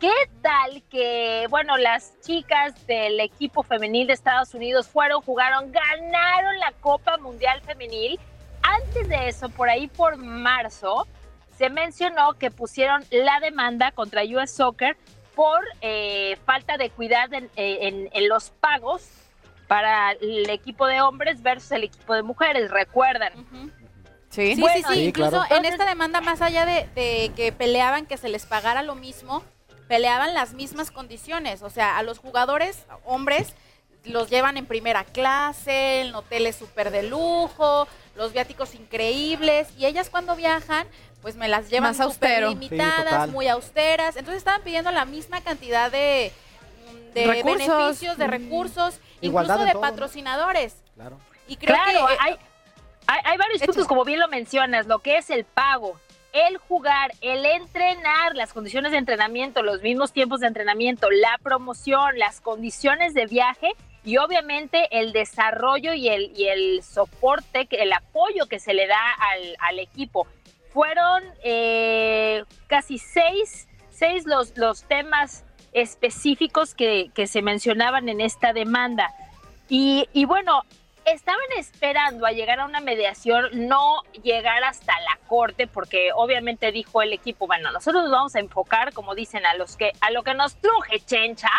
[0.00, 6.58] ¿Qué tal que, bueno, las chicas del equipo femenil de Estados Unidos fueron, jugaron, ganaron
[6.58, 8.18] la Copa Mundial Femenil?
[8.62, 11.06] Antes de eso, por ahí por marzo,
[11.56, 14.96] se mencionó que pusieron la demanda contra US Soccer
[15.34, 19.08] por eh, falta de cuidado en, eh, en- en los pagos
[19.68, 23.32] para el equipo de hombres versus el equipo de mujeres, ¿recuerdan?
[24.30, 24.94] Sí, Sí, Bueno, sí, sí.
[24.94, 25.56] sí, Incluso claro.
[25.56, 29.42] en esta demanda, más allá de, de que peleaban que se les pagara lo mismo,
[29.88, 31.62] peleaban las mismas condiciones.
[31.62, 33.54] O sea, a los jugadores hombres
[34.04, 39.68] los llevan en primera clase, en hoteles súper de lujo, los viáticos increíbles.
[39.78, 40.86] Y ellas cuando viajan,
[41.22, 44.16] pues me las llevan súper limitadas, Sí, muy austeras.
[44.16, 46.32] Entonces estaban pidiendo la misma cantidad de,
[47.14, 47.66] de Recursos.
[47.68, 48.30] beneficios, de Mm.
[48.30, 49.88] recursos, Igualdad incluso de todo, ¿no?
[49.90, 50.74] patrocinadores.
[50.94, 51.18] Claro.
[51.48, 52.36] Y creo claro, que eh, hay,
[53.06, 55.98] hay, hay varios puntos, como bien lo mencionas, lo que es el pago,
[56.34, 62.18] el jugar, el entrenar, las condiciones de entrenamiento, los mismos tiempos de entrenamiento, la promoción,
[62.18, 63.70] las condiciones de viaje
[64.04, 69.12] y obviamente el desarrollo y el, y el soporte, el apoyo que se le da
[69.32, 70.26] al, al equipo.
[70.72, 78.52] Fueron eh, casi seis, seis los, los temas específicos que, que se mencionaban en esta
[78.52, 79.12] demanda.
[79.68, 80.64] Y, y bueno,
[81.04, 87.02] estaban esperando a llegar a una mediación, no llegar hasta la corte, porque obviamente dijo
[87.02, 90.22] el equipo, bueno, nosotros nos vamos a enfocar, como dicen, a los que, a lo
[90.22, 91.50] que nos truje Chencha,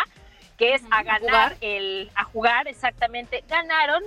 [0.58, 1.56] que es a ganar jugar.
[1.60, 4.02] el, a jugar exactamente, ganaron,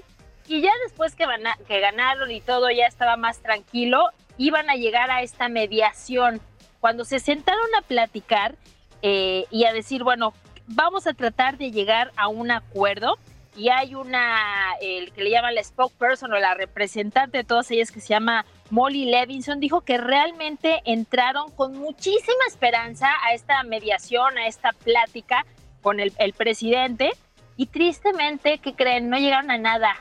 [0.47, 4.75] y ya después que, gana- que ganaron y todo ya estaba más tranquilo, iban a
[4.75, 6.41] llegar a esta mediación.
[6.79, 8.55] Cuando se sentaron a platicar
[9.01, 10.33] eh, y a decir, bueno,
[10.65, 13.17] vamos a tratar de llegar a un acuerdo
[13.59, 17.91] y hay una, el que le llaman la spokesperson o la representante de todas ellas
[17.91, 24.37] que se llama Molly Levinson, dijo que realmente entraron con muchísima esperanza a esta mediación,
[24.37, 25.45] a esta plática
[25.81, 27.11] con el, el presidente
[27.57, 29.09] y tristemente, ¿qué creen?
[29.09, 29.95] No llegaron a nada.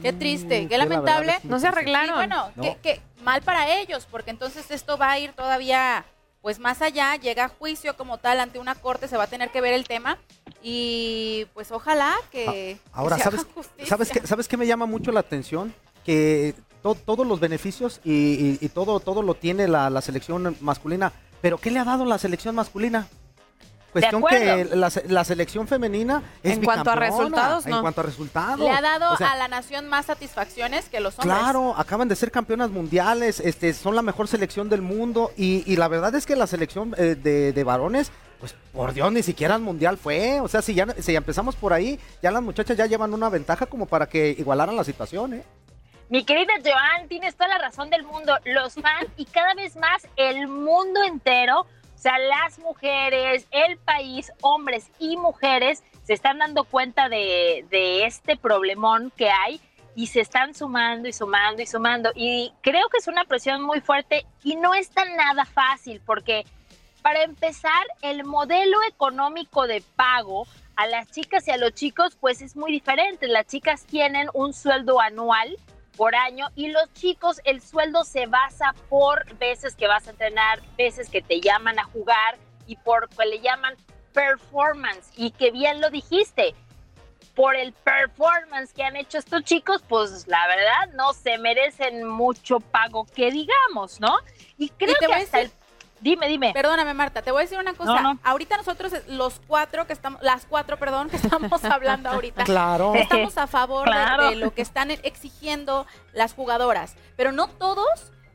[0.00, 1.38] Qué triste, Mm, qué la verdad lamentable.
[1.50, 2.10] No se arreglaron.
[2.10, 2.62] Y bueno, No.
[2.62, 6.04] que, que mal para ellos, porque entonces esto va a ir todavía,
[6.40, 9.50] pues más allá, llega a juicio como tal ante una corte, se va a tener
[9.50, 10.18] que ver el tema
[10.62, 13.46] y pues ojalá que Ahora, que ¿sabes.
[13.86, 15.74] ¿sabes, qué, ¿sabes qué me llama mucho la atención?
[16.04, 20.56] Que to- todos los beneficios y, y- y todo, todo lo tiene la, la selección
[20.60, 21.12] masculina.
[21.40, 23.08] ¿Pero qué le ha dado la selección masculina?
[23.92, 27.76] Cuestión que la, la selección femenina es En cuanto a resultados, no.
[27.76, 28.60] En cuanto a resultados.
[28.60, 31.36] Le ha dado O sea, a la nación más satisfacciones que los hombres.
[31.38, 35.76] Claro, acaban de ser campeonas mundiales, este, son la mejor selección del mundo y, y
[35.76, 38.10] la verdad es que la selección eh, de, de varones,
[38.42, 40.40] pues por Dios, ni siquiera al mundial fue.
[40.40, 43.66] O sea, si ya, si empezamos por ahí, ya las muchachas ya llevan una ventaja
[43.66, 45.44] como para que igualaran la situación, ¿eh?
[46.08, 48.36] Mi querida Joan, tienes toda la razón del mundo.
[48.44, 54.32] Los fans y cada vez más el mundo entero, o sea, las mujeres, el país,
[54.40, 59.60] hombres y mujeres, se están dando cuenta de, de este problemón que hay
[59.94, 62.10] y se están sumando y sumando y sumando.
[62.16, 66.44] Y creo que es una presión muy fuerte y no es tan nada fácil porque
[67.02, 70.46] para empezar, el modelo económico de pago
[70.76, 73.28] a las chicas y a los chicos, pues es muy diferente.
[73.28, 75.56] Las chicas tienen un sueldo anual
[75.96, 80.62] por año y los chicos el sueldo se basa por veces que vas a entrenar,
[80.78, 83.76] veces que te llaman a jugar y por que le llaman
[84.12, 86.54] performance y que bien lo dijiste.
[87.34, 92.60] Por el performance que han hecho estos chicos, pues la verdad no se merecen mucho
[92.60, 94.18] pago que digamos, ¿no?
[94.58, 95.50] Y creo que hasta el
[96.02, 96.52] Dime, dime.
[96.52, 97.94] Perdóname, Marta, te voy a decir una cosa.
[98.00, 98.20] No, no.
[98.24, 102.94] Ahorita nosotros, los cuatro que estamos, las cuatro, perdón, que estamos hablando ahorita, Claro.
[102.94, 104.30] estamos a favor de- Claro.
[104.30, 107.86] de, lo que están exigiendo las jugadoras, pero no todos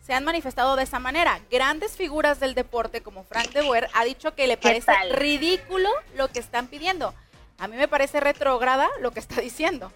[0.01, 1.41] se han manifestado de esa manera.
[1.51, 5.89] Grandes figuras del deporte como Frank de Boer ha dicho que le ¿Qué parece ridículo
[6.15, 7.13] lo que están pidiendo.
[7.59, 9.91] A mí me parece retrógrada lo que está diciendo.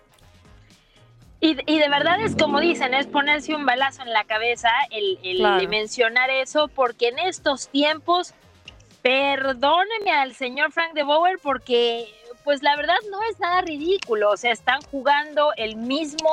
[1.44, 5.18] Y, y de verdad es como dicen, es ponerse un balazo en la cabeza el,
[5.24, 5.68] el Claro.
[5.68, 8.36] mencionar eso, porque en estos tiempos,
[9.02, 12.08] perdóneme al señor Frank de Boer, porque
[12.44, 16.30] pues la verdad no es nada ridículo, o sea, están jugando el mismo,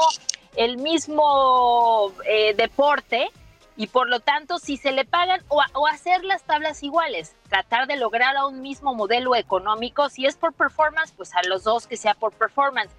[0.56, 3.30] el mismo eh, deporte
[3.78, 7.96] y por lo tanto si se le pagan o hacer las tablas iguales, tratar de
[7.96, 11.96] lograr a un mismo modelo económico, si es por performance, pues a los dos que
[11.96, 12.90] sea por performance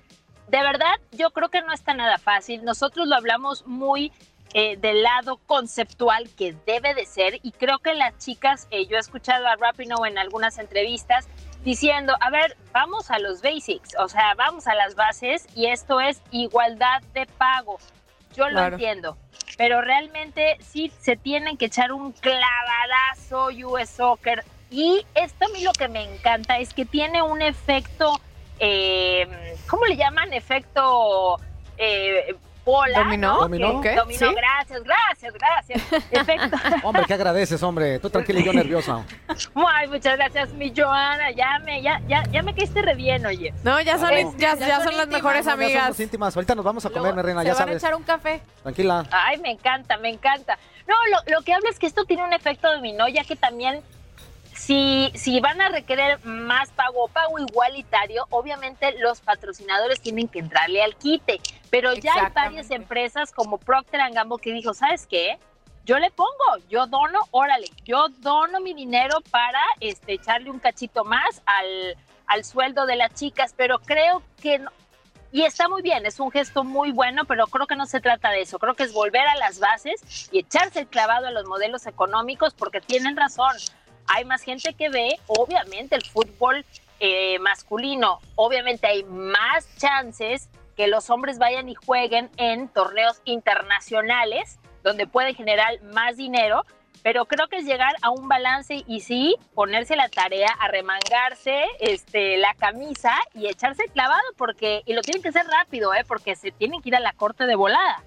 [0.49, 2.63] de verdad, yo creo que no está nada fácil.
[2.63, 4.11] Nosotros lo hablamos muy
[4.53, 8.97] eh, del lado conceptual que debe de ser y creo que las chicas, eh, yo
[8.97, 11.27] he escuchado a Rapino en algunas entrevistas
[11.63, 15.99] diciendo, a ver, vamos a los basics, o sea, vamos a las bases y esto
[16.01, 17.77] es igualdad de pago.
[18.35, 19.17] Yo lo entiendo,
[19.57, 25.63] pero realmente sí se tienen que echar un clavadazo US Soccer y esto a mí
[25.63, 28.19] lo que me encanta es que tiene un efecto
[28.59, 30.33] eh, ¿cómo le llaman?
[30.33, 31.39] Efecto
[31.77, 32.35] eh,
[32.65, 32.99] bola.
[32.99, 33.33] ¿Dominó?
[33.33, 33.39] ¿no?
[33.41, 33.73] ¿Dominó?
[33.73, 34.25] Dominó, ¿Sí?
[34.35, 36.03] gracias, gracias, gracias.
[36.11, 36.57] Efecto.
[36.83, 37.99] Hombre, ¿qué agradeces, hombre?
[37.99, 39.03] Tú tranquila y yo nerviosa.
[39.55, 41.31] Ay, muchas gracias, mi Joana.
[41.31, 43.53] Ya me, ya, ya, ya me caíste re bien, oye.
[43.63, 45.83] No, ya son, Eh, ya, ya ya son son las íntimas, mejores Ya amigas.
[45.83, 46.35] somos íntimas.
[46.35, 47.83] Ahorita nos vamos a comer, mi reina, se ya van a sabes.
[47.83, 48.41] echar un café.
[48.61, 49.05] Tranquila.
[49.11, 50.57] Ay, me encanta, me encanta.
[50.87, 53.81] No, lo, lo que hablo es que esto tiene un efecto dominó, ya que también
[54.59, 60.39] si, si van a requerir más pago o pago igualitario, obviamente los patrocinadores tienen que
[60.39, 61.39] entrarle al quite.
[61.69, 65.39] Pero ya hay varias empresas como Procter Gamble que dijo, ¿sabes qué?
[65.85, 71.05] Yo le pongo, yo dono, órale, yo dono mi dinero para este, echarle un cachito
[71.05, 71.95] más al,
[72.27, 74.71] al sueldo de las chicas, pero creo que no,
[75.31, 78.31] y está muy bien, es un gesto muy bueno, pero creo que no se trata
[78.31, 78.57] de eso.
[78.57, 82.55] Creo que es volver a las bases y echarse el clavado a los modelos económicos
[82.55, 83.55] porque tienen razón.
[84.11, 86.65] Hay más gente que ve, obviamente, el fútbol
[86.99, 88.19] eh, masculino.
[88.35, 95.35] Obviamente hay más chances que los hombres vayan y jueguen en torneos internacionales donde pueden
[95.35, 96.65] generar más dinero,
[97.03, 101.63] pero creo que es llegar a un balance y sí ponerse la tarea a remangarse
[101.79, 106.03] este la camisa y echarse el clavado porque y lo tienen que hacer rápido, eh,
[106.07, 108.03] porque se tienen que ir a la corte de volada.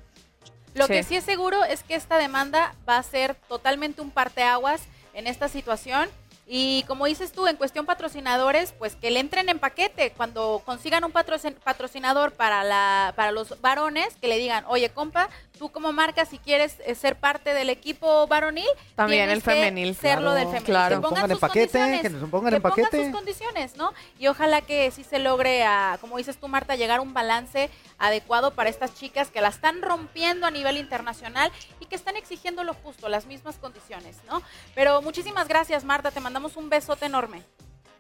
[0.75, 0.95] Lo Sí.
[0.95, 4.83] que sí es seguro es que esta demanda va a ser totalmente un parteaguas
[5.15, 6.09] en esta situación.
[6.47, 10.11] Y como dices tú, en cuestión patrocinadores, pues que le entren en paquete.
[10.17, 15.29] Cuando consigan un patrocin- patrocinador para, la, para los varones, que le digan, oye, compa,
[15.59, 19.95] Tú como marca, si quieres eh, ser parte del equipo varonil, También el que femenil.
[19.95, 20.65] serlo Claro, del femenil.
[20.67, 20.89] claro.
[20.89, 23.05] Que Que pongan pongan en sus paquete, condiciones, que nos pongan que en pongan paquete.
[23.05, 23.93] sus condiciones, ¿no?
[24.19, 27.71] Y ojalá que sí se logre, a, como dices tú, Marta, llegar a un balance
[27.99, 32.65] adecuado para estas chicas que la están rompiendo a nivel internacional y que están exigiendo
[32.65, 34.43] lo justo, las mismas condiciones, ¿no?
[34.75, 36.11] Pero muchísimas gracias, Marta.
[36.11, 37.43] Te mandamos un besote enorme.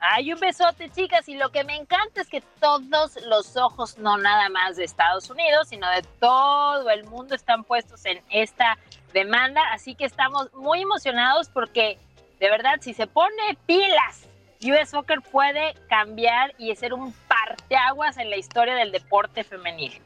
[0.05, 1.28] Ay, un besote, chicas.
[1.28, 5.30] Y lo que me encanta es que todos los ojos, no nada más de Estados
[5.30, 8.78] Unidos, sino de todo el mundo, están puestos en esta
[9.12, 9.61] demanda.
[9.72, 11.98] Así que estamos muy emocionados porque,
[12.40, 14.26] de verdad, si se pone pilas,
[14.64, 20.03] US Soccer puede cambiar y ser un parteaguas en la historia del deporte femenil.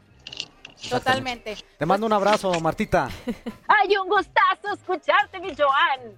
[0.90, 1.56] Totalmente.
[1.78, 3.08] Te mando un abrazo, Martita,
[3.66, 6.14] Ay, un gustazo escucharte, mi Joan.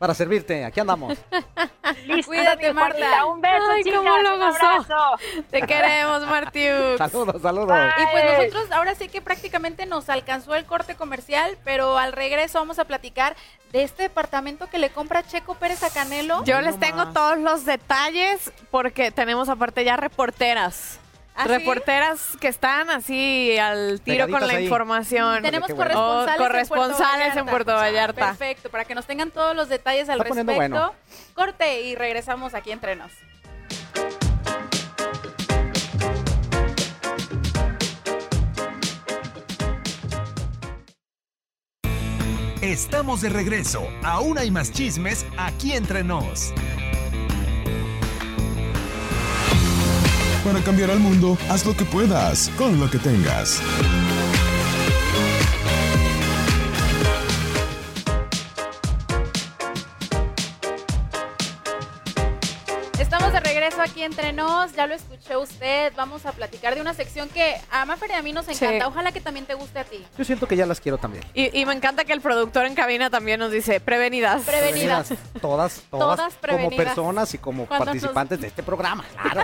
[0.00, 0.64] Para servirte.
[0.64, 1.18] Aquí andamos.
[2.06, 3.26] Listo, Cuídate, Marta.
[3.26, 3.98] Un beso, Ay, chicas.
[3.98, 4.66] cómo lo un gozó.
[4.66, 5.18] abrazo.
[5.50, 6.96] Te queremos, Martiux.
[6.96, 7.78] Saludos, saludos.
[7.98, 12.58] Y pues nosotros ahora sí que prácticamente nos alcanzó el corte comercial, pero al regreso
[12.58, 13.36] vamos a platicar
[13.72, 16.44] de este departamento que le compra Checo Pérez a Canelo.
[16.44, 20.99] Yo les tengo todos los detalles porque tenemos aparte ya reporteras.
[21.40, 21.48] ¿Ah, sí?
[21.48, 24.64] Reporteras que están así al tiro con la ahí.
[24.64, 25.42] información.
[25.42, 25.94] Tenemos Qué bueno.
[25.94, 28.26] corresponsales, Oh, corresponsales en Puerto Vallarta.
[28.28, 30.54] Perfecto, para que nos tengan todos los detalles al Está respecto.
[30.54, 30.94] bueno.
[31.34, 33.10] Corte y regresamos aquí entre nos.
[42.62, 43.82] Estamos de regreso.
[44.04, 46.52] Aún hay más chismes aquí entre nos.
[50.44, 53.60] Para cambiar al mundo, haz lo que puedas, con lo que tengas.
[63.80, 67.56] Regreso aquí entre nos, ya lo escuché usted, vamos a platicar de una sección que
[67.70, 68.52] a Mafer y a mí nos Sí.
[68.64, 70.04] encanta, ojalá que también te guste a ti.
[70.18, 71.24] Yo siento que ya las quiero también.
[71.34, 74.42] Y, y me encanta que el productor en cabina también nos dice prevenidas.
[74.42, 75.08] Prevenidas.
[75.40, 76.86] Todas, todas, Todas como prevenidas.
[76.86, 79.04] personas y como Cuando nos- participantes de este programa.
[79.20, 79.42] Claro,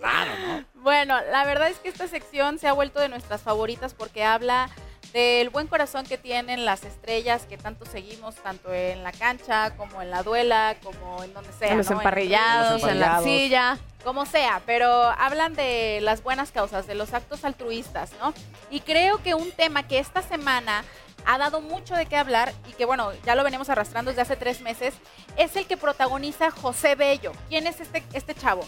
[0.00, 0.64] claro, ¿no?
[0.84, 4.68] Bueno, la verdad es que esta sección se ha vuelto de nuestras favoritas porque habla
[5.14, 10.02] del buen corazón que tienen las estrellas que tanto seguimos, tanto en la cancha, como
[10.02, 11.68] en la duela, como en donde sea.
[11.70, 11.98] En los ¿no?
[11.98, 13.78] emparrillados, Los en la silla.
[14.02, 18.34] como sea, pero hablan de las buenas causas, de los actos altruistas, ¿no?
[18.70, 20.84] Y creo que un tema que esta semana
[21.26, 24.34] ha dado mucho de qué hablar y que bueno, ya lo venimos arrastrando desde hace
[24.34, 24.94] tres meses,
[25.36, 27.30] es el que protagoniza José Bello.
[27.48, 28.66] ¿Quién es este, este chavo?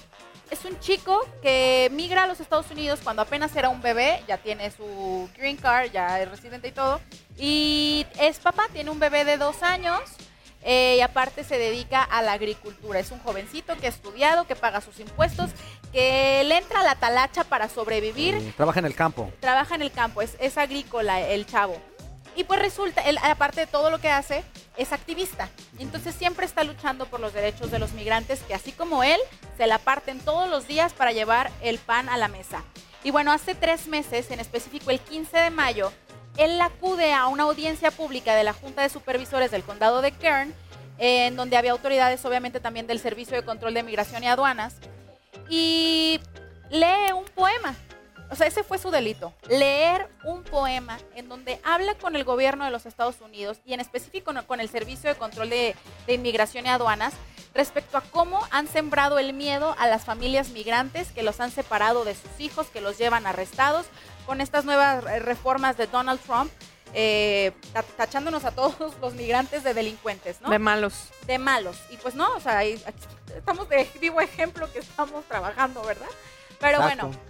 [0.51, 4.39] Es un chico que migra a los Estados Unidos cuando apenas era un bebé, ya
[4.39, 7.01] tiene su green card, ya es residente y todo,
[7.37, 10.01] y es papá, tiene un bebé de dos años,
[10.63, 13.01] eh, y aparte se dedica a la agricultura.
[13.01, 15.51] Es un jovencito que ha estudiado, que paga sus impuestos,
[15.93, 19.31] que le entra a la talacha para sobrevivir, Eh, trabaja en el campo.
[19.41, 21.77] trabaja en el campo, es, es agrícola el chavo.
[22.37, 24.45] Y pues resulta, él, aparte de todo lo que hace,
[24.77, 25.49] es activista.
[25.79, 29.19] Entonces siempre está luchando por los derechos de los migrantes, que así como él,
[29.57, 32.63] se la parten todos los días para llevar el pan a la mesa.
[33.03, 35.93] Y bueno, hace tres meses, en específico el 15 de mayo,
[36.37, 40.53] él acude a una audiencia pública de la Junta de Supervisores del Condado de Kern,
[40.99, 44.75] en donde había autoridades obviamente también del Servicio de Control de Migración y Aduanas,
[45.49, 46.21] y
[46.71, 47.75] lee un poema.
[48.31, 49.33] O sea, ese fue su delito.
[49.49, 53.81] Leer un poema en donde habla con el gobierno de los Estados Unidos y en
[53.81, 57.15] específico con el Servicio de Control de, de Inmigración y Aduanas
[57.55, 62.05] respecto a cómo han sembrado el miedo a las familias migrantes que los han separado
[62.05, 63.87] de sus hijos, que los llevan arrestados
[64.27, 66.51] con estas nuevas reformas de Donald Trump,
[66.95, 70.51] eh, ta- tachándonos a todos los migrantes de delincuentes, ¿no?
[70.51, 71.11] De malos.
[71.27, 71.79] de malos.
[71.91, 76.09] Y pues no, o sea, estamos de vivo ejemplo que estamos trabajando, ¿verdad?
[76.59, 77.07] Pero Exacto.
[77.09, 77.21] bueno,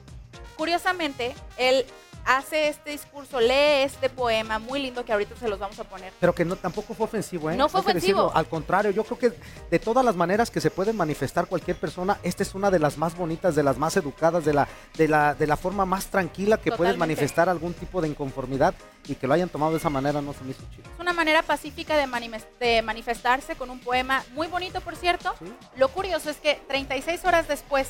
[0.56, 1.86] curiosamente, él
[2.28, 6.12] hace este discurso, lee este poema muy lindo que ahorita se los vamos a poner.
[6.18, 7.56] Pero que no tampoco fue ofensivo, ¿eh?
[7.56, 8.22] No fue ofensivo.
[8.22, 8.36] decirlo.
[8.36, 9.38] Al contrario, yo creo que
[9.70, 12.98] de todas las maneras que se pueden manifestar cualquier persona, esta es una de las
[12.98, 16.56] más bonitas, de las más educadas, de la, de la, de la forma más tranquila
[16.56, 16.98] que puedes Totalmente.
[16.98, 18.74] manifestar algún tipo de inconformidad
[19.06, 20.82] y que lo hayan tomado de esa manera no se me hizo chido.
[20.92, 25.32] Es una manera pacífica de, manimes- de manifestarse con un poema muy bonito, por cierto.
[25.76, 27.86] Lo curioso es que 36 horas después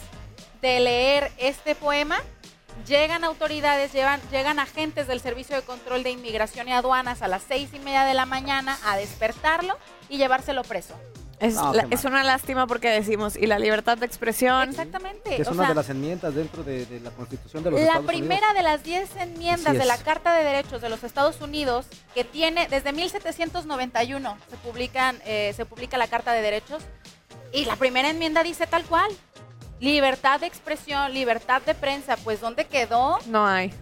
[0.61, 2.19] de leer este poema,
[2.87, 7.43] llegan autoridades, llevan, llegan agentes del Servicio de Control de Inmigración y Aduanas a las
[7.47, 9.77] seis y media de la mañana a despertarlo
[10.09, 10.95] y llevárselo preso.
[11.39, 14.71] Es, No, la- qué es una lástima porque decimos, y la libertad de expresión.
[14.71, 15.37] Exactamente.
[15.37, 17.79] Que es o una sea, de las enmiendas dentro de, de la Constitución de los
[17.81, 19.99] La Estados primera de las 10 enmiendas de la.
[19.99, 25.67] Carta de Derechos de los Estados Unidos, que tiene desde 1791 se publican eh, se
[25.67, 26.83] publica la Carta de Derechos
[27.53, 29.11] y la primera enmienda dice tal cual
[29.81, 33.71] libertad de expresión, libertad de prensa, pues dónde quedó No hay.
[33.71, 33.77] Se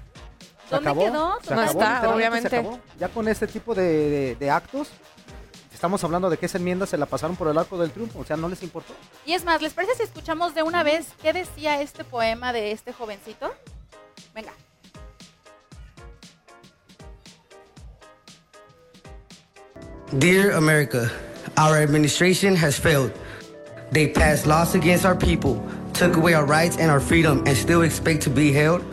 [0.76, 1.38] ¿Dónde acabó, quedó?
[1.42, 2.49] se No acabó, está, obviamente.
[2.49, 2.80] se acabó.
[2.99, 4.88] Ya con este tipo de, de- de actos,
[5.72, 8.24] estamos hablando de que esa enmienda se la pasaron por el arco del triunfo, o
[8.24, 8.95] sea, no les importó.
[9.26, 12.72] Y es más, ¿les parece si escuchamos de una vez qué decía este poema de
[12.72, 13.53] este jovencito?
[14.34, 14.53] Venga.
[20.18, 21.11] Dear America,
[21.57, 23.12] our administration has failed.
[23.90, 25.57] They passed laws against our people,
[25.95, 28.84] took away our rights and our freedom, and still expect to be held?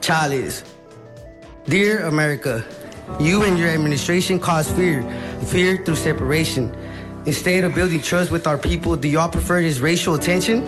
[0.00, 0.64] Chalice.
[1.66, 2.64] Dear America,
[3.20, 5.02] you and your administration cause fear,
[5.46, 6.74] fear through separation.
[7.26, 10.62] Instead of building trust with our people, do y'all prefer this racial tension?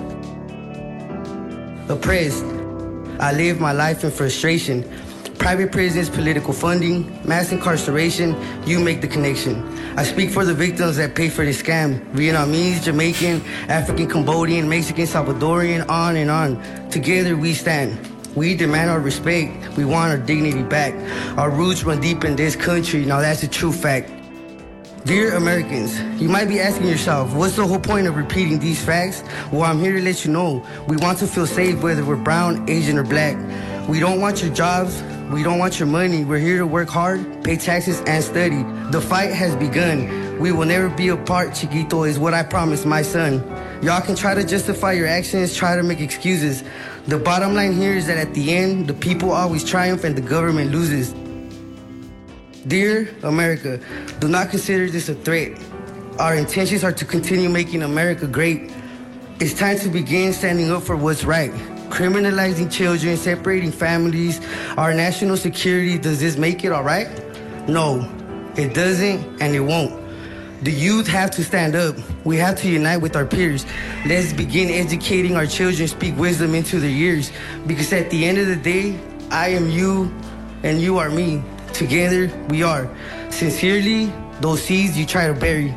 [1.88, 2.44] Oppressed.
[3.18, 4.84] I live my life in frustration.
[5.38, 9.64] Private prisons, political funding, mass incarceration, you make the connection.
[10.00, 12.00] I speak for the victims that pay for this scam.
[12.14, 16.88] Vietnamese, Jamaican, African, Cambodian, Mexican, Salvadorian, on and on.
[16.88, 18.00] Together we stand.
[18.34, 19.76] We demand our respect.
[19.76, 20.94] We want our dignity back.
[21.36, 23.04] Our roots run deep in this country.
[23.04, 24.10] Now that's a true fact.
[25.04, 29.22] Dear Americans, you might be asking yourself, what's the whole point of repeating these facts?
[29.52, 32.70] Well, I'm here to let you know we want to feel safe whether we're brown,
[32.70, 33.36] Asian, or black.
[33.90, 35.02] We don't want your jobs.
[35.32, 36.24] We don't want your money.
[36.24, 38.62] We're here to work hard, pay taxes, and study.
[38.92, 40.38] The fight has begun.
[40.38, 43.42] We will never be apart, Chiquito, is what I promised my son.
[43.82, 46.62] Y'all can try to justify your actions, try to make excuses.
[47.08, 50.22] The bottom line here is that at the end, the people always triumph and the
[50.22, 51.12] government loses.
[52.68, 53.80] Dear America,
[54.20, 55.60] do not consider this a threat.
[56.20, 58.70] Our intentions are to continue making America great.
[59.40, 61.52] It's time to begin standing up for what's right.
[61.90, 64.40] Criminalizing children, separating families,
[64.78, 67.08] our national security, does this make it all right?
[67.68, 68.08] No,
[68.56, 70.00] it doesn't and it won't.
[70.62, 71.96] The youth have to stand up.
[72.24, 73.66] We have to unite with our peers.
[74.06, 77.32] Let's begin educating our children, speak wisdom into their ears.
[77.66, 80.12] Because at the end of the day, I am you
[80.62, 81.42] and you are me.
[81.72, 82.88] Together we are.
[83.30, 85.74] Sincerely, those seeds you try to bury.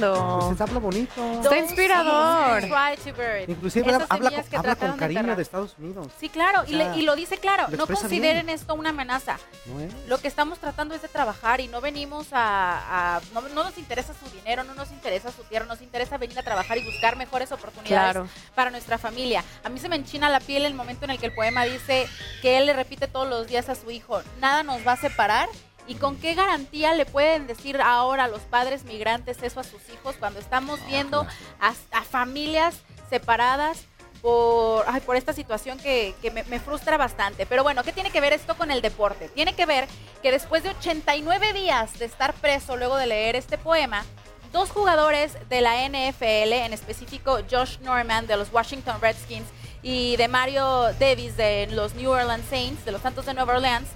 [0.00, 0.44] Lindo.
[0.48, 1.32] Pues habla bonito.
[1.42, 2.60] Está inspirador.
[2.62, 3.44] Try to bury.
[3.48, 6.08] Inclusive Esas habla, con cariño de Estados Unidos.
[6.20, 8.58] Sí, claro, y, O sea, le- y lo dice claro, lo no consideren bien.
[8.58, 9.38] esto una amenaza.
[9.66, 9.92] ¿No es?
[10.06, 13.16] Lo que estamos tratando es de trabajar y no venimos a...
[13.16, 16.38] a- no, no nos interesa su dinero, no nos interesa su tierra, nos interesa venir
[16.38, 18.28] a trabajar y buscar mejores oportunidades Claro.
[18.54, 19.42] para nuestra familia.
[19.64, 22.06] A mí se me enchina la piel el momento en el que el poema dice
[22.42, 25.48] que él le repite todos los días a su hijo, nada nos va a separar.
[25.86, 29.88] ¿Y con qué garantía le pueden decir ahora a los padres migrantes eso a sus
[29.92, 31.26] hijos cuando estamos viendo
[31.60, 33.84] a, a familias separadas
[34.20, 37.46] por, ay, por esta situación que, que me, me frustra bastante.
[37.46, 39.28] Pero bueno, ¿qué tiene que ver esto con el deporte?
[39.28, 39.86] Tiene que ver
[40.22, 44.04] que después de 89 días de estar preso luego de leer este poema,
[44.52, 49.46] dos jugadores de la NFL, en específico Josh Norman de los Washington Redskins
[49.82, 53.86] y de Mario Davis de los New Orleans Saints, de los Santos de Nueva Orleans,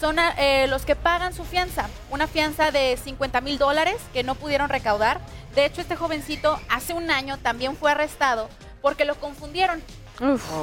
[0.00, 4.34] son eh, los que pagan su fianza, una fianza de 50 mil dólares que no
[4.34, 5.20] pudieron recaudar.
[5.54, 8.48] De hecho, este jovencito hace un año también fue arrestado
[8.82, 9.82] porque lo confundieron.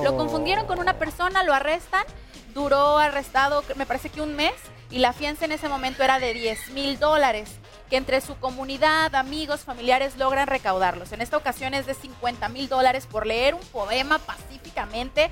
[0.04, 2.06] Lo confundieron con una persona, lo arrestan,
[2.54, 4.54] duró arrestado me parece que un mes
[4.90, 7.50] y la fianza en ese momento era de 10 mil dólares
[7.90, 11.12] que entre su comunidad, amigos, familiares logran recaudarlos.
[11.12, 15.30] En esta ocasión es de 50 mil dólares por leer un poema pacíficamente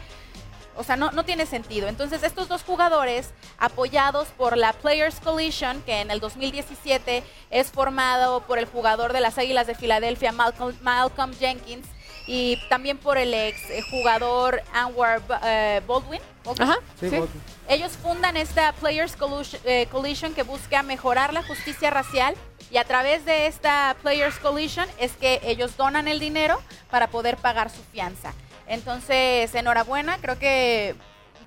[0.80, 1.89] o sea, no, no tiene sentido.
[1.89, 7.21] Entonces, estos dos jugadores, apoyados por la Players Coalition, que en el 2017
[7.51, 11.86] es formado por el jugador de las Águilas de Filadelfia, Malcolm, Malcolm Jenkins,
[12.27, 16.21] y también por el ex eh, jugador Anwar eh, Baldwin.
[16.45, 16.67] ¿Baldwin?
[16.97, 17.41] Sí, Baldwin.
[17.67, 19.17] Ellos fundan esta Players
[19.65, 22.36] eh, Coalition que busca mejorar la justicia racial
[22.71, 27.36] y a través de esta Players Coalition es que ellos donan el dinero para poder
[27.36, 28.34] pagar su fianza.
[28.70, 30.95] Entonces, enhorabuena, creo que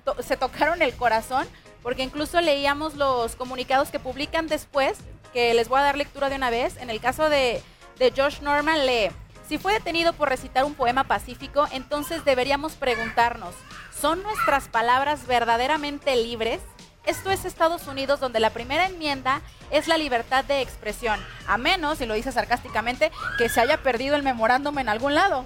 [0.05, 1.47] to- se tocaron el corazón
[1.81, 4.99] porque incluso leíamos los comunicados que publican después,
[5.33, 6.77] que les voy a dar lectura de una vez.
[6.77, 7.63] En el caso de,
[7.97, 9.09] de Josh Norman lee,
[9.47, 13.53] si fue detenido por recitar un poema pacífico, entonces deberíamos preguntarnos,
[13.99, 16.61] ¿son nuestras palabras verdaderamente libres?
[17.05, 21.99] Esto es Estados Unidos donde la primera enmienda es la libertad de expresión, a menos,
[21.99, 25.45] y lo dice sarcásticamente, que se haya perdido el memorándum en algún lado.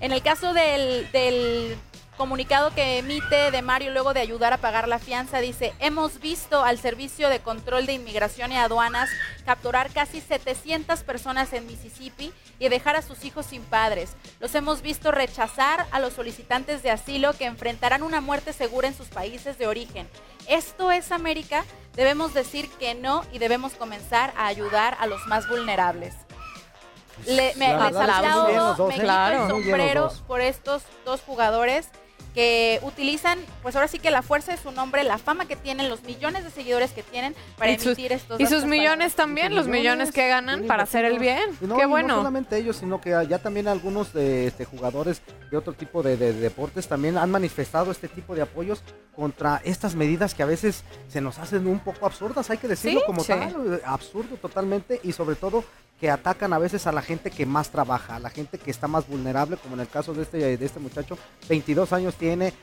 [0.00, 1.76] En el caso del,
[2.16, 6.64] comunicado que emite de Mario luego de ayudar a pagar la fianza, dice, hemos visto
[6.64, 9.10] al Servicio de Control de Inmigración y Aduanas
[9.44, 14.16] capturar casi 700 personas en Mississippi y dejar a sus hijos sin padres.
[14.40, 18.94] Los hemos visto rechazar a los solicitantes de asilo que enfrentarán una muerte segura en
[18.94, 20.08] sus países de origen.
[20.48, 25.46] Esto es América, debemos decir que no y debemos comenzar a ayudar a los más
[25.46, 26.14] vulnerables.
[27.26, 28.96] Le, me, bien aplaudo, los dos, me ¿eh?
[28.96, 29.42] quito Claro.
[29.44, 31.88] el sombrero por estos dos jugadores
[32.34, 35.88] que utilizan, pues ahora sí que la fuerza de su nombre, la fama que tienen,
[35.88, 39.24] los millones de seguidores que tienen para Y sus- emitir estos y sus millones para-
[39.26, 41.50] también, los millones que ganan para hacer el bien.
[41.60, 42.14] No, Qué y no bueno.
[42.14, 46.32] solamente ellos, sino que ya también algunos de, este, jugadores de otro tipo de, de
[46.32, 48.80] deportes también han manifestado este tipo de apoyos
[49.16, 53.00] contra estas medidas que a veces se nos hacen un poco absurdas, hay que decirlo
[53.00, 53.28] Sí, como sí.
[53.32, 55.64] tal, absurdo totalmente y sobre todo
[56.00, 58.88] que atacan a veces a la gente que más trabaja, a la gente que está
[58.88, 62.54] más vulnerable, como en el caso de este, de este muchacho, 22 años tiene,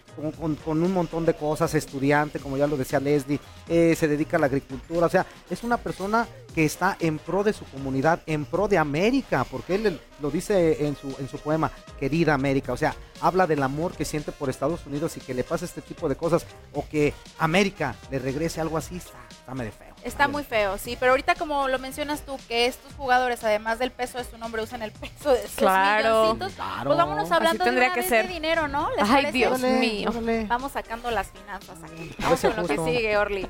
[0.66, 4.40] con, un montón de cosas, estudiante, como ya lo decía Leslie, eh, se dedica a
[4.40, 8.46] la agricultura, o sea, es una persona que está en pro de su comunidad, en
[8.46, 13.46] pro de América, porque él lo dice en su, poema, querida América, o sea, habla
[13.46, 16.48] del amor que siente por Estados Unidos y que le pasa este tipo de cosas,
[16.74, 19.87] o que América le regrese algo así, está, está medio feo.
[20.04, 23.92] Está muy feo, sí, pero ahorita como lo mencionas tú, que estos jugadores, además del
[23.92, 26.22] peso de su nombre, usan el peso de sus Claro.
[26.34, 26.84] milloncitos, Claro.
[26.86, 28.28] pues vámonos hablando de, tendría una que vez ser.
[28.28, 28.90] de dinero, ¿no?
[28.92, 29.32] ¿Les Ay, parece?
[29.34, 30.14] Dios mío.
[30.48, 32.12] Vamos sacando las finanzas aquí.
[32.20, 33.50] A Vamos con lo que sigue, Orly.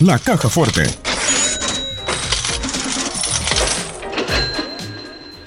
[0.00, 0.82] La caja fuerte.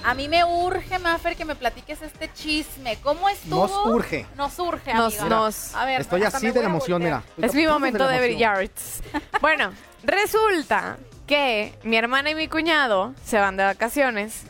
[0.07, 2.97] A mí me urge, Maffer, que me platiques este chisme.
[3.03, 3.67] ¿Cómo estuvo?
[3.67, 4.25] Nos urge.
[4.35, 5.35] Nos urge, Nos- amiga.
[5.35, 7.23] nos- A ver, Estoy así de la a emoción, voltear.
[7.35, 7.47] mira.
[7.47, 8.55] Es mi momento de emoción.
[8.55, 8.69] brillar.
[9.41, 9.71] Bueno,
[10.03, 10.97] resulta
[11.27, 14.43] que mi hermana y mi cuñado se van de vacaciones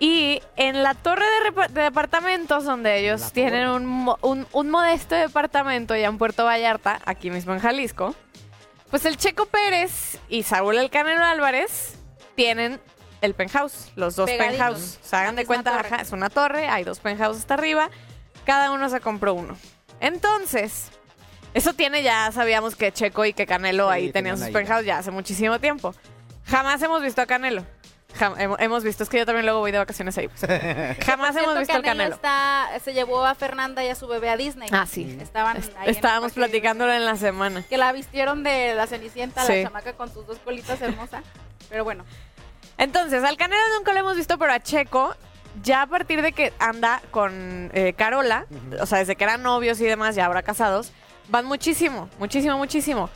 [0.00, 6.06] y en la torre de, de departamentos donde ellos tienen un- un modesto departamento ya
[6.06, 8.14] en Puerto Vallarta, aquí mismo en Jalisco,
[8.90, 11.96] pues el Checo Pérez y Saúl El Canelo Álvarez
[12.34, 12.80] tienen
[13.20, 14.58] el penthouse, los dos Pegaditos.
[14.58, 14.98] penthouse.
[15.02, 17.90] Se hagan de cuenta, ajá, es una torre, hay dos penthouse hasta arriba,
[18.44, 19.56] cada uno se compró uno.
[20.00, 20.90] Entonces,
[21.54, 24.98] eso tiene ya, sabíamos que Checo y que Canelo Sí, ahí tenían sus penthouse ya
[24.98, 25.94] hace muchísimo tiempo.
[26.46, 27.64] Jamás hemos visto a Canelo.
[28.18, 30.28] Jam- hemos visto, es que yo también luego voy de vacaciones ahí.
[30.28, 30.40] pues.
[31.04, 32.14] Jamás hemos visto al Canelo.
[32.14, 34.68] Está, se llevó a Fernanda y a su bebé a Disney.
[34.72, 35.18] Ah, sí.
[35.20, 37.62] Estaban ahí Estábamos platicándolo en la semana.
[37.68, 39.56] Que la vistieron de la Cenicienta, Sí.
[39.58, 41.22] la chamaca con sus dos colitas hermosas.
[41.68, 42.04] Pero bueno.
[42.78, 45.14] Entonces, al Canelo nunca lo hemos visto, pero a Checo,
[45.62, 48.46] ya a partir de que anda con eh, Carola,
[48.80, 50.92] o sea, desde que eran novios y demás, ya ahora casados,
[51.28, 53.10] van muchísimo, muchísimo, muchísimo.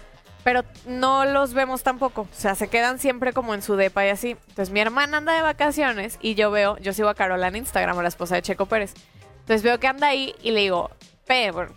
[0.44, 2.22] Pero no los vemos tampoco.
[2.22, 4.30] O sea, se quedan siempre como en su depa y así.
[4.48, 7.96] Entonces, mi hermana anda de vacaciones y yo veo, yo sigo a Carola en Instagram,
[7.96, 8.94] a la esposa de Checo Pérez.
[9.38, 10.90] Entonces veo que anda ahí y le digo,
[11.26, 11.72] Pe, bueno,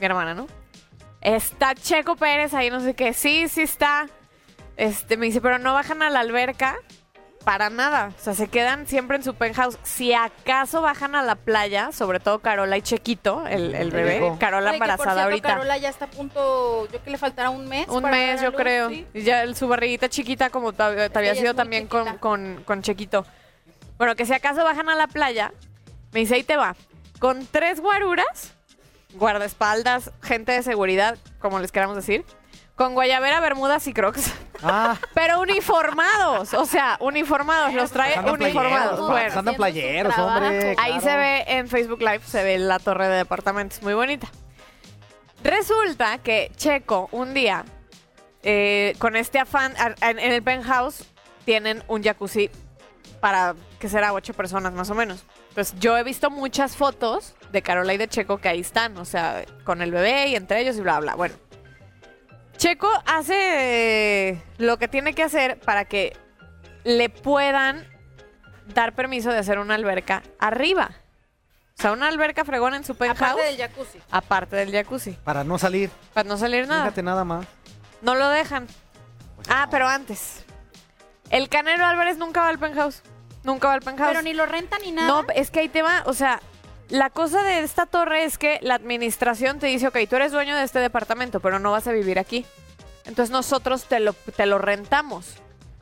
[0.00, 0.48] mi hermana, ¿no?
[1.20, 3.12] Está Checo Pérez ahí, no sé qué.
[3.12, 4.08] Sí, sí está.
[4.76, 6.76] Este, me dice, pero no bajan a la alberca
[7.44, 8.12] para nada.
[8.18, 9.78] O sea, se quedan siempre en su penthouse.
[9.82, 14.34] Si acaso bajan a la playa, sobre todo Carola y Chequito, el, bebé.
[14.38, 15.48] Carola Oye, que por embarazada cierto, ahorita.
[15.48, 17.88] Carola ya está a punto, yo que le faltará un mes.
[17.88, 18.88] Un para mes, yo luz, creo.
[18.90, 19.06] sí.
[19.14, 22.82] Y ya el- su barriguita chiquita, como te, te había sido también con, con, con
[22.82, 23.24] Chequito.
[23.98, 25.52] Bueno, que si acaso bajan a la playa,
[26.12, 26.76] me dice, ahí te va.
[27.18, 28.52] Con tres guaruras,
[29.14, 32.24] guardaespaldas, gente de seguridad, como les queramos decir,
[32.80, 34.32] con guayabera, bermudas y crocs.
[34.62, 38.92] Ah, Pero uniformados, o sea, uniformados, los trae uniformados.
[38.92, 40.74] playeros, Bueno, andan playeros, hombre.
[40.78, 41.00] Ahí claro.
[41.02, 44.28] se ve en Facebook Live, se ve la torre de departamentos, muy bonita.
[45.44, 47.66] Resulta que Checo un día,
[48.42, 51.04] eh, con este afán, a- en, en el penthouse
[51.44, 52.48] tienen un jacuzzi
[53.20, 55.24] para, que será ocho personas más o menos.
[55.52, 59.04] Pues yo he visto muchas fotos de Carola y de Checo que ahí están, o
[59.04, 61.14] sea, con el bebé y entre ellos y bla, bla.
[61.14, 61.34] Bueno,
[62.60, 66.14] Checo hace eh, lo que tiene que hacer para que
[66.84, 67.88] le puedan
[68.74, 70.90] dar permiso de hacer una alberca arriba.
[71.78, 73.22] O sea, una alberca fregona en su penthouse.
[73.22, 73.98] Aparte del jacuzzi.
[74.10, 75.12] aparte del jacuzzi.
[75.24, 75.88] Para no salir.
[76.12, 76.82] Para no salir nada.
[76.82, 77.46] Fíjate nada más.
[78.02, 78.66] No lo dejan.
[79.48, 80.44] Ah, pero antes.
[81.30, 83.02] El Canelo Álvarez nunca va al penthouse.
[83.42, 84.10] Nunca va al penthouse.
[84.10, 85.08] Pero ni lo renta ni nada.
[85.08, 86.02] No, es que ahí te va.
[86.04, 86.42] O sea,
[86.90, 90.56] la cosa de esta torre es que la administración te dice, ok, tú eres dueño
[90.56, 92.44] de este departamento, pero no vas a vivir aquí.
[93.06, 95.36] Entonces nosotros te lo, te lo rentamos.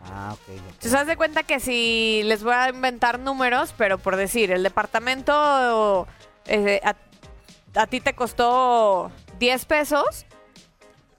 [0.05, 0.49] Ah, ok.
[0.49, 4.63] Entonces, haz de cuenta que si les voy a inventar números, pero por decir, el
[4.63, 6.07] departamento
[6.47, 6.95] eh, a,
[7.75, 10.27] a ti te costó 10 pesos,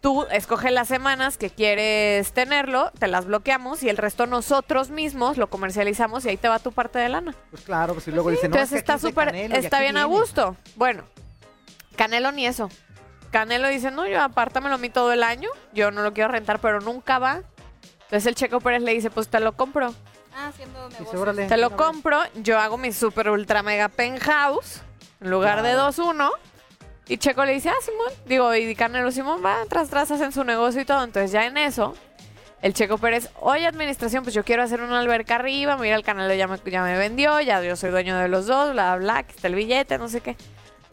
[0.01, 5.37] tú escoges las semanas que quieres tenerlo, te las bloqueamos y el resto nosotros mismos
[5.37, 7.35] lo comercializamos y ahí te va tu parte de lana.
[7.51, 9.97] Pues claro, pues si luego dicen, no, Entonces es que está súper, y está bien
[9.97, 10.55] a gusto.
[10.75, 11.03] Bueno,
[11.99, 12.69] Canelo ni eso.
[13.29, 16.59] Canelo dice, no, yo apártamelo a mí todo el año, yo no lo quiero rentar,
[16.59, 17.41] pero nunca va.
[18.03, 19.93] Entonces el Checo Pérez le dice, pues te lo compro.
[20.33, 21.47] Ah, haciendo negocios.
[21.49, 24.81] Te lo compro, yo hago mi super ultra mega penthouse
[25.19, 26.31] en lugar de 2-1.
[27.09, 28.13] Y Checo le dice, ah, Simón.
[28.25, 31.03] Digo, y Canelo Simón va, tras, tras, hacen su negocio y todo.
[31.03, 31.95] Entonces ya en eso,
[32.61, 36.31] El Checo Pérez, oye administración, pues yo quiero hacer una alberca arriba, mira el canal
[36.37, 39.47] ya me, me vendió, ya yo soy dueño de los dos, bla, bla, aquí está
[39.47, 40.35] el billete, no sé qué.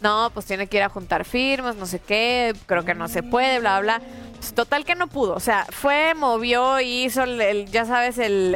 [0.00, 3.22] No, pues tiene que ir a juntar firmas, no sé qué, creo que no se
[3.22, 4.00] puede, bla, bla.
[4.38, 8.54] Pues, total que no pudo, o sea, fue, movió hizo, el, el- ya sabes, el,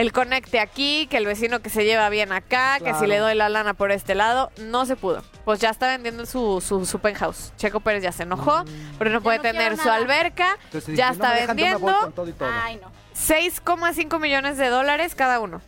[0.00, 3.34] el conecte aquí, que el vecino que se lleva bien acá, que si le doy
[3.34, 5.22] la lana por este lado, no se pudo.
[5.44, 7.52] Pues ya está vendiendo su, su, su penthouse.
[7.56, 8.64] Checo Pérez ya se enojó,
[8.98, 11.80] pero no puede no tener su alberca, Entonces, ya no está voy vendiendo.
[12.00, 12.48] con todo y todo.
[12.50, 12.90] Ay, no.
[13.14, 15.60] 6,5 millones de dólares cada uno.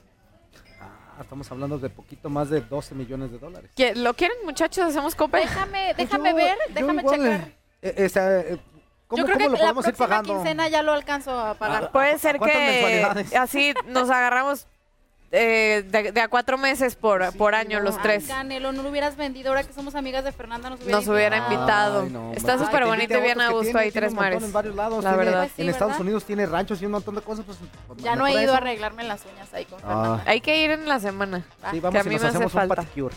[0.80, 3.70] Ah, estamos hablando de poquito más de 12 millones de dólares.
[3.76, 4.84] ¿Qui- ¿Lo quieren, muchachos?
[4.86, 5.38] ¿Hacemos copa?
[5.38, 7.40] Déjame, Pues déjame yo- ver, yo déjame igual, checar.
[7.82, 8.58] eh, eh, o sea, eh,
[9.12, 10.34] ¿Cómo, Yo creo cómo que lo la podemos ir próxima pagando?
[10.34, 11.92] quincena ya lo alcanzo a pagar.
[11.92, 13.34] Puede ser ¿Cuántas que mensualidades?
[13.36, 14.66] así nos agarramos
[15.34, 18.26] eh, de, de a cuatro meses por, por año los Ay, tres.
[18.26, 19.48] Canelo, no lo hubieras vendido.
[19.50, 22.02] Ahora que somos amigas de Fernanda, nos hubiera Nos hubiera invitado.
[22.02, 22.02] invitado.
[22.02, 22.66] Ay, no, Está hombre.
[22.66, 24.32] súper Ay, que bonito y bien a que gusto tiene, ahí, tiene Tres un montón
[24.34, 24.44] Mares.
[24.44, 25.04] En varios lados.
[25.04, 25.40] La tiene- verdad.
[25.40, 26.00] Pues sí, en Estados ¿verdad?
[26.02, 27.44] Unidos tiene ranchos y un montón de cosas.
[27.46, 28.54] Pues, pues, Ya no he ido a eso.
[28.56, 29.86] arreglarme las uñas ahí con Ah.
[29.86, 30.22] Fernanda.
[30.26, 31.38] Hay que ir en la semana.
[31.70, 32.74] Sí, que vamos a y mí nos me hace hacemos un falta.
[32.76, 33.14] paticure.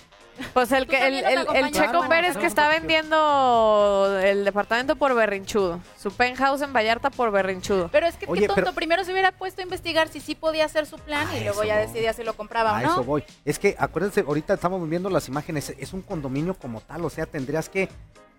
[0.54, 1.24] Pues el que el.
[1.72, 5.80] Checo Claro, Pérez que está vendiendo el departamento por berrinchudo.
[5.98, 7.90] Su penthouse en Vallarta por berrinchudo.
[7.92, 8.62] Pero es que Oye, qué tonto.
[8.64, 11.44] pero- Primero se hubiera puesto a investigar si sí podía hacer su plan y Ah,
[11.46, 11.88] luego ya voy.
[11.88, 12.92] decidía si lo compraba o A no.
[12.92, 13.24] eso voy.
[13.46, 17.26] Es que acuérdense, ahorita estamos viendo las imágenes, es un condominio como tal, o sea,
[17.26, 17.90] tendrías que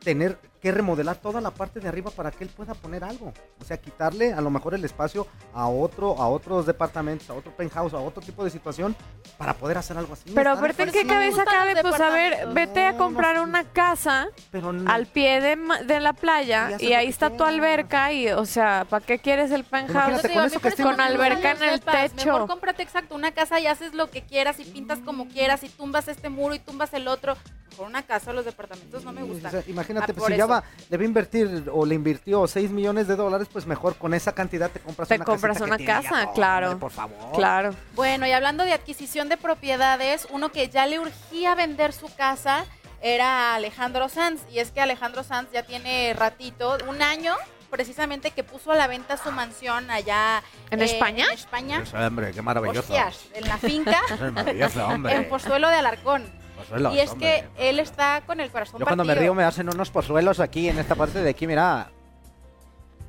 [0.03, 3.32] tener que remodelar toda la parte de arriba para que él pueda poner algo.
[3.61, 7.55] O sea, quitarle a lo mejor el espacio a otro, a otros departamentos, a otro
[7.55, 8.97] penthouse, a otro tipo de situación
[9.36, 10.30] para poder hacer algo así.
[10.34, 11.09] Pero aparte, ¿en qué difícil.
[11.09, 11.80] cabeza cabe?
[11.82, 16.01] Pues a ver, vete a comprar no, una casa Pero no- al pie de, de
[16.01, 20.22] la playa y ahí está tu alberca y, o sea, ¿para qué quieres el penthouse?
[20.22, 20.68] Con eso que
[21.03, 22.11] alberca en el sepas.
[22.12, 22.26] techo.
[22.26, 25.68] Mejor cómprate exacto una casa y haces lo que quieras y pintas como quieras y
[25.68, 27.36] tumbas este muro y tumbas el otro.
[27.76, 29.51] Por una casa los departamentos no me O gustan.
[29.51, 33.16] sea, imagínate, Ah, pues si ya va, debe invertir o le invirtió 6 millones de
[33.16, 36.72] dólares, pues mejor con esa cantidad te compras Te una compras que una casa, claro.
[36.72, 37.32] hombre, por favor.
[37.34, 37.74] Claro.
[37.95, 42.64] Bueno, y hablando de adquisición de propiedades, uno que ya le urgía vender su casa
[43.01, 44.43] era Alejandro Sanz.
[44.51, 47.34] Y es que Alejandro Sanz ya tiene ratito, un año
[47.70, 51.26] precisamente que puso a la venta su mansión allá ¿En eh, España?
[51.26, 51.80] En España.
[51.82, 52.95] Eso, hombre, qué maravilloso.
[53.34, 55.14] En la finca, es maravilloso, hombre.
[55.14, 56.45] en Pozuelo de Alarcón.
[56.69, 57.45] Pozuelos, y es hombre.
[57.57, 59.23] que él está con el corazón Yo cuando me partido.
[59.23, 61.89] río me hacen unos pozuelos aquí, en esta parte de aquí, mira.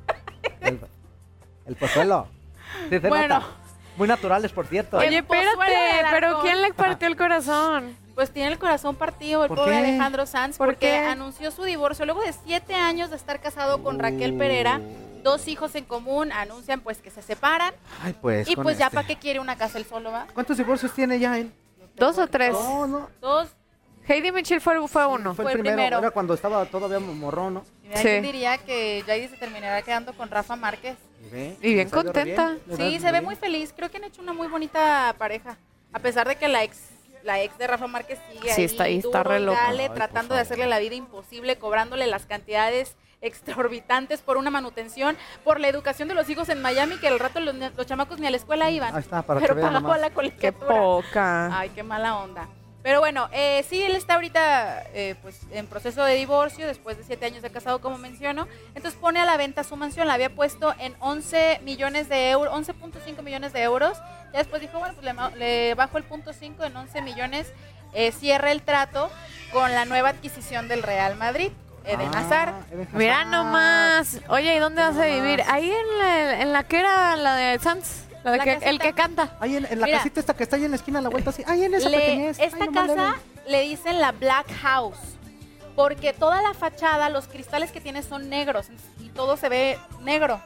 [0.60, 0.80] El,
[1.66, 2.26] el pozuelo.
[2.88, 3.34] Sí, se Bueno.
[3.40, 3.46] nota.
[3.96, 4.96] Muy naturales, por cierto.
[4.98, 5.56] Oye, espérate,
[6.10, 6.40] pero.
[6.40, 7.96] ¿quién le partió el corazón?
[8.14, 9.78] Pues tiene el corazón partido el ¿Por pobre qué?
[9.78, 10.96] Alejandro Sanz ¿Por porque qué?
[10.98, 14.80] anunció su divorcio luego de siete años de estar casado con Raquel Pereira,
[15.22, 18.48] dos hijos en común, anuncian pues que se separan Ay, pues.
[18.50, 18.94] y pues ya este.
[18.96, 20.26] para qué quiere una casa él solo, ¿va?
[20.34, 21.52] ¿Cuántos divorcios tiene ya él?
[21.98, 22.52] ¿Dos o tres?
[22.52, 23.10] No, no.
[23.20, 23.48] Dos,
[24.06, 25.34] Heidi Mitchell fue, fue uno.
[25.34, 25.76] Fue, Fue el primero.
[25.76, 25.98] primero.
[25.98, 27.64] Era cuando estaba todavía morrón, ¿no?
[27.94, 28.02] Sí.
[28.02, 30.96] ¿quién diría que Jaidi se terminará quedando con Rafa Márquez?
[31.26, 32.56] Y, ve, Y bien contenta.
[32.64, 35.58] bien, Sí, se ve muy feliz, creo que han hecho una muy bonita pareja,
[35.92, 36.78] a pesar de que la ex
[37.24, 39.90] la ex de Rafa Márquez sigue Sí, ahí, está ahí, está duro re dale, Ay,
[39.94, 45.68] tratando de hacerle la vida imposible, cobrándole las cantidades exorbitantes por una manutención, por la
[45.68, 48.36] educación de los hijos en Miami, que al rato los, los chamacos ni a la
[48.36, 48.94] escuela iban.
[48.94, 50.00] Ahí está, para pero que pagaba nomás.
[50.00, 50.68] la Qué colegiatura.
[50.74, 51.58] poca.
[51.58, 52.48] Ay, qué mala onda.
[52.82, 57.02] Pero bueno, eh, sí, él está ahorita eh, pues en proceso de divorcio, después de
[57.04, 58.46] siete años de casado, como menciono.
[58.74, 62.54] Entonces pone a la venta su mansión, la había puesto en 11 millones de euros,
[62.54, 63.98] 11.5 millones de euros.
[64.32, 67.52] Ya después dijo, bueno, pues le, ma- le bajo el punto 5 en 11 millones,
[67.94, 69.10] eh, cierra el trato
[69.52, 71.50] con la nueva adquisición del Real Madrid,
[71.88, 72.54] Eden Ah, Hazard.
[72.70, 72.98] Eden Hazard.
[72.98, 74.20] Mira nomás.
[74.28, 75.42] Oye, ¿y dónde vas a vivir?
[75.48, 78.04] Ahí en la, en la que era la de Sanz.
[78.24, 79.36] La de La que, el que canta.
[79.40, 79.98] Ahí en, en la Mira.
[79.98, 81.42] casita esta que está ahí en la esquina, a la vuelta así.
[81.46, 82.38] Ahí en esa Le- pequeñez.
[82.38, 83.16] Ay, esta casa
[83.46, 84.98] le dicen la Black House
[85.76, 88.66] porque toda la fachada, los cristales que tiene son negros
[89.00, 90.40] y todo se ve negro.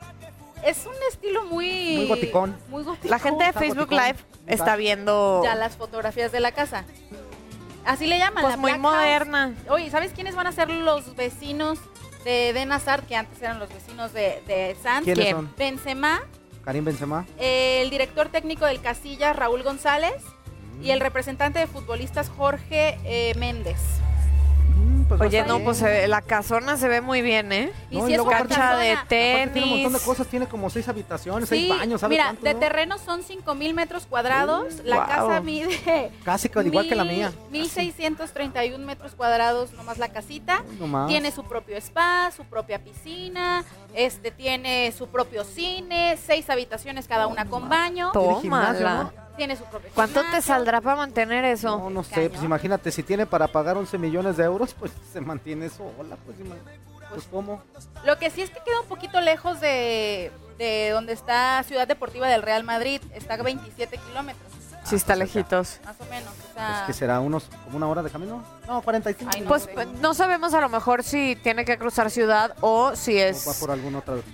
[0.65, 2.57] Es un estilo muy Muy goticón.
[2.69, 3.11] Muy goticón.
[3.11, 4.05] La gente de Facebook goticón.
[4.07, 5.41] Live está viendo.
[5.43, 6.85] ya las fotografías de la casa.
[7.85, 8.93] Así le llaman Pues la muy Black House.
[8.95, 9.55] moderna.
[9.69, 11.79] Oye, ¿sabes quiénes van a ser los vecinos
[12.25, 15.05] de Eden Hazard que antes eran los vecinos de, de Sanz?
[15.05, 15.37] ¿Quiénes ¿Quién?
[15.37, 15.55] son?
[15.57, 16.23] Benzema,
[16.65, 17.27] Karim Benzema.
[17.39, 20.23] el director técnico del Casilla, Raúl González,
[20.81, 23.79] y el representante de futbolistas, Jorge eh, Méndez.
[24.69, 27.73] Mm, pues Oye, no, pues eh, la casona se ve muy bien, ¿eh?
[27.91, 29.93] Y No, si y es luego una aparte- Cancha de casona- Aparte tiene un montón
[29.93, 30.03] de tenis.
[30.07, 32.61] cosas, tiene como seis habitaciones, seis baños, ¿sabes mira, cuánto, de no?
[32.61, 34.75] terreno son 5 mil metros cuadrados.
[34.85, 35.07] la Wow.
[35.07, 36.11] casa mide.
[36.25, 37.33] Casi que igual que la mil- mía.
[37.51, 40.63] 1631 metros cuadrados, nomás la casita.
[40.79, 41.09] No más.
[41.09, 43.65] Tiene su propio spa, su propia piscina,
[43.95, 48.11] este tiene su propio cine, seis habitaciones cada una con baño.
[48.13, 49.13] Tómala.
[49.37, 51.79] Tiene su propio ¿Cuánto te saldrá para mantener eso?
[51.79, 55.21] No, no sé, pues imagínate, si tiene para pagar 11 millones de euros, pues se
[55.21, 56.37] mantiene sola, pues,
[57.11, 57.63] pues ¿cómo?
[58.05, 62.29] Lo que sí es que queda un poquito lejos de, de donde está Ciudad Deportiva
[62.29, 63.01] del Real Madrid.
[63.15, 64.53] Está a 27 kilómetros.
[64.85, 65.79] Sí, está lejitos.
[65.85, 66.31] Más o menos.
[66.33, 68.43] O Pues sea, que será unos como una hora de camino.
[68.67, 69.31] No, 45.
[69.33, 69.71] Ay, no Pues sé.
[69.75, 73.29] pues, no sabemos a lo mejor si tiene que cruzar ciudad o si O va
[73.31, 73.79] es por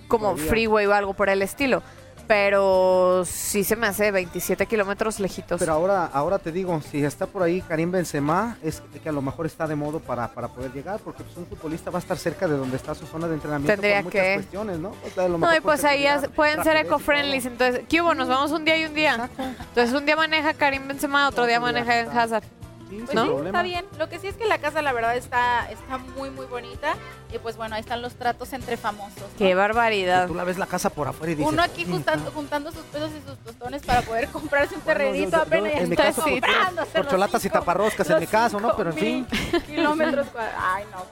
[0.08, 1.82] como freeway o algo por el estilo.
[2.28, 5.58] Pero sí se me hace 27 kilómetros lejitos.
[5.58, 9.22] Pero ahora, ahora te digo, si está por ahí Karim Benzema, es que a lo
[9.22, 12.18] mejor está de modo para, para poder llegar, porque pues, un futbolista va a estar
[12.18, 14.90] cerca de donde está su zona de entrenamiento Tendría por muchas que- cuestiones, ¿no?
[14.90, 16.06] O sea, a lo No, mejor y por pues ahí
[16.36, 16.98] pueden ser y todo.
[17.46, 18.14] Entonces, ¿qué hubo?
[18.14, 19.28] Nos vamos un día y un día.
[19.38, 22.44] Entonces, un día maneja Karim Benzema, otro día maneja Hazard.
[22.88, 23.40] Pues ¿No?
[23.40, 23.84] sí, está bien.
[23.98, 26.94] Lo que sí es que la casa, la verdad, está, está muy, muy bonita.
[27.32, 29.20] Y pues bueno, ahí están los tratos entre famosos.
[29.20, 29.28] ¿no?
[29.36, 30.26] Qué barbaridad.
[30.26, 31.52] Tú la ves la casa por afuera y dices...
[31.52, 35.74] Uno aquí juntando, juntando sus pesos y sus tostones para poder comprarse un terrenito apenas
[35.74, 38.74] mi está caso, por- comprándose por cholatas y taparroscas en mi caso, ¿no?
[38.76, 39.26] Pero en fin.
[39.66, 40.60] Kilómetros cuadrados.
[40.64, 41.04] Ay, no.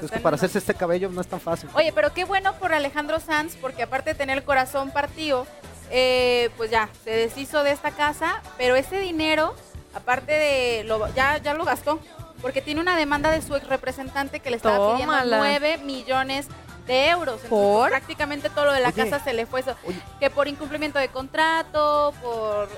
[0.00, 1.68] qué Es que para hacerse este cabello no es tan fácil.
[1.74, 5.46] Oye, pero qué bueno por Alejandro Sanz, porque aparte de tener el corazón partido,
[5.90, 9.54] eh, pues ya, se deshizo de esta casa, pero ese dinero,
[9.94, 12.00] aparte de, lo, ya, ya lo gastó,
[12.42, 15.38] porque tiene una demanda de su ex representante que le estaba pidiendo Tómala.
[15.38, 16.46] 9 millones
[16.86, 17.36] de euros.
[17.44, 17.88] Entonces, ¿Por?
[17.90, 19.08] prácticamente todo lo de la Oye.
[19.08, 19.74] casa se le fue eso.
[20.20, 22.68] Que por incumplimiento de contrato, por...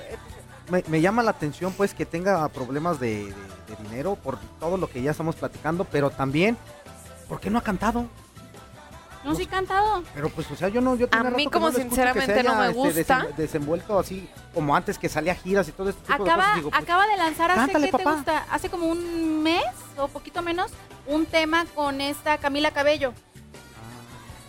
[0.69, 3.33] Me, me llama la atención pues que tenga problemas de, de-
[3.67, 6.57] de dinero por todo lo que ya estamos platicando, pero también,
[7.27, 8.05] ¿por qué no ha cantado?
[9.31, 10.03] No, sí cantado.
[10.13, 11.89] Pero pues, o sea, yo no, yo A mí rato que como no lo escucho
[11.89, 13.19] que se sinceramente no haya, me este, gusta.
[13.27, 16.43] desem- desenvuelto así como antes que salía a giras y todo este tipo de Acaba,
[16.43, 16.55] cosas.
[16.57, 18.45] Digo, pues, acaba de lanzar hace, cántale, ¿qué te gusta?
[18.51, 19.63] Hace como un mes
[19.97, 20.71] o poquito menos,
[21.05, 23.13] un tema con esta Camila Cabello.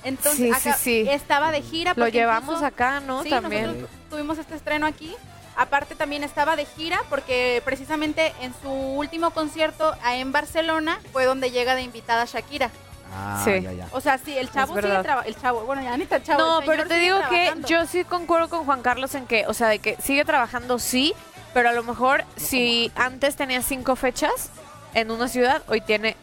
[0.05, 1.09] Entonces, Sí, acá- sí, sí.
[1.11, 1.91] estaba de gira.
[1.97, 3.23] Lo porque llevamos incluso- acá, ¿no?
[3.23, 3.67] Sí, También.
[3.67, 5.15] nosotros tuvimos este estreno aquí.
[5.57, 11.51] Aparte también estaba de gira porque precisamente en su último concierto en Barcelona fue donde
[11.51, 12.71] llega de invitada Shakira.
[13.13, 13.61] Ah, Sí.
[13.63, 13.89] ya, ya.
[13.93, 14.95] O sea, sí, el chavo sigue.
[15.27, 16.39] El chavo, bueno, ya ni tan chavo.
[16.39, 19.55] No, el pero te digo que yo sí concuerdo con Juan Carlos en que, o
[19.55, 21.15] sea, de que sigue trabajando, sí,
[21.55, 24.51] pero a lo mejor si antes tenía cinco fechas
[24.95, 26.17] en una ciudad, hoy tiene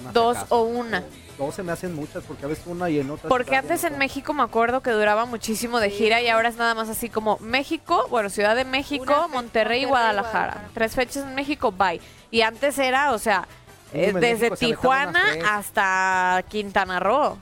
[0.00, 1.02] Una dos o una.
[1.36, 3.28] Dos se me hacen muchas porque a veces una y en otra.
[3.28, 3.96] Porque antes en.
[3.96, 5.96] México me acuerdo que duraba muchísimo de Sí.
[5.98, 9.84] gira y ahora es nada más así como México, bueno, Ciudad de México, Monterrey y
[9.84, 10.32] Guadalajara.
[10.46, 10.70] Guadalajara.
[10.74, 12.00] Tres fechas en México, bye.
[12.32, 13.46] Y antes era, o sea,
[13.92, 17.38] Desde México Tijuana hasta Quintana Roo.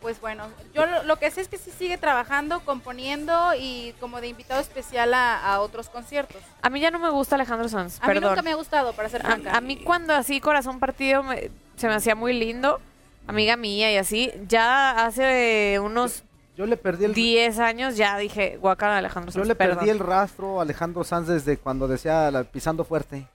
[0.00, 4.20] Pues bueno, yo lo, lo que sé es que sí sigue trabajando, componiendo y como
[4.20, 6.42] de invitado especial a, a otros conciertos.
[6.60, 8.30] A mí ya no me gusta Alejandro Sanz, A mí perdón.
[8.32, 9.52] nunca me ha gustado, para ser franca.
[9.52, 12.80] A, a mí cuando así corazón partido me- se me hacía muy lindo,
[13.26, 16.22] amiga mía y así, ya hace unos
[16.54, 19.78] Yo le perdí el 10 años ya dije, guacala Alejandro Yo Sanz, le perdón.
[19.78, 23.26] perdí el rastro a Alejandro Sanz desde cuando decía la- pisando fuerte.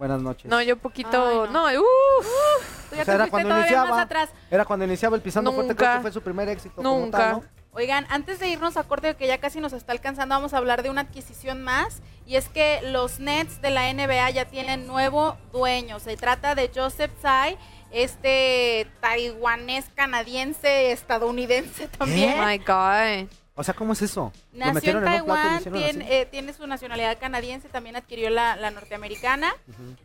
[0.00, 0.50] Buenas noches.
[0.50, 3.90] No, yo poquito, Ay, no, uff, Tú ya O sea, era cuando todavía iniciaba.
[3.90, 4.30] más atrás.
[4.50, 5.98] Era cuando iniciaba el pisando fuerte, creo Nunca.
[5.98, 6.76] que fue su primer éxito.
[6.76, 7.18] como Nunca.
[7.18, 7.44] tal, ¿no?
[7.72, 10.82] Oigan, antes de irnos a corte que ya casi nos está alcanzando, vamos a hablar
[10.82, 12.00] de una adquisición más.
[12.24, 16.00] Y es que los Nets de la NBA ya tienen nuevo dueño.
[16.00, 17.58] Se trata de Joseph Tsai,
[17.90, 22.40] este taiwanés, canadiense, estadounidense también.
[22.40, 23.28] Oh my god.
[23.60, 24.32] O sea, ¿cómo es eso?
[24.54, 29.54] Nació en Taiwán, tiene, eh, tiene su nacionalidad canadiense, también adquirió la, la norteamericana.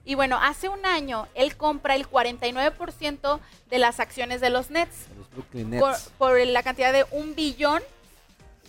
[0.04, 5.08] Y bueno, hace un año él compra el 49% de las acciones de los Nets
[5.18, 6.12] Los Brooklyn por, Nets.
[6.18, 7.82] por la cantidad de un billón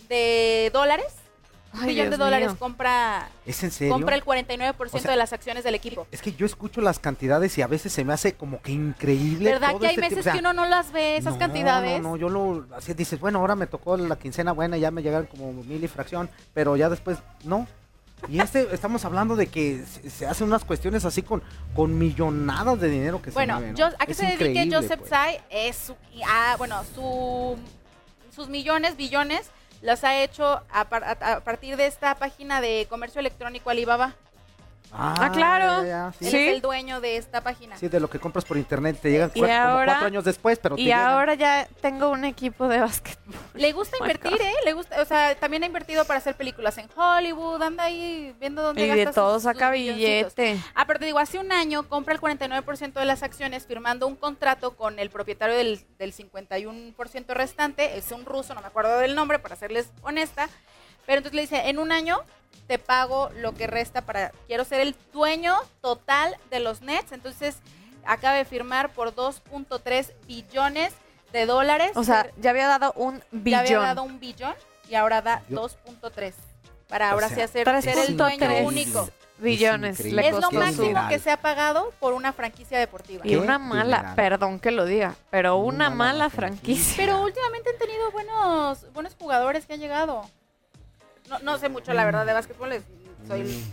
[0.07, 1.13] de dólares.
[1.73, 2.57] Un Ay, billón de dólares mío.
[2.57, 3.93] compra, ¿Es en serio?
[3.93, 6.07] compra el 49% O sea, de las acciones del equipo.
[6.11, 9.51] Es que yo escucho las cantidades y a veces se me hace como que increíble.
[9.51, 11.39] ¿Verdad todo que hay este veces o sea, que uno no las ve, esas no,
[11.39, 12.01] cantidades?
[12.01, 12.65] No, no, yo lo.
[12.75, 15.87] Así dices, bueno, ahora me tocó la quincena buena, ya me llegaron como mil y
[15.87, 17.67] fracción, pero ya después, no.
[18.27, 21.43] Y este, estamos hablando de que se, hacen unas cuestiones así con,
[21.75, 23.75] con millonadas de dinero que Bueno, se mueven.
[23.75, 25.09] yo- ¿a qué Es se dedica increíble, Joseph pues.
[25.11, 25.41] Tsai?
[25.51, 25.95] Es su,
[26.27, 27.55] ah, bueno, su,
[28.35, 33.69] sus millones, billones, los ha hecho a- a partir de esta página de comercio electrónico
[33.69, 34.15] Alibaba.
[34.91, 35.83] Ah, claro.
[35.83, 36.25] ya, ya, sí.
[36.25, 36.37] Él Sí.
[36.37, 37.77] es el dueño de esta página.
[37.77, 40.23] Sí, de lo que compras por internet, te llegan Y cua- como ahora- cuatro años
[40.23, 41.07] después, pero te Y llegan.
[41.07, 43.17] ahora ya tengo un equipo de básquet.
[43.53, 44.33] Le gusta Oh invertir.
[44.41, 44.53] ¿eh?
[44.65, 48.61] Le gusta, o sea, también ha invertido para hacer películas en Hollywood, anda ahí viendo
[48.63, 50.59] dónde Y gasta de todo sus saca billete.
[50.75, 54.15] Ah, pero te digo, hace un año compra el 49% de las acciones firmando un
[54.15, 57.97] contrato con el propietario del, del 51% restante.
[57.97, 60.49] Es un ruso, no me acuerdo del nombre, para serles honesta.
[61.07, 62.19] Pero entonces le dice, en un año
[62.67, 64.29] te pago lo que resta para...
[64.45, 67.11] Quiero ser el dueño total de los Nets.
[67.13, 67.57] Entonces
[68.05, 70.93] acaba de firmar por 2.3 billones
[71.33, 71.91] de dólares.
[71.95, 73.83] O sea, ya había dado un ya había billón.
[73.83, 74.53] dado un billón
[74.89, 76.33] y ahora da Yo- 2.3.
[76.89, 79.09] Para O ahora sea, sí hacer tres ser el dueño único.
[79.39, 79.99] billones.
[80.05, 83.21] le Es lo máximo que se ha pagado por una franquicia deportiva.
[83.27, 86.95] Y una mala, perdón que lo diga, pero una mala mala franquicia.
[86.95, 86.95] franquicia.
[87.05, 89.65] Pero últimamente han tenido buenos buenos jugadores.
[89.65, 90.29] que han llegado.
[91.29, 92.71] No, no sé mucho, la verdad, de básquetbol.
[92.73, 92.83] es-
[93.27, 93.63] soy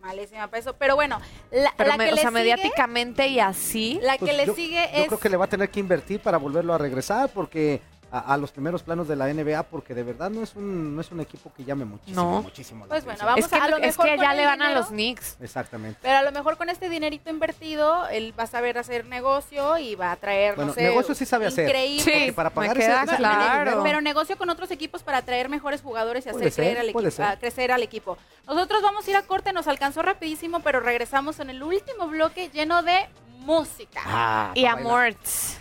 [0.00, 0.74] malísima para eso.
[0.74, 1.20] Pero bueno,
[1.50, 3.98] la, Pero la me- que o le sea, sigue, mediáticamente y así.
[4.02, 5.06] la que Pues le yo- sigue Yo es...
[5.08, 7.80] creo que le va a tener que invertir para volverlo a regresar porque
[8.12, 11.00] a, a los primeros planos de la NBA porque de verdad no es un no
[11.00, 12.42] es un equipo que llame muchísimo, No.
[12.42, 14.44] muchísimo la Pues bueno, vamos Es que, a, a lo es mejor que ya le
[14.46, 15.38] van a los Knicks.
[15.40, 15.98] Exactamente.
[16.02, 19.94] Pero a lo mejor con este dinerito invertido, él va a saber hacer negocio y
[19.94, 21.66] va a traer, Bueno, no sé, negocio sí sabe hacer.
[21.66, 22.04] increíble.
[22.12, 23.60] Porque para me pagar queda ese, ese claro.
[23.64, 26.78] dinero- Pero negocio con otros equipos para atraer mejores jugadores y Puede hacer ser, creer
[26.78, 28.18] al equipo, a crecer al equipo.
[28.46, 32.50] Nosotros vamos a ir a corte, nos alcanzó rapidísimo, pero regresamos en el último bloque
[32.52, 33.06] lleno de
[33.42, 34.00] música.
[34.04, 35.14] Ah, Y amor.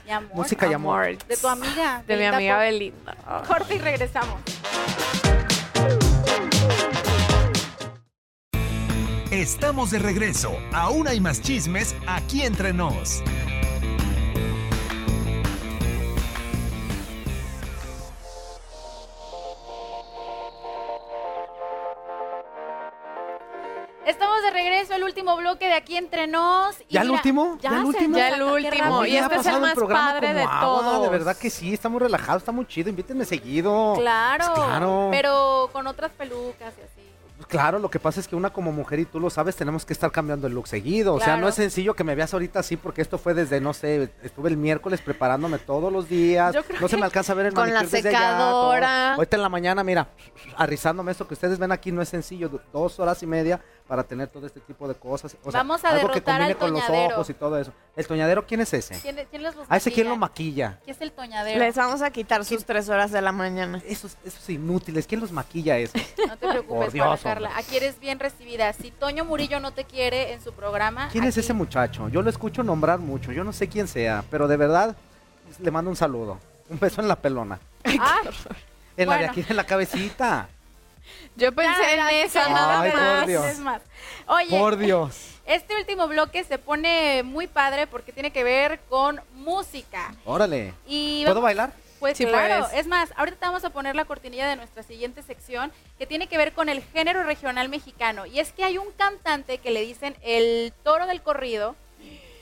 [0.08, 0.36] Y amor.
[0.36, 1.18] Música y amor.
[1.28, 2.03] De tu amiga.
[2.08, 2.62] De mi amiga Pop.
[2.64, 3.16] Belinda.
[3.48, 4.40] Corte y regresamos.
[9.32, 10.52] Estamos de regreso.
[10.74, 13.24] Aún hay más chismes aquí entre nos.
[24.06, 26.76] Estamos de regreso al último bloque de aquí entre nos.
[26.90, 27.57] y ¿Ya el último?
[27.61, 28.18] Ya, ¿Ya el último?
[28.18, 31.03] Ya el último, y este es el más programa padre de agua, todos.
[31.03, 32.90] De verdad que sí, está muy relajado, está muy chido.
[32.90, 33.94] Invítenme seguido.
[33.98, 35.07] Claro, Pues claro.
[35.11, 37.07] pero con otras pelucas y así.
[37.38, 39.84] Pues claro, lo que pasa es que una como mujer y tú lo sabes, tenemos
[39.84, 41.15] que estar cambiando el look seguido.
[41.15, 43.73] O sea, no es sencillo que me veas ahorita así porque esto fue desde, no
[43.73, 46.53] sé, estuve el miércoles preparándome todos los días.
[46.53, 48.02] Yo creo No se me alcanza a ver el con la allá, todo.
[48.02, 49.14] secadora.
[49.15, 50.07] Ahorita en la mañana, mira,
[50.56, 52.48] arrizándome esto que ustedes ven aquí no es sencillo.
[52.48, 53.60] do- Dos horas y media
[53.91, 55.35] para tener todo este tipo de cosas.
[55.43, 57.73] O sea, Vamos a algo que combine al con los ojos y todo eso.
[57.97, 58.97] ¿El toñadero quién es ese?
[59.01, 60.80] ¿Quién, quién les los A ese quién lo maquilla?
[60.85, 61.59] ¿Qué es el toñadero?
[61.59, 63.81] Les vamos a quitar sus tres horas de la mañana.
[63.85, 65.91] Esos, esos inútiles, ¿quién los maquilla eso?
[66.26, 67.49] No te preocupes, Por Dios, Carla.
[67.49, 67.61] hombre.
[67.65, 68.72] Aquí eres bien recibida.
[68.72, 71.09] Si Toño Murillo no te quiere en su programa.
[71.11, 72.07] ¿Quién es ese muchacho?
[72.07, 74.95] Yo lo escucho nombrar mucho, yo no sé quién sea, pero de verdad
[75.59, 76.39] le mando un saludo.
[76.69, 77.59] Un beso en la pelona.
[77.99, 78.22] Ah,
[78.95, 79.31] En la de Bueno.
[79.34, 80.47] aquí, en la cabecita.
[81.36, 83.28] Yo pensé ya, ya, en esa nada Ay, por más.
[83.28, 83.45] Dios.
[83.45, 83.82] es más.
[84.28, 85.18] Oye, Por Dios.
[85.45, 90.14] este último bloque se pone muy padre porque tiene que ver con música.
[90.26, 90.73] Órale.
[90.88, 91.73] Y ¿Puedo bailar?
[91.99, 92.80] Pues Sí claro, puedes.
[92.80, 96.26] es más, ahorita te vamos a poner la cortinilla de nuestra siguiente sección que tiene
[96.28, 98.26] que ver con el género regional mexicano.
[98.26, 101.76] Y es que hay un cantante que le dicen el toro del corrido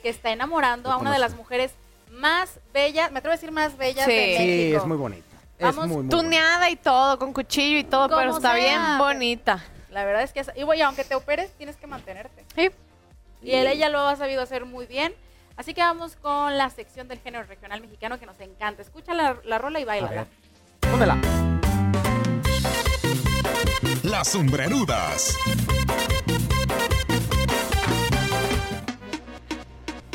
[0.02, 1.74] que está enamorando Lo a una de las mujeres
[2.10, 4.12] más bellas, me atrevo a decir más bellas Sí.
[4.14, 5.26] de Sí, es muy bonita.
[5.60, 6.10] Vamos, muy, muy.
[6.10, 9.64] Tuneada y todo, con cuchillo y todo, Como pero está sea, bien bonita.
[9.90, 12.46] La verdad es que, es- y voy, aunque te operes, tienes que mantenerte.
[12.56, 12.70] Sí.
[13.42, 15.14] Y él, ella lo ha sabido hacer muy bien.
[15.58, 18.82] Así que vamos con la sección del género regional mexicano que nos encanta.
[18.82, 20.08] Escucha la, la rola y baila.
[20.10, 20.26] ver.
[20.80, 21.18] Pónmela.
[24.04, 25.36] Las sombrerudas.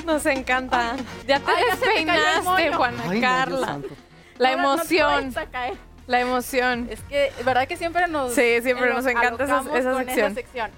[0.06, 0.96] Nos encanta.
[1.26, 2.76] Ya te Ay, ya despeinaste, moño.
[2.76, 3.66] Juana Ay, no, Dios Carla.
[3.66, 3.88] santo.
[4.38, 5.74] La no emoción, caer.
[6.06, 6.88] la emoción.
[6.90, 8.32] Es que, ¿verdad que siempre nos...
[8.34, 10.34] Sí, siempre nos encanta esa- alocamos esa con sección.
[10.34, 10.70] sección?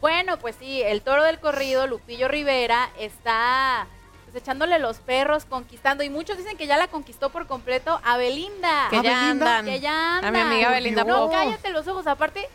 [0.00, 3.86] Bueno, pues sí, el toro del corrido, Lupillo Rivera, está
[4.24, 6.02] pues, echándole los perros, conquistando.
[6.02, 8.88] Y muchos dicen que ya la conquistó por completo a Belinda.
[8.90, 9.58] Que ¿A ya Belinda?
[9.58, 9.64] andan.
[9.66, 10.46] Que ya A mi andan.
[10.48, 11.04] amiga Belinda.
[11.04, 11.32] No, Pop.
[11.32, 12.06] cállate los ojos.
[12.08, 12.48] Aparte,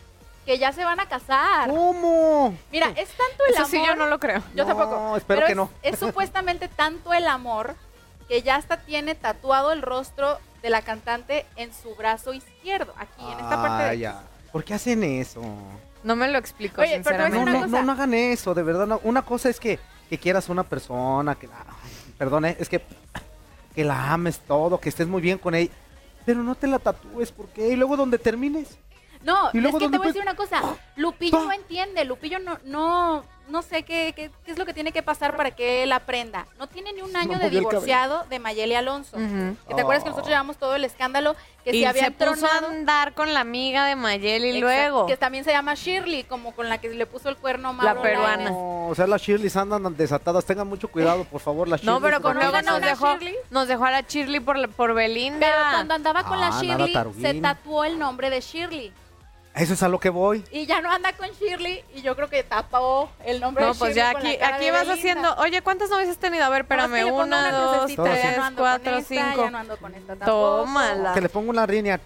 [0.46, 1.70] que ya se van a casar.
[1.70, 2.54] ¿Cómo?
[2.72, 3.72] Mira, es tanto el Eso amor.
[3.72, 4.40] sí yo no lo creo.
[4.56, 5.16] Yo No, tampoco.
[5.18, 5.70] espero pero que es, no.
[5.84, 7.76] es supuestamente tanto el amor
[8.28, 13.24] que ya hasta tiene tatuado el rostro de la cantante en su brazo izquierdo, aquí,
[13.24, 14.24] en esta parte de ya.
[14.52, 15.42] ¿Por qué hacen eso?
[16.04, 17.60] No me lo explico, Oye, pero No, sinceramente.
[17.62, 18.88] no, no, no hagan eso, de verdad.
[18.88, 19.00] no.
[19.04, 19.80] Una cosa es que,
[20.10, 22.82] que quieras una persona, que, ay, perdón, eh, es que,
[23.76, 25.72] que la ames todo, que estés muy bien con ella,
[26.26, 27.70] pero no te la tatúes, ¿por qué?
[27.70, 28.78] Y luego donde termines.
[29.24, 30.62] No, ¿Y es luego que te voy a decir una cosa.
[30.96, 32.06] Lupillo no entiende.
[32.06, 35.52] Lupillo no, no, no sé qué, qué, qué es lo que tiene que pasar para
[35.52, 36.46] que él aprenda.
[36.60, 39.18] No tiene ni un año No de divorciado de Mayeli Alonso.
[39.18, 40.12] Que ¿Te acuerdas que Oh.
[40.12, 43.42] nosotros llevamos todo el escándalo que y se había se puso a andar con la
[43.42, 45.06] amiga de Mayeli Exacto, luego.
[45.08, 48.02] Que también se llama Shirley, como con la que le puso el cuerno Mauro La
[48.02, 48.50] peruana.
[48.50, 50.46] No, o sea, las Shirley andan desatadas.
[50.46, 53.14] Tengan mucho cuidado, por favor, las No, Shirleys, pero con luego ¿Conocen a nos dejó,
[53.14, 53.36] Shirley?
[53.50, 55.40] nos dejó a la Shirley por, la- por Belinda.
[55.40, 58.94] Pero cuando andaba con la Ah, Shirley, se tatuó el nombre de Shirley.
[59.58, 60.44] Eso es a lo que voy.
[60.52, 63.80] Y ya no anda con Shirley y yo creo que tapó el nombre No, de
[63.80, 64.94] pues Shirley ya con la aquí, vas Belinda.
[64.94, 65.36] haciendo.
[65.38, 66.46] Oye, ¿cuántas novias has tenido?
[66.46, 67.02] A ver, espérame.
[67.04, 69.44] pongo Una, una dos, ya tres, no cuatro, esta, cinco.
[69.44, 70.58] ya no ando con esta tampoco.
[70.62, 71.14] Tómala.
[71.14, 72.00] Que le pongo una línea.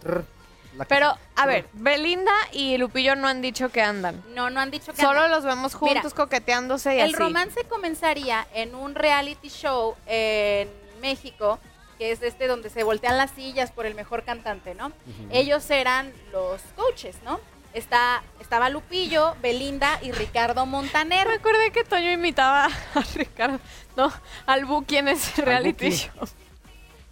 [0.88, 4.24] Pero, a ver, Belinda y Lupillo no han dicho que andan.
[4.34, 5.32] No, no han dicho que Solo andan.
[5.32, 7.16] los vemos juntos Mira, coqueteándose y El así.
[7.16, 10.70] romance comenzaría en un reality show en
[11.02, 11.60] México,
[12.02, 14.92] que es este donde se voltean las sillas por el mejor cantante, ¿no?
[15.30, 17.40] Ellos eran los coaches, ¿no?
[17.76, 21.28] Está, estaba Lupillo, Belinda y Ricardo Montaner.
[21.28, 23.60] Me acordé que Toño imitaba a Ricardo,
[23.96, 24.12] no,
[24.48, 26.28] al Buki en ese reality show.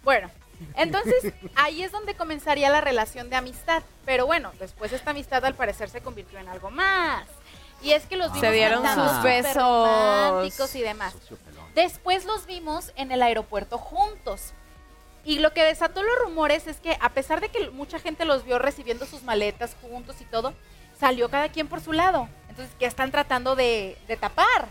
[0.02, 0.28] Bueno,
[0.74, 3.84] Entonces, ahí es donde comenzaría la relación de amistad.
[4.04, 7.28] Pero bueno, después esta amistad al parecer se convirtió en algo más.
[7.80, 9.54] Y es que los vimos Se dieron sus besos.
[9.54, 11.14] románticos y demás.
[11.76, 14.52] Después los vimos en el aeropuerto juntos.
[15.24, 18.44] Y lo que desató los rumores es que a pesar de que mucha gente los
[18.44, 20.54] vio recibiendo sus maletas juntos y todo,
[20.98, 22.28] salió cada quien por su lado.
[22.48, 24.68] Entonces, que están tratando de, de tapar,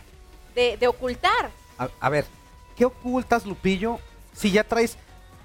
[0.56, 1.50] de, de ocultar.
[1.78, 2.26] A, a ver,
[2.76, 4.00] ¿qué ocultas, Lupillo,
[4.34, 4.98] si ya traes,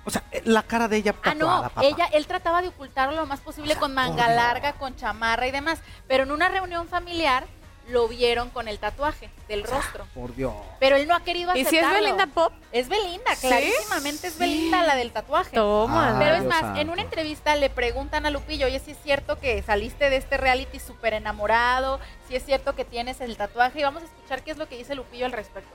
[0.04, 1.82] o sea, la cara de ella Ah, tatuada, no, papá?
[1.84, 5.80] ella, él trataba de ocultarlo lo más posible con manga larga, con chamarra y demás.
[6.08, 7.46] Pero en una reunión familiar
[7.88, 10.06] lo vieron con el tatuaje del rostro.
[10.14, 10.54] Por Dios.
[10.80, 11.88] Pero él no ha querido ¿Y aceptarlo.
[11.88, 12.52] si es Belinda Pop?
[12.72, 13.46] Es Belinda, ¿Sí?
[13.46, 15.54] clarísimamente es Belinda la del tatuaje.
[15.54, 16.18] Tómala.
[16.18, 16.80] Pero es Dios más, santo.
[16.80, 20.36] en una entrevista le preguntan a Lupillo, oye, si es cierto que saliste de este
[20.36, 24.50] reality súper enamorado, si es cierto que tienes el tatuaje, y vamos a escuchar qué
[24.50, 25.70] es lo que dice Lupillo al respecto.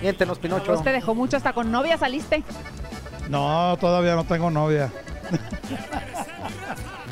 [0.00, 0.80] Miéntenos, Pinocho.
[0.82, 2.42] Te dejó mucho hasta con novia saliste.
[3.28, 4.90] No, todavía no tengo novia.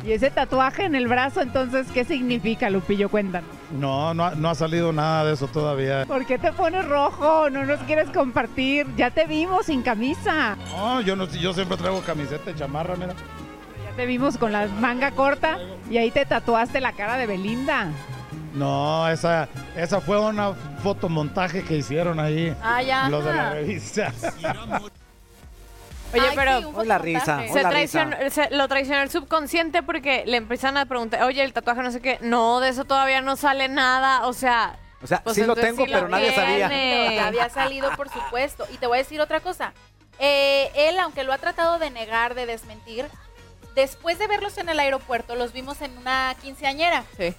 [0.05, 3.09] Y ese tatuaje en el brazo, entonces, ¿qué significa, Lupillo?
[3.09, 3.49] Cuéntanos.
[3.71, 6.05] No, no, ha- no ha salido nada de eso todavía.
[6.07, 7.49] ¿Por qué te pones rojo?
[7.49, 8.87] No nos quieres compartir.
[8.97, 10.55] Ya te vimos sin camisa.
[10.75, 13.13] No, yo, no, yo siempre traigo camiseta y chamarra, mira.
[13.85, 15.59] Ya te vimos con la manga corta
[15.89, 17.87] y ahí te tatuaste la cara de Belinda.
[18.55, 19.47] No, esa,
[19.77, 22.55] esa fue una fotomontaje que hicieron ahí.
[22.63, 23.07] Ah, ya.
[23.09, 24.11] Los de la revista.
[26.13, 27.49] Oye, Ay, pero sí, un Hoy la risa, fotomontaje.
[27.51, 28.29] hoy se la traicionó, risa.
[28.49, 32.01] se- lo traicionó el subconsciente porque le empiezan a preguntar, oye, el tatuaje no sé
[32.01, 32.17] qué.
[32.21, 34.25] No, de eso todavía no sale nada.
[34.27, 36.67] O sea, O sea, Pues sí lo tengo, sí pero lo nadie sabía.
[37.15, 38.65] Ya había salido, por supuesto.
[38.73, 39.73] Y te voy a decir otra cosa.
[40.19, 43.05] Eh, él, aunque lo ha tratado de negar, de desmentir,
[43.75, 47.05] después de verlos en el aeropuerto, los vimos en una quinceañera.
[47.17, 47.33] sí.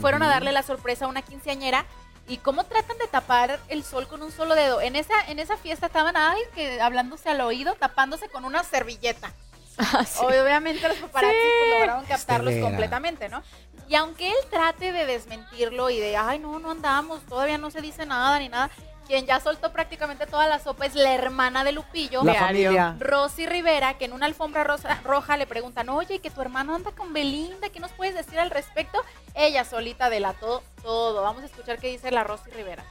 [0.00, 1.84] Fueron a darle la sorpresa a una quinceañera.
[2.26, 4.80] ¿Y cómo tratan de tapar el sol con un solo dedo?
[4.80, 9.32] En esa, en esa fiesta estaban, ay, que hablándose al oído, tapándose con una servilleta.
[10.20, 12.70] Obviamente los paparazzi pues, lograron captarlos Estelera.
[12.70, 13.42] completamente, ¿no?
[13.88, 17.82] Y aunque él trate de desmentirlo y de, ay, no, no andamos, todavía no se
[17.82, 18.70] dice nada ni nada,
[19.06, 22.96] quien ya soltó prácticamente toda la sopa es la hermana de Lupillo, La familia.
[22.98, 26.90] Rosy Rivera, que en una alfombra rosa- roja le preguntan, oye, que tu hermano anda
[26.92, 28.98] con Belinda, ¿qué nos puedes decir al respecto?
[29.34, 31.22] Ella solita delató todo.
[31.22, 32.84] Vamos a escuchar qué dice la Rosy Rivera.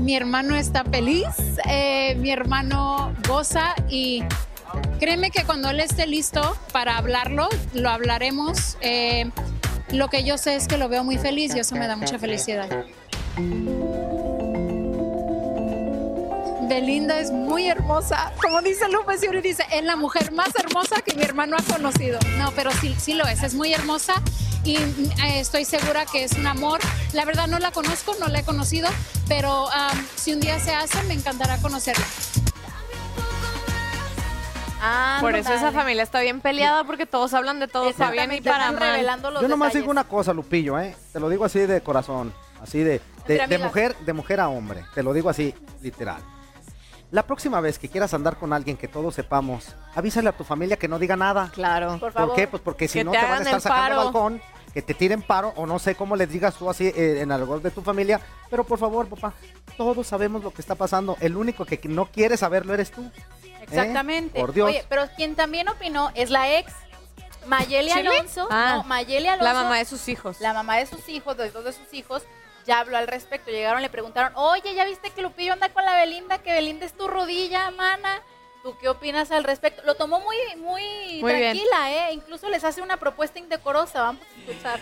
[0.00, 1.26] Mi hermano está feliz,
[1.68, 4.24] eh, mi hermano goza y
[4.98, 8.76] créeme que cuando él esté listo para hablarlo, lo hablaremos.
[8.80, 9.30] Eh,
[9.92, 12.18] lo que yo sé es que lo veo muy feliz y eso me da mucha
[12.18, 12.68] felicidad.
[16.68, 18.32] Belinda es muy hermosa.
[18.40, 22.18] Como dice Lupe Siuri, dice, es la mujer más hermosa que mi hermano ha conocido.
[22.38, 24.14] No, pero sí, sí lo es, es muy hermosa
[24.64, 26.80] y eh, estoy segura que es un amor.
[27.12, 28.88] La verdad no la conozco, no la he conocido,
[29.28, 32.06] pero am, si un día se hace, me encantará conocerla.
[34.86, 38.32] Ah, Por eso esa familia está bien peleada porque todos hablan de todo para bien
[38.32, 39.00] y para mal.
[39.40, 39.74] Yo nomás detalles.
[39.74, 40.94] digo una cosa, Lupillo, ¿eh?
[41.12, 44.84] Te lo digo así de corazón, así de, de, mujer, de mujer a hombre.
[44.94, 46.22] Te lo digo así, literal.
[47.10, 50.76] La próxima vez que quieras andar con alguien que todos sepamos, avísale a tu familia
[50.76, 51.50] que no diga nada.
[51.54, 51.98] Claro.
[51.98, 52.34] Por favor.
[52.34, 52.48] qué?
[52.48, 54.42] Pues porque si no te te van a estar el sacando al balcón,
[54.72, 57.60] que te tiren paro o no sé cómo les digas tú así eh, en algo
[57.60, 58.20] de tu familia.
[58.50, 59.32] Pero por favor, papá,
[59.76, 61.16] todos sabemos lo que está pasando.
[61.20, 63.08] El único que no quiere saberlo eres tú.
[63.62, 64.36] Exactamente.
[64.36, 64.40] ¿Eh?
[64.40, 64.68] Por Dios.
[64.68, 66.72] Oye, pero quien también opinó es la ex.
[67.46, 67.90] Mayeli.
[67.90, 68.48] Alonso.
[68.50, 69.44] Ah, no, Mayeli Alonso.
[69.44, 70.40] La mamá de sus hijos.
[70.40, 72.22] La mamá de sus hijos, de dos de sus hijos,
[72.64, 73.50] ya habló al respecto.
[73.50, 76.38] Llegaron, le preguntaron, oye, ¿ya viste que Lupillo anda con la Belinda?
[76.38, 78.20] Que Belinda es tu rodilla, mana.
[78.62, 79.82] ¿Tú qué opinas al respecto?
[79.84, 81.52] Lo tomó muy, muy, Muy bien.
[81.52, 82.12] tranquila, ¿eh?
[82.14, 84.00] Incluso les hace una propuesta indecorosa.
[84.02, 84.80] Vamos a escuchar.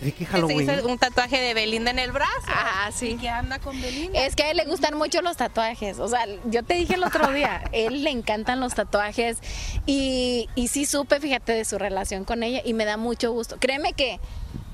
[0.00, 0.70] Ricky Se Halloween.
[0.70, 2.30] hizo un tatuaje de Belinda en el brazo.
[2.48, 3.10] Ah, sí.
[3.10, 4.18] ¿Y que anda con Belinda?
[4.24, 5.98] Es que a él le gustan mucho los tatuajes.
[5.98, 9.38] O sea, yo te dije el otro día, él le encantan los tatuajes.
[9.86, 13.56] Y, y sí supe, fíjate, de su relación con ella y me da mucho gusto.
[13.58, 14.20] Créeme que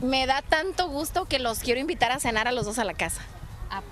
[0.00, 2.94] me da tanto gusto que los quiero invitar a cenar a los dos a la
[2.94, 3.22] casa.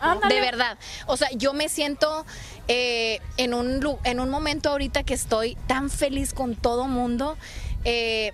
[0.00, 0.36] Ándale.
[0.36, 0.78] De verdad.
[1.06, 2.24] O sea, yo me siento
[2.68, 7.36] eh, en, un, en un momento ahorita que estoy tan feliz con todo mundo.
[7.84, 8.32] eh,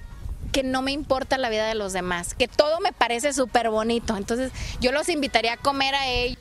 [0.53, 4.17] que no me importa la vida de los demás, que todo me parece súper bonito.
[4.17, 6.39] Entonces, yo los invitaría a comer a ellos.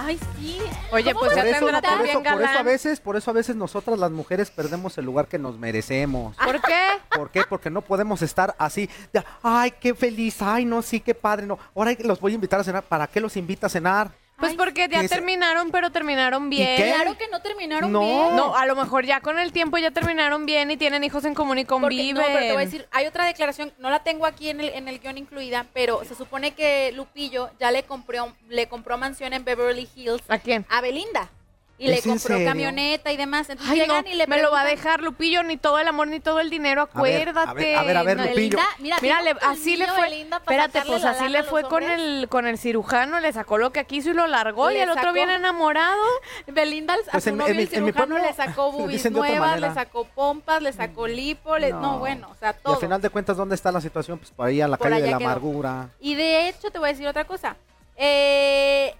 [0.00, 0.58] Ay, sí.
[0.92, 3.30] Oye, ¿Cómo pues Por ya eso, tendrá por, eso, por eso a veces, por eso
[3.32, 6.36] a veces nosotras las mujeres perdemos el lugar que nos merecemos.
[6.36, 6.86] ¿Por qué?
[7.10, 7.42] ¿Por qué?
[7.48, 11.58] Porque no podemos estar así, de, ay, qué feliz, ay, no, sí, qué padre, no.
[11.74, 12.84] Ahora los voy a invitar a cenar.
[12.84, 14.12] ¿Para qué los invita a cenar?
[14.38, 16.76] Pues porque ya ¿qué se- terminaron, pero terminaron bien.
[16.76, 16.92] qué?
[16.94, 18.00] Claro que no terminaron No.
[18.00, 18.36] bien.
[18.36, 21.34] No, a lo mejor ya con el tiempo ya terminaron bien y tienen hijos en
[21.34, 22.14] común y Porque, conviven.
[22.14, 24.68] no, pero te voy a decir, hay otra declaración, no la tengo aquí en el,
[24.70, 29.32] en el guion incluida, pero se supone que Lupillo ya le compró, le compró mansión
[29.32, 30.64] en Beverly Hills ¿A quién?
[30.68, 31.30] a Belinda.
[31.80, 32.48] Y le ¿Es en compró serio?
[32.48, 33.48] camioneta y demás.
[33.48, 35.86] Entonces Ay, llegan no, y le me lo va a dejar Lupillo, ni todo el
[35.86, 37.54] amor, ni todo el dinero, a acuérdate.
[37.54, 38.58] ver, a ver, a ver, No, Lupillo.
[38.58, 40.22] Belinda, mira, Mira, le- así le fue.
[40.22, 43.84] Espérate, pues la así le fue con el con el cirujano, le sacó lo que
[43.84, 46.02] quiso y lo largó y el otro bien enamorado.
[46.48, 48.66] Belinda a Pues su en- novio en mi- el en mi cirujano pueblo le sacó
[48.68, 51.80] otra nuevas, le sacó pompas, le sacó lipo, le- no.
[51.80, 51.98] No.
[52.00, 52.74] bueno, o sea, Y todo.
[52.74, 54.18] al final de cuentas, ¿dónde está la situación?
[54.18, 55.28] Pues por ahí a la Por calle de la quedó.
[55.28, 55.88] amargura.
[56.00, 57.56] Y de hecho, te voy a decir otra cosa.
[57.96, 58.94] Eh,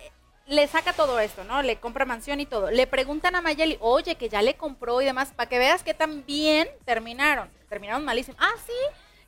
[0.48, 1.62] le saca todo esto, ¿no?
[1.62, 2.70] Le compra mansión y todo.
[2.70, 5.94] Le preguntan a Mayeli, oye, que ya le compró y demás, para que veas que
[5.94, 7.48] también terminaron.
[7.68, 8.36] Terminaron malísimo.
[8.40, 8.72] Ah, sí,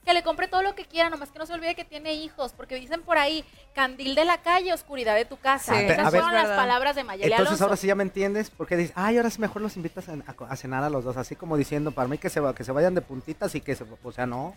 [0.04, 2.54] que le compre todo lo que quiera, nomás que no se olvide que tiene hijos,
[2.54, 3.44] porque dicen por ahí,
[3.74, 5.74] candil de la calle, oscuridad de tu casa.
[5.78, 6.22] Sí, Esas ver.
[6.22, 7.64] fueron las palabras de Mayeli Entonces Alonso.
[7.64, 10.52] ahora sí ya me entiendes, porque dices, ay, ahora sí mejor los invitas a, a-
[10.52, 12.72] a cenar a los dos, así como diciendo, para mí que se, va- que se
[12.72, 14.56] vayan de puntitas y que se, o sea, no.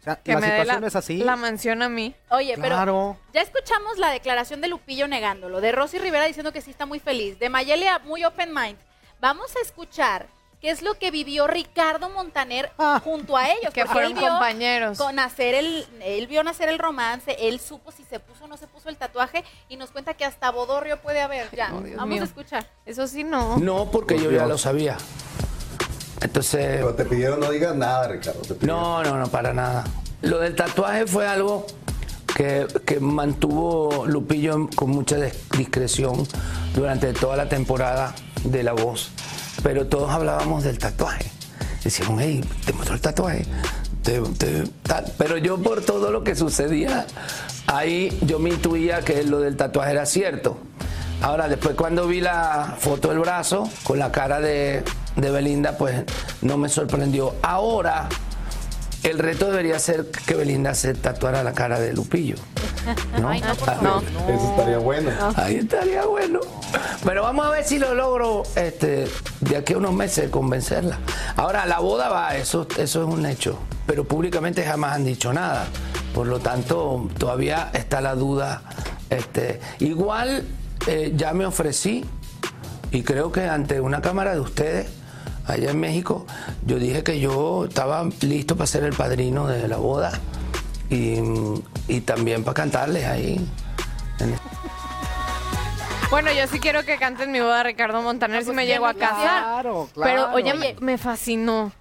[0.00, 1.16] O sea, Que la me situación la, es así.
[1.18, 2.14] la mansión a mí.
[2.30, 2.70] Oye, Claro.
[2.70, 6.86] pero ya escuchamos la declaración de Lupillo negándolo, de Rosy Rivera diciendo que sí está
[6.86, 8.78] muy feliz, de Mayeli a- muy open mind.
[9.20, 10.26] Vamos a escuchar
[10.62, 12.70] qué es lo que vivió Ricardo Montaner
[13.04, 13.74] junto a ellos.
[13.74, 14.96] Que fueron él vio compañeros.
[14.96, 18.56] Con nacer el, él vio nacer el romance, él supo si se puso o no
[18.56, 21.50] se puso el tatuaje y nos cuenta que hasta bodorrio puede haber.
[21.54, 22.22] Ya, No, Dios vamos mío.
[22.22, 22.66] a escuchar.
[22.86, 23.58] Eso sí no.
[23.58, 24.96] No, porque yo ya lo sabía.
[26.22, 26.76] Entonces.
[26.76, 28.40] Pero te pidieron no digas nada, Ricardo.
[28.60, 29.84] No, no, no, para nada.
[30.22, 31.66] Lo del tatuaje fue algo
[32.36, 36.26] que, que mantuvo Lupillo con mucha dis- discreción
[36.74, 38.14] durante toda la temporada
[38.44, 39.10] de La Voz.
[39.62, 41.30] Pero todos hablábamos del tatuaje.
[41.84, 43.46] Decíamos, hey, te mostró el tatuaje.
[44.02, 45.04] Te- te- tal.
[45.18, 47.06] Pero yo por todo lo que sucedía,
[47.66, 50.58] ahí yo me intuía que lo del tatuaje era cierto.
[51.22, 54.82] Ahora, después cuando vi la foto del brazo con la cara de,
[55.20, 56.04] de Belinda, pues
[56.42, 57.34] no me sorprendió.
[57.42, 58.08] Ahora,
[59.02, 62.36] el reto debería ser que Belinda se tatuara la cara de Lupillo.
[63.20, 63.28] ¿no?
[63.28, 64.02] Ay, no, por Ah, favor.
[64.28, 65.10] Eso estaría bueno.
[65.36, 66.40] Ahí estaría bueno.
[67.04, 69.06] Pero vamos a ver si lo logro este,
[69.40, 70.98] de aquí a unos meses convencerla.
[71.36, 73.58] Ahora, la boda va, eso, eso es un hecho.
[73.86, 75.66] Pero públicamente jamás han dicho nada.
[76.14, 78.62] Por lo tanto, todavía está la duda.
[79.08, 80.44] Este, igual
[80.86, 82.04] eh, ya me ofrecí
[82.92, 84.88] y creo que ante una cámara de ustedes,
[85.54, 86.26] allá en México,
[86.66, 90.12] yo dije que yo estaba listo para ser el padrino de la boda
[90.88, 91.18] y,
[91.88, 93.46] y también para cantarles ahí.
[94.20, 94.36] en
[96.10, 99.42] Bueno, yo sí quiero que canten mi boda Ricardo Montaner si me llego a casar.
[99.42, 100.10] Claro, claro.
[100.12, 101.72] Pero oye, me, me fascinó.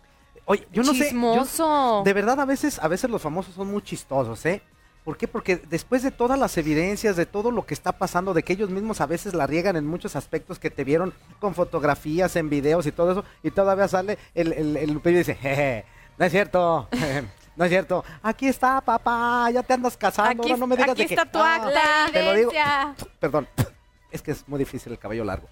[0.45, 0.97] Oye, yo no sé.
[0.99, 2.01] yo- Chismoso.
[2.05, 4.61] de verdad, a veces, a veces los famosos son muy chistosos, ¿eh?
[5.03, 5.27] ¿Por qué?
[5.27, 8.69] Porque después de todas las evidencias, de todo lo que está pasando, de que ellos
[8.69, 12.85] mismos a veces la riegan en muchos aspectos que te vieron con fotografías, en videos
[12.85, 15.85] y todo eso, y todavía sale el, el, el Lupillo y dice, jeje,
[16.17, 16.87] no es cierto,
[17.55, 21.03] no es cierto, aquí está papá, ya te andas casando, Aquí, no me digas aquí
[21.03, 22.11] de que, está tu "Ah, acta.
[22.11, 22.51] te lo digo,
[23.19, 23.47] perdón,
[24.11, 25.47] es que es muy difícil el cabello largo.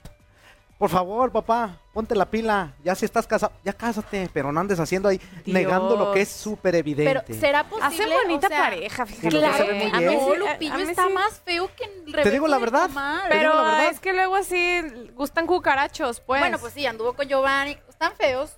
[0.77, 2.71] Por favor, papá, ponte la pila.
[2.83, 6.29] Ya si estás casado, ya cásate, pero no andes haciendo ahí negando lo que es
[6.29, 7.19] súper evidente.
[7.25, 7.87] Pero será posible.
[7.87, 9.31] Hacen bonita O sea, pareja, fíjate.
[9.31, 9.37] Sí,
[9.67, 11.13] ven muy a mí Sí, Lupillo a- a mí está sí.
[11.13, 12.89] más feo que Rebeca Te digo la verdad.
[12.89, 13.89] Digo Pero la verdad.
[13.89, 14.81] es que luego así
[15.15, 16.41] gustan cucarachos, pues.
[16.41, 17.75] Bueno, pues sí, anduvo con Giovanni.
[17.89, 18.51] Están feos.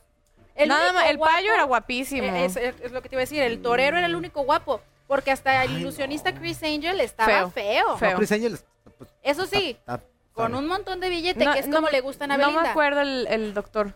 [0.67, 2.27] Nada único más, el guapo- payo era guapísimo.
[2.35, 3.41] Eh, Es, es lo que te iba a decir.
[3.41, 4.81] El torero era el único guapo.
[5.07, 7.49] Porque hasta el ilusionista Chris Angel estaba Feo.
[7.51, 7.97] feo.
[7.97, 8.11] Feo.
[8.11, 8.59] No, Chris Angel,
[8.97, 10.01] pues, Eso sí, está-
[10.43, 12.63] con un montón de billete, No, que es no como le gustan a No Belinda.
[12.63, 13.95] me acuerdo el, el doctor.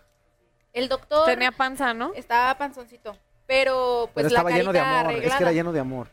[0.72, 2.12] El doctor Tenía panza, ¿no?
[2.14, 3.16] estaba panzoncito.
[3.46, 5.12] Pero pues pero estaba la lleno de amor.
[5.12, 6.08] Es que era lleno de amor.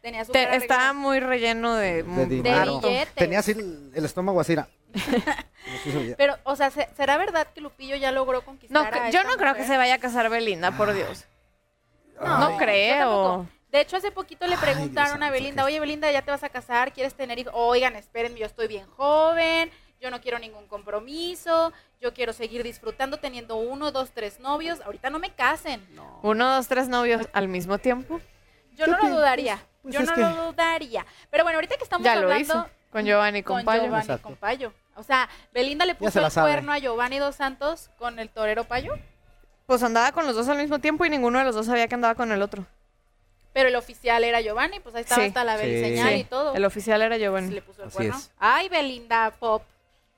[0.00, 2.02] Tenía su Te- estaba muy relleno de...
[2.02, 2.80] De dinero.
[2.80, 3.14] billetes.
[3.14, 4.54] Tenía así el, el estómago así.
[4.54, 4.68] era.
[6.16, 9.30] Pero, o sea, ¿se- ¿será verdad que Lupillo ya logró No, conquistar a yo esta
[9.30, 11.24] no creo que se vaya a casar Belinda, por Dios.
[12.20, 13.46] No, yo creo.
[13.72, 16.50] De hecho, hace poquito le preguntaron Dios a Belinda, oye Belinda, ya te vas a
[16.50, 17.52] casar, ¿quieres tener hijos?
[17.56, 23.16] Oigan, espérenme, yo estoy bien joven, yo no quiero ningún compromiso, yo quiero seguir disfrutando
[23.18, 24.80] teniendo uno, dos, tres novios.
[24.82, 25.82] Ahorita no me casen.
[26.22, 28.20] Uno, dos, tres novios al mismo tiempo.
[28.72, 29.58] Yo no lo dudaría.
[29.82, 31.06] pues yo no que- lo dudaría.
[31.30, 32.66] Pero bueno, ahorita que estamos Ya lo hablando hizo.
[32.90, 33.84] Con Giovanni, con, con Payo.
[33.84, 34.22] Giovanni, Exacto.
[34.28, 34.74] con Payo.
[34.96, 36.50] O sea, Belinda le puso el sabe.
[36.50, 38.94] cuerno a Giovanni Dos Santos con el torero Payo,
[39.64, 41.94] Pues andaba con los dos al mismo tiempo y ninguno de los dos sabía que
[41.94, 42.66] andaba con el otro.
[43.52, 45.28] Pero el oficial era Giovanni, pues ahí estaba Sí.
[45.28, 45.64] hasta la Sí.
[45.80, 46.54] señal y todo.
[46.54, 47.54] El oficial era Se Giovanni.
[47.54, 48.16] le puso el Así cuerno.
[48.16, 48.30] es.
[48.38, 49.62] Ay, Belinda Pop.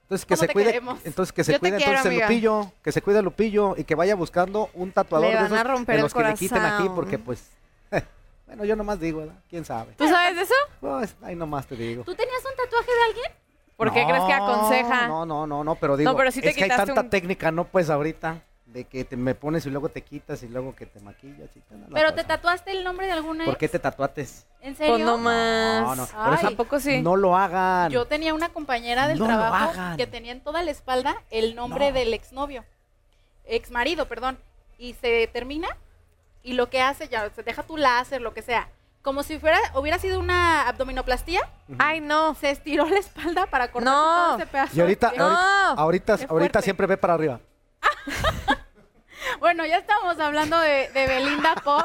[0.02, 1.00] Entonces que ¿Cómo se te cuide, queremos?
[1.04, 2.28] entonces que se Yo te cuide quiero, entonces el amiga.
[2.28, 5.58] Lupillo, que se cuide Lupillo y que vaya buscando un tatuador Le de van esos
[5.58, 6.94] a romper de el los que le quiten aquí corazón.
[6.94, 7.48] porque pues
[8.46, 9.34] bueno, yo nomás digo, ¿verdad?
[9.48, 9.94] ¿Quién sabe?
[9.96, 10.54] ¿Tú sabes de eso?
[10.80, 12.04] Pues, ahí nomás te digo.
[12.04, 13.32] ¿Tú tenías un tatuaje de alguien?
[13.76, 15.08] ¿Por qué crees que aconseja?
[15.08, 17.10] No, no, no, no, pero digo, pero sí te es que hay quitaste tanta un-
[17.10, 18.42] técnica, no pues ahorita.
[18.74, 21.60] De que te me pones y luego te quitas y luego que te maquillas y
[21.60, 22.14] tal, Pero cosa.
[22.16, 23.60] te tatuaste el nombre de alguna ¿Por ex?
[23.60, 24.46] qué te tatuates?
[24.60, 24.94] ¿En serio?
[24.94, 25.82] Pues no más.
[25.82, 26.24] No, no, Ay.
[26.24, 27.00] por eso ¿A poco sí?
[27.00, 27.92] no lo hagan.
[27.92, 31.90] Yo tenía una compañera del No trabajo que tenía en toda la espalda el nombre
[31.90, 31.94] No.
[31.94, 32.64] del exnovio,
[33.44, 34.38] exmarido, perdón,
[34.76, 35.68] y se termina
[36.42, 38.68] y lo que hace ya se deja tu láser, lo que sea,
[39.02, 41.42] como si fuera hubiera sido una abdominoplastía.
[41.78, 42.34] Ay, no.
[42.34, 44.02] Se estiró la espalda para cortar No.
[44.02, 44.76] todo ese pedazo.
[44.76, 47.38] Y ahorita, ahorita, ahorita, ahorita siempre ve para arriba.
[49.40, 51.84] Bueno, ya estamos hablando de, de Belinda Pop.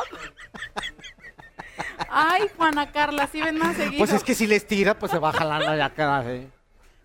[2.09, 3.97] Ay, Juana Carla, sí ven más seguido.
[3.99, 6.23] Pues es que si les tira, pues se va jalando ya acá.
[6.25, 6.47] ¿eh?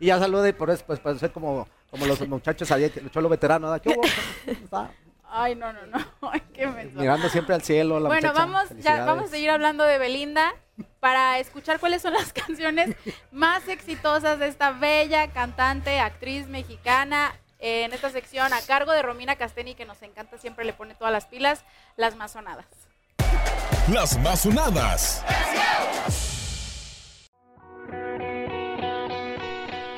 [0.00, 3.10] Y ya saluda y por eso, pues, para ser como, como los muchachos ahí, el
[3.10, 3.82] cholo veterano, ¿verdad?
[3.82, 4.88] ¿Qué hubo?
[5.30, 5.98] Ay, no, no, no.
[6.30, 6.66] Ay, qué.
[6.66, 8.46] Mirando siempre al cielo, la Bueno, muchacha.
[8.46, 10.54] vamos, ya, vamos a seguir hablando de Belinda
[11.00, 12.96] para escuchar cuáles son las canciones
[13.32, 17.34] más exitosas de esta bella cantante, actriz mexicana.
[17.58, 21.12] En esta sección, a cargo de Romina Casteni, que nos encanta, siempre le pone todas
[21.12, 21.64] las pilas,
[21.96, 22.66] las más sonadas.
[23.88, 25.24] Las más sonadas.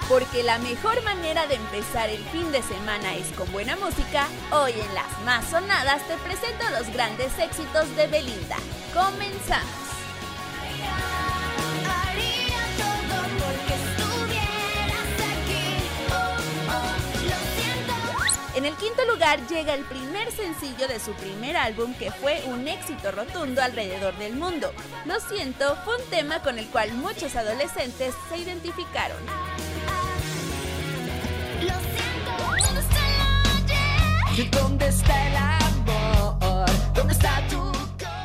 [0.08, 4.72] Porque la mejor manera de empezar el fin de semana es con buena música, hoy
[4.72, 8.56] en las más sonadas te presento los grandes éxitos de Belinda.
[8.94, 9.85] Comenzamos.
[18.66, 23.12] El quinto lugar llega el primer sencillo de su primer álbum que fue un éxito
[23.12, 24.72] rotundo alrededor del mundo.
[25.04, 29.18] Lo siento, fue un tema con el cual muchos adolescentes se identificaron.
[34.50, 36.66] ¿Dónde está el amor?
[36.94, 37.72] ¿Dónde está tu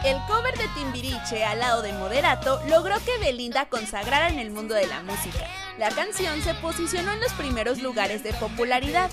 [0.03, 4.73] El cover de Timbiriche al lado de Moderato logró que Belinda consagrara en el mundo
[4.73, 5.47] de la música.
[5.81, 9.09] La canción se posicionó en los primeros lugares de popularidad.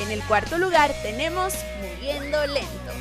[0.00, 2.92] En el cuarto lugar tenemos Muriendo Lento.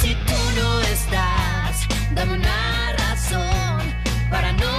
[0.00, 1.86] Si tú no estás,
[2.16, 3.94] dame una razón
[4.32, 4.77] para no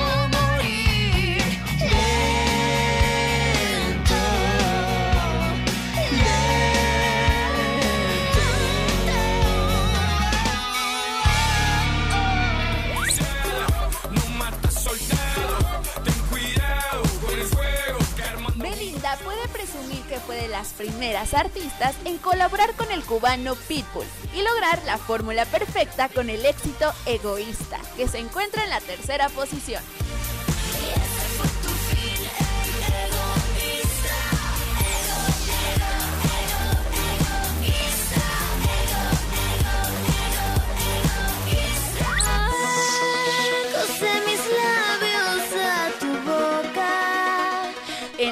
[20.19, 24.05] fue de las primeras artistas en colaborar con el cubano Pitbull
[24.35, 29.29] y lograr la fórmula perfecta con el éxito Egoísta, que se encuentra en la tercera
[29.29, 29.83] posición.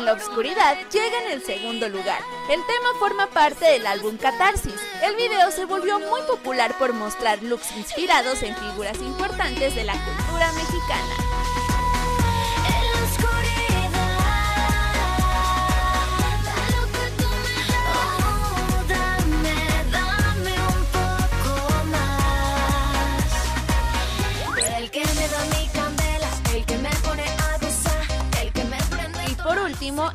[0.07, 2.21] La oscuridad llega en el segundo lugar.
[2.49, 4.79] El tema forma parte del álbum Catarsis.
[5.03, 9.95] El video se volvió muy popular por mostrar looks inspirados en figuras importantes de la
[10.05, 11.26] cultura mexicana.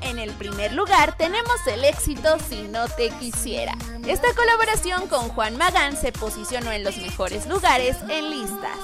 [0.01, 3.75] En el primer lugar tenemos el éxito Si no te quisiera.
[4.07, 8.79] Esta colaboración con Juan Magán se posicionó en los mejores lugares en listas.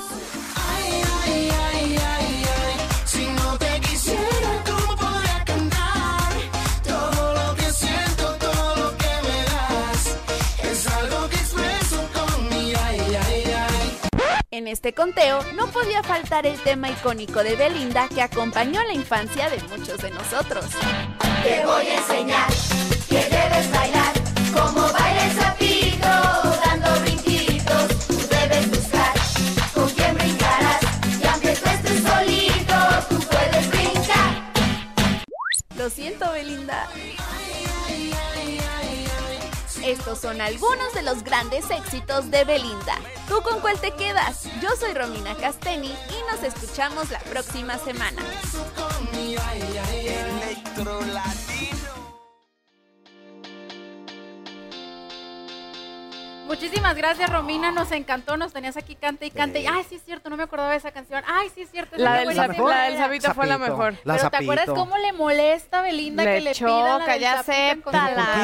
[14.59, 19.48] En este conteo no podía faltar el tema icónico de Belinda que acompañó la infancia
[19.51, 20.64] de muchos de nosotros.
[21.44, 22.51] Te voy a enseñar
[23.09, 24.12] que debes bailar
[24.52, 26.09] como baila el sapito,
[26.64, 28.06] dando brinquitos.
[28.09, 29.14] Tú debes buscar
[29.74, 30.82] con quién brincarás
[31.22, 32.74] y aunque tú estés solito,
[33.10, 34.52] tú puedes brincar.
[35.76, 36.89] Lo siento, Belinda.
[39.89, 42.97] Estos son algunos de los grandes éxitos de Belinda.
[43.27, 44.44] ¿Tú con cuál te quedas?
[44.60, 48.23] Yo soy Romina Casteni y nos escuchamos la próxima semana.
[56.49, 57.70] Muchísimas gracias, Romina.
[57.70, 58.37] Nos encantó.
[58.37, 59.61] Nos tenías aquí cante y cante.
[59.61, 61.23] Y, Ay, sí es cierto, no me acordaba de esa canción.
[61.27, 61.95] Ay, sí es cierto.
[61.97, 62.55] esa La del, buenísima.
[62.55, 63.95] sapi- la del Sabito fue la mejor.
[64.05, 67.91] Pero ¿te acuerdas cómo le molesta a Belinda Le que le choca, del ya sapito.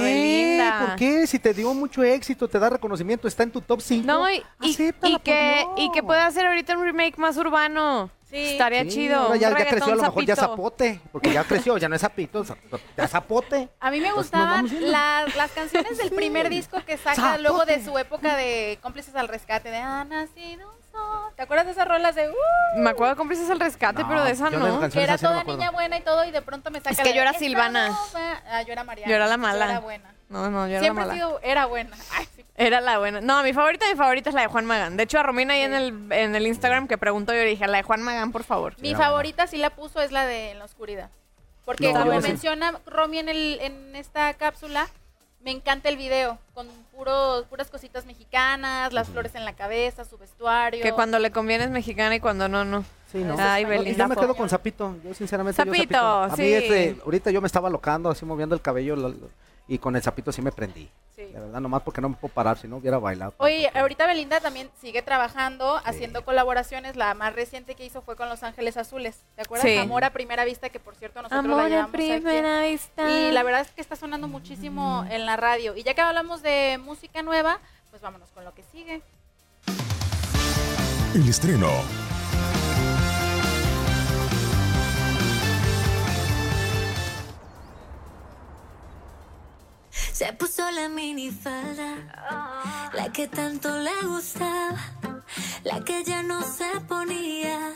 [0.00, 0.78] Belinda.
[0.86, 1.26] ¿Por qué?
[1.26, 4.06] Si te dio mucho éxito, te da reconocimiento, está en tu top 5.
[4.06, 8.10] No, y, y- y que, y que puede hacer ahorita un remake más urbano.
[8.34, 9.18] Estaría Sí, chido.
[9.20, 11.00] ahora ya, creció, a lo mejor ya zapote.
[11.12, 12.56] Porque ya creció, ya no es zapito, zap-
[12.96, 13.68] ya zapote.
[13.80, 17.42] A mí me Pues gustaban las, las canciones del primer disco que saca Zapote.
[17.42, 21.32] luego de su época de cómplices al rescate, de Ha nacido un sol.
[21.36, 22.78] ¿Te acuerdas de esas rolas de uh?
[22.78, 24.88] Me acuerdo de cómplices al rescate, No, pero de esa no.
[24.90, 25.58] Que era no toda acuerdo.
[25.58, 27.88] niña buena y todo, y de pronto me saca Es que la yo era Silvana.
[27.88, 28.42] "Esta no va".
[28.50, 29.10] Ah, yo era Mariana.
[29.10, 29.64] Yo era la Yo mala.
[29.70, 30.14] era buena.
[30.28, 31.26] No, no, yo era Siempre la he mala.
[31.28, 31.96] sido, era buena.
[32.16, 32.43] Ay, sí.
[32.56, 33.20] Era la buena.
[33.20, 34.96] No, mi favorita, mi favorita es la de Juan Magán.
[34.96, 37.66] De hecho, a Romina ahí en el, en el Instagram que preguntó, yo le dije,
[37.66, 38.74] la de Juan Magán, por favor.
[38.80, 41.10] Mi favorita sí la puso es la de En la oscuridad.
[41.64, 42.28] Porque No, como yo sí.
[42.28, 44.86] menciona Romy en, el, en esta cápsula,
[45.42, 50.16] me encanta el video, con puros, puras cositas mexicanas, las flores en la cabeza, su
[50.18, 50.82] vestuario.
[50.82, 52.84] Que cuando le conviene es mexicana y cuando no, no.
[53.10, 53.34] Sí, ¿no?
[53.38, 54.04] Ay, Belinda.
[54.04, 54.96] yo me quedo con Zapito.
[55.04, 56.52] Yo, sinceramente, yo Zapito, A mí, sí.
[56.54, 58.94] este, ahorita yo me estaba locando, así moviendo el cabello.
[58.96, 59.30] lo- lo-
[59.66, 60.90] y con el Zapito sí me prendí.
[61.16, 61.22] Sí.
[61.26, 63.34] De verdad, nomás porque no me puedo parar, si no hubiera bailado.
[63.38, 66.96] Oye, ahorita Belinda también sigue trabajando, haciendo colaboraciones.
[66.96, 69.16] La más reciente que hizo fue con Los Ángeles Azules.
[69.36, 69.68] ¿Te acuerdas?
[69.68, 69.78] Sí.
[69.78, 72.72] Amor a primera vista, que por cierto nosotros Amor la a llevamos primera aquí.
[72.72, 73.08] vista.
[73.08, 75.76] Y la verdad es que está sonando muchísimo en la radio.
[75.76, 77.60] Y ya que hablamos de música nueva,
[77.90, 79.00] pues vámonos con lo que sigue.
[81.14, 81.68] El estreno.
[90.14, 94.76] Se puso la minifalda, la que tanto le gustaba,
[95.64, 97.72] la que ya no se ponía,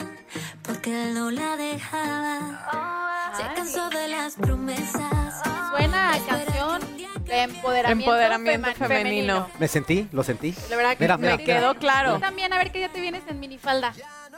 [0.63, 3.33] porque él no la dejaba.
[3.37, 5.43] Se cansó de las promesas.
[5.71, 6.81] Suena a canción
[7.25, 9.49] de empoderamiento, Empoderamiento fema- femenino.
[9.59, 10.55] Me sentí, lo sentí.
[10.71, 11.81] La verdad que Mira, me mira, quedó mira.
[11.81, 12.15] claro.
[12.15, 13.93] Tú también, a ver que ya te vienes en minifalda,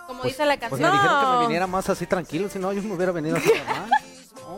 [0.07, 0.91] como Pues- dice la Pues canción.
[0.91, 3.51] me dijeron que me viniera más así tranquilo, si no, yo me hubiera venido así.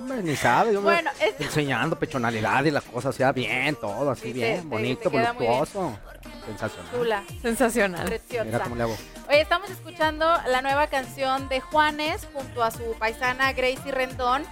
[0.02, 3.76] Hombre, ni sabe, yo me Bueno, es- enseñando pechonalidad y la cosa, o sea, bien,
[3.76, 5.24] todo así, Sí, bien, te- bonito, te bien.
[5.34, 5.96] voluptuoso.
[6.46, 6.90] Sensacional.
[6.92, 7.22] Chula.
[7.40, 8.04] Sensacional.
[8.06, 8.44] Preciosa.
[8.44, 8.96] Mira cómo le hago.
[9.28, 14.42] Oye, estamos escuchando la nueva canción de Juanes junto a su paisana Gracie Rendón.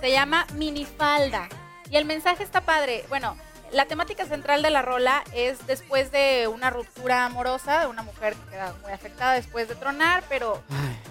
[0.00, 1.48] Se llama Minifalda.
[1.90, 3.04] Y el mensaje está padre.
[3.10, 3.36] Bueno,
[3.74, 8.34] la temática central de la rola es después de una ruptura amorosa de una mujer
[8.34, 10.62] que queda muy afectada después de tronar, pero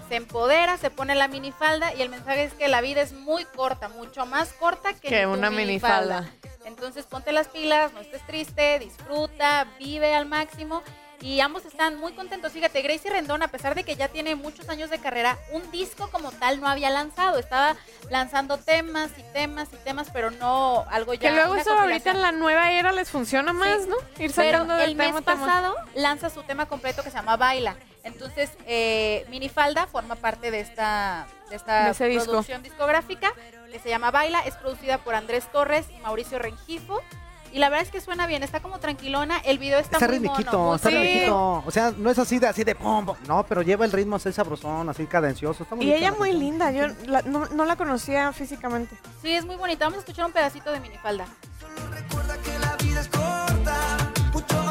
[0.08, 3.44] se empodera, se pone la minifalda y el mensaje es que la vida es muy
[3.44, 6.30] corta, mucho más corta que, una minifalda.
[6.64, 10.82] Entonces ponte las pilas, no estés triste, disfruta, vive al máximo.
[11.24, 12.52] Y ambos están muy contentos.
[12.52, 16.10] Fíjate, Gracie Rendón, a pesar de que ya tiene muchos años de carrera, un disco
[16.10, 17.38] como tal no había lanzado.
[17.38, 17.76] Estaba
[18.10, 21.20] lanzando temas y temas y temas, pero no algo ya.
[21.20, 23.96] Que luego eso ahorita en la nueva era les funciona más, ¿no?
[24.18, 25.46] Ir sacando del el mes tema, tema.
[25.46, 27.74] pasado lanza su tema completo que se llama Baila.
[28.02, 32.24] Entonces, eh, Minifalda forma parte de esta, de esta De ese disco.
[32.26, 33.32] producción discográfica
[33.72, 34.40] que se llama Baila.
[34.40, 37.00] Es producida por Andrés Torres y Mauricio Rengifo.
[37.54, 39.38] Y la verdad es que suena bien, está como tranquilona.
[39.38, 41.04] El video está, Está muy ritmiquito, mono, está bonito.
[41.04, 41.62] ritmiquito.
[41.64, 43.16] O sea, no es así de así de pom, pom.
[43.28, 45.62] No, pero lleva el ritmo así sabrosón, así cadencioso.
[45.62, 48.96] Está Y ella la muy linda, yo la- no, no la conocía físicamente.
[49.22, 49.84] Sí, es muy bonita.
[49.84, 51.26] Vamos a escuchar un pedacito de Minifalda.
[52.60, 54.63] La vida es corta, mucho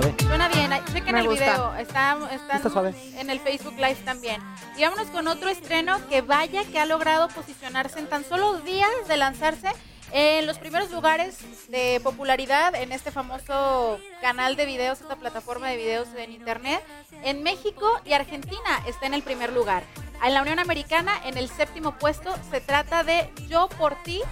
[0.00, 0.14] suave.
[0.20, 1.44] Suena bien, chequen Me el gusta.
[1.44, 2.94] video, está, está Está suave.
[3.18, 4.42] en el Facebook Live también.
[4.76, 8.90] Y vámonos con otro estreno que vaya que ha logrado posicionarse en tan solo días
[9.08, 9.68] de lanzarse
[10.12, 15.76] en los primeros lugares de popularidad en este famoso canal de videos, esta plataforma de
[15.76, 16.82] videos en internet.
[17.22, 19.82] En México y Argentina está en el primer lugar.
[20.22, 24.22] En la Unión Americana, en el séptimo puesto, se trata de Yo por ti,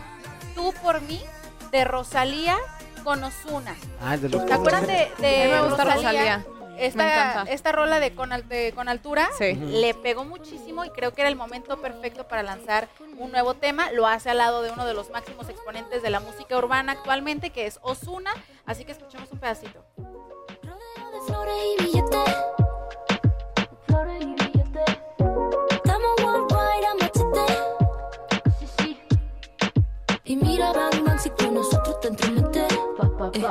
[0.54, 1.20] tú por mí,
[1.72, 2.56] de Rosalía
[3.04, 3.76] con Ozuna.
[4.00, 6.36] Ah, de los ¿Te acuerdas de, de me gusta Rosalía?
[6.38, 6.46] Rosalía.
[6.76, 7.52] Esta, Me encanta.
[7.52, 9.54] esta rola de con, al- de con altura Sí.
[9.54, 13.92] le pegó muchísimo y creo que era el momento perfecto para lanzar un nuevo tema.
[13.92, 17.50] Lo hace al lado de uno de los máximos exponentes de la música urbana actualmente,
[17.50, 18.32] que es Ozuna.
[18.66, 19.84] Así que escuchemos un pedacito.
[19.96, 22.34] de flores y billetes.
[23.86, 24.98] Flores y billetes.
[25.70, 27.54] Estamos worldwide a machete.
[28.58, 28.98] Sí, sí.
[30.24, 32.08] Y mira, Bang, si con nosotros te.
[33.32, 33.46] Eh,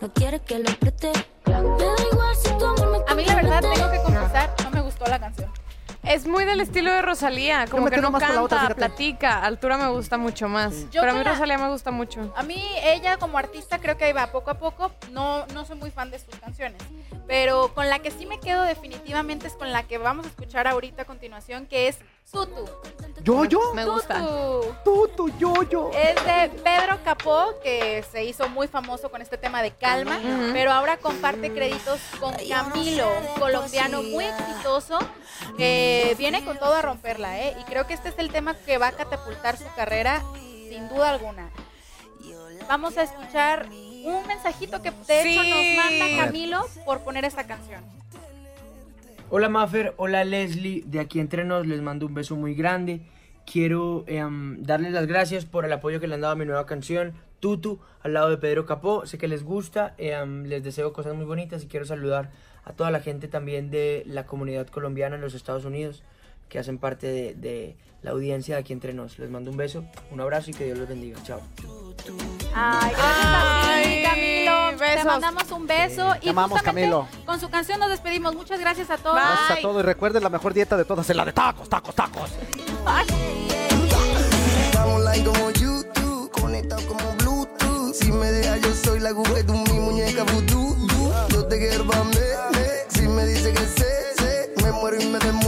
[0.00, 1.12] no quieres que lo preste.
[1.46, 4.70] Me da igual si tu amor me A mí la verdad tengo que confesar, no
[4.70, 5.50] me gustó la canción.
[6.04, 9.42] Es muy del estilo de Rosalía, como que no otra, canta, platica.
[9.42, 10.88] Altura me gusta mucho más.
[10.90, 12.32] Yo Pero a mí la- Rosalía me gusta mucho.
[12.36, 14.90] A mí, ella como artista, creo que ahí va poco a poco.
[15.10, 16.80] No, no soy muy fan de sus canciones.
[17.26, 20.66] Pero con la que sí me quedo definitivamente es con la que vamos a escuchar
[20.66, 21.98] ahorita a continuación, que es
[22.30, 22.64] Tutu.
[23.22, 23.74] Yo, yo.
[23.74, 24.20] Me gusta.
[24.84, 25.08] Tutu.
[25.16, 25.90] Tú, yo, yo.
[25.92, 30.20] Es de Pedro Capó, que se hizo muy famoso con este tema de calma,
[30.52, 34.98] pero ahora comparte créditos con Camilo, un colombiano muy exitoso,
[35.56, 37.56] que viene con todo a romperla, ¿eh?
[37.60, 40.22] Y creo que este es el tema que va a catapultar su carrera,
[40.68, 41.50] sin duda alguna.
[42.68, 45.76] vamos a escuchar un mensajito que de hecho Sí.
[45.76, 46.24] nos manda.
[46.24, 47.82] Camilo por poner esta canción.
[49.30, 53.02] Hola Maffer, hola Leslie, de aquí entre nos les mando un beso muy grande.
[53.44, 56.64] Quiero em, darles las gracias por el apoyo que le han dado a mi nueva
[56.64, 59.04] canción, Tutu, al lado de Pedro Capó.
[59.04, 62.30] Sé que les gusta, em, les deseo cosas muy bonitas y quiero saludar
[62.64, 66.02] a toda la gente también de la comunidad colombiana en los Estados Unidos
[66.48, 69.18] que hacen parte de, de la audiencia de aquí entre nos.
[69.18, 71.22] Les mando un beso, un abrazo y que Dios los bendiga.
[71.24, 71.40] Chao.
[72.54, 74.70] Ay, gracias a ti, Camilo.
[74.70, 75.04] Te besos.
[75.04, 77.08] mandamos un beso te y amamos, Camilo.
[77.26, 78.34] con su canción nos despedimos.
[78.34, 79.16] Muchas gracias a todos.
[79.16, 81.94] Gracias a todos y recuerden la mejor dieta de todas es la de tacos, tacos,
[81.94, 82.30] tacos.
[85.24, 87.92] Como YouTube, conectado como Bluetooth.
[87.94, 90.76] Si me deja, yo soy la aguja de mi muñeca vudú.
[91.30, 91.84] Yo te quiero.
[92.88, 95.47] Si me dice que sé, sé, me muero y me.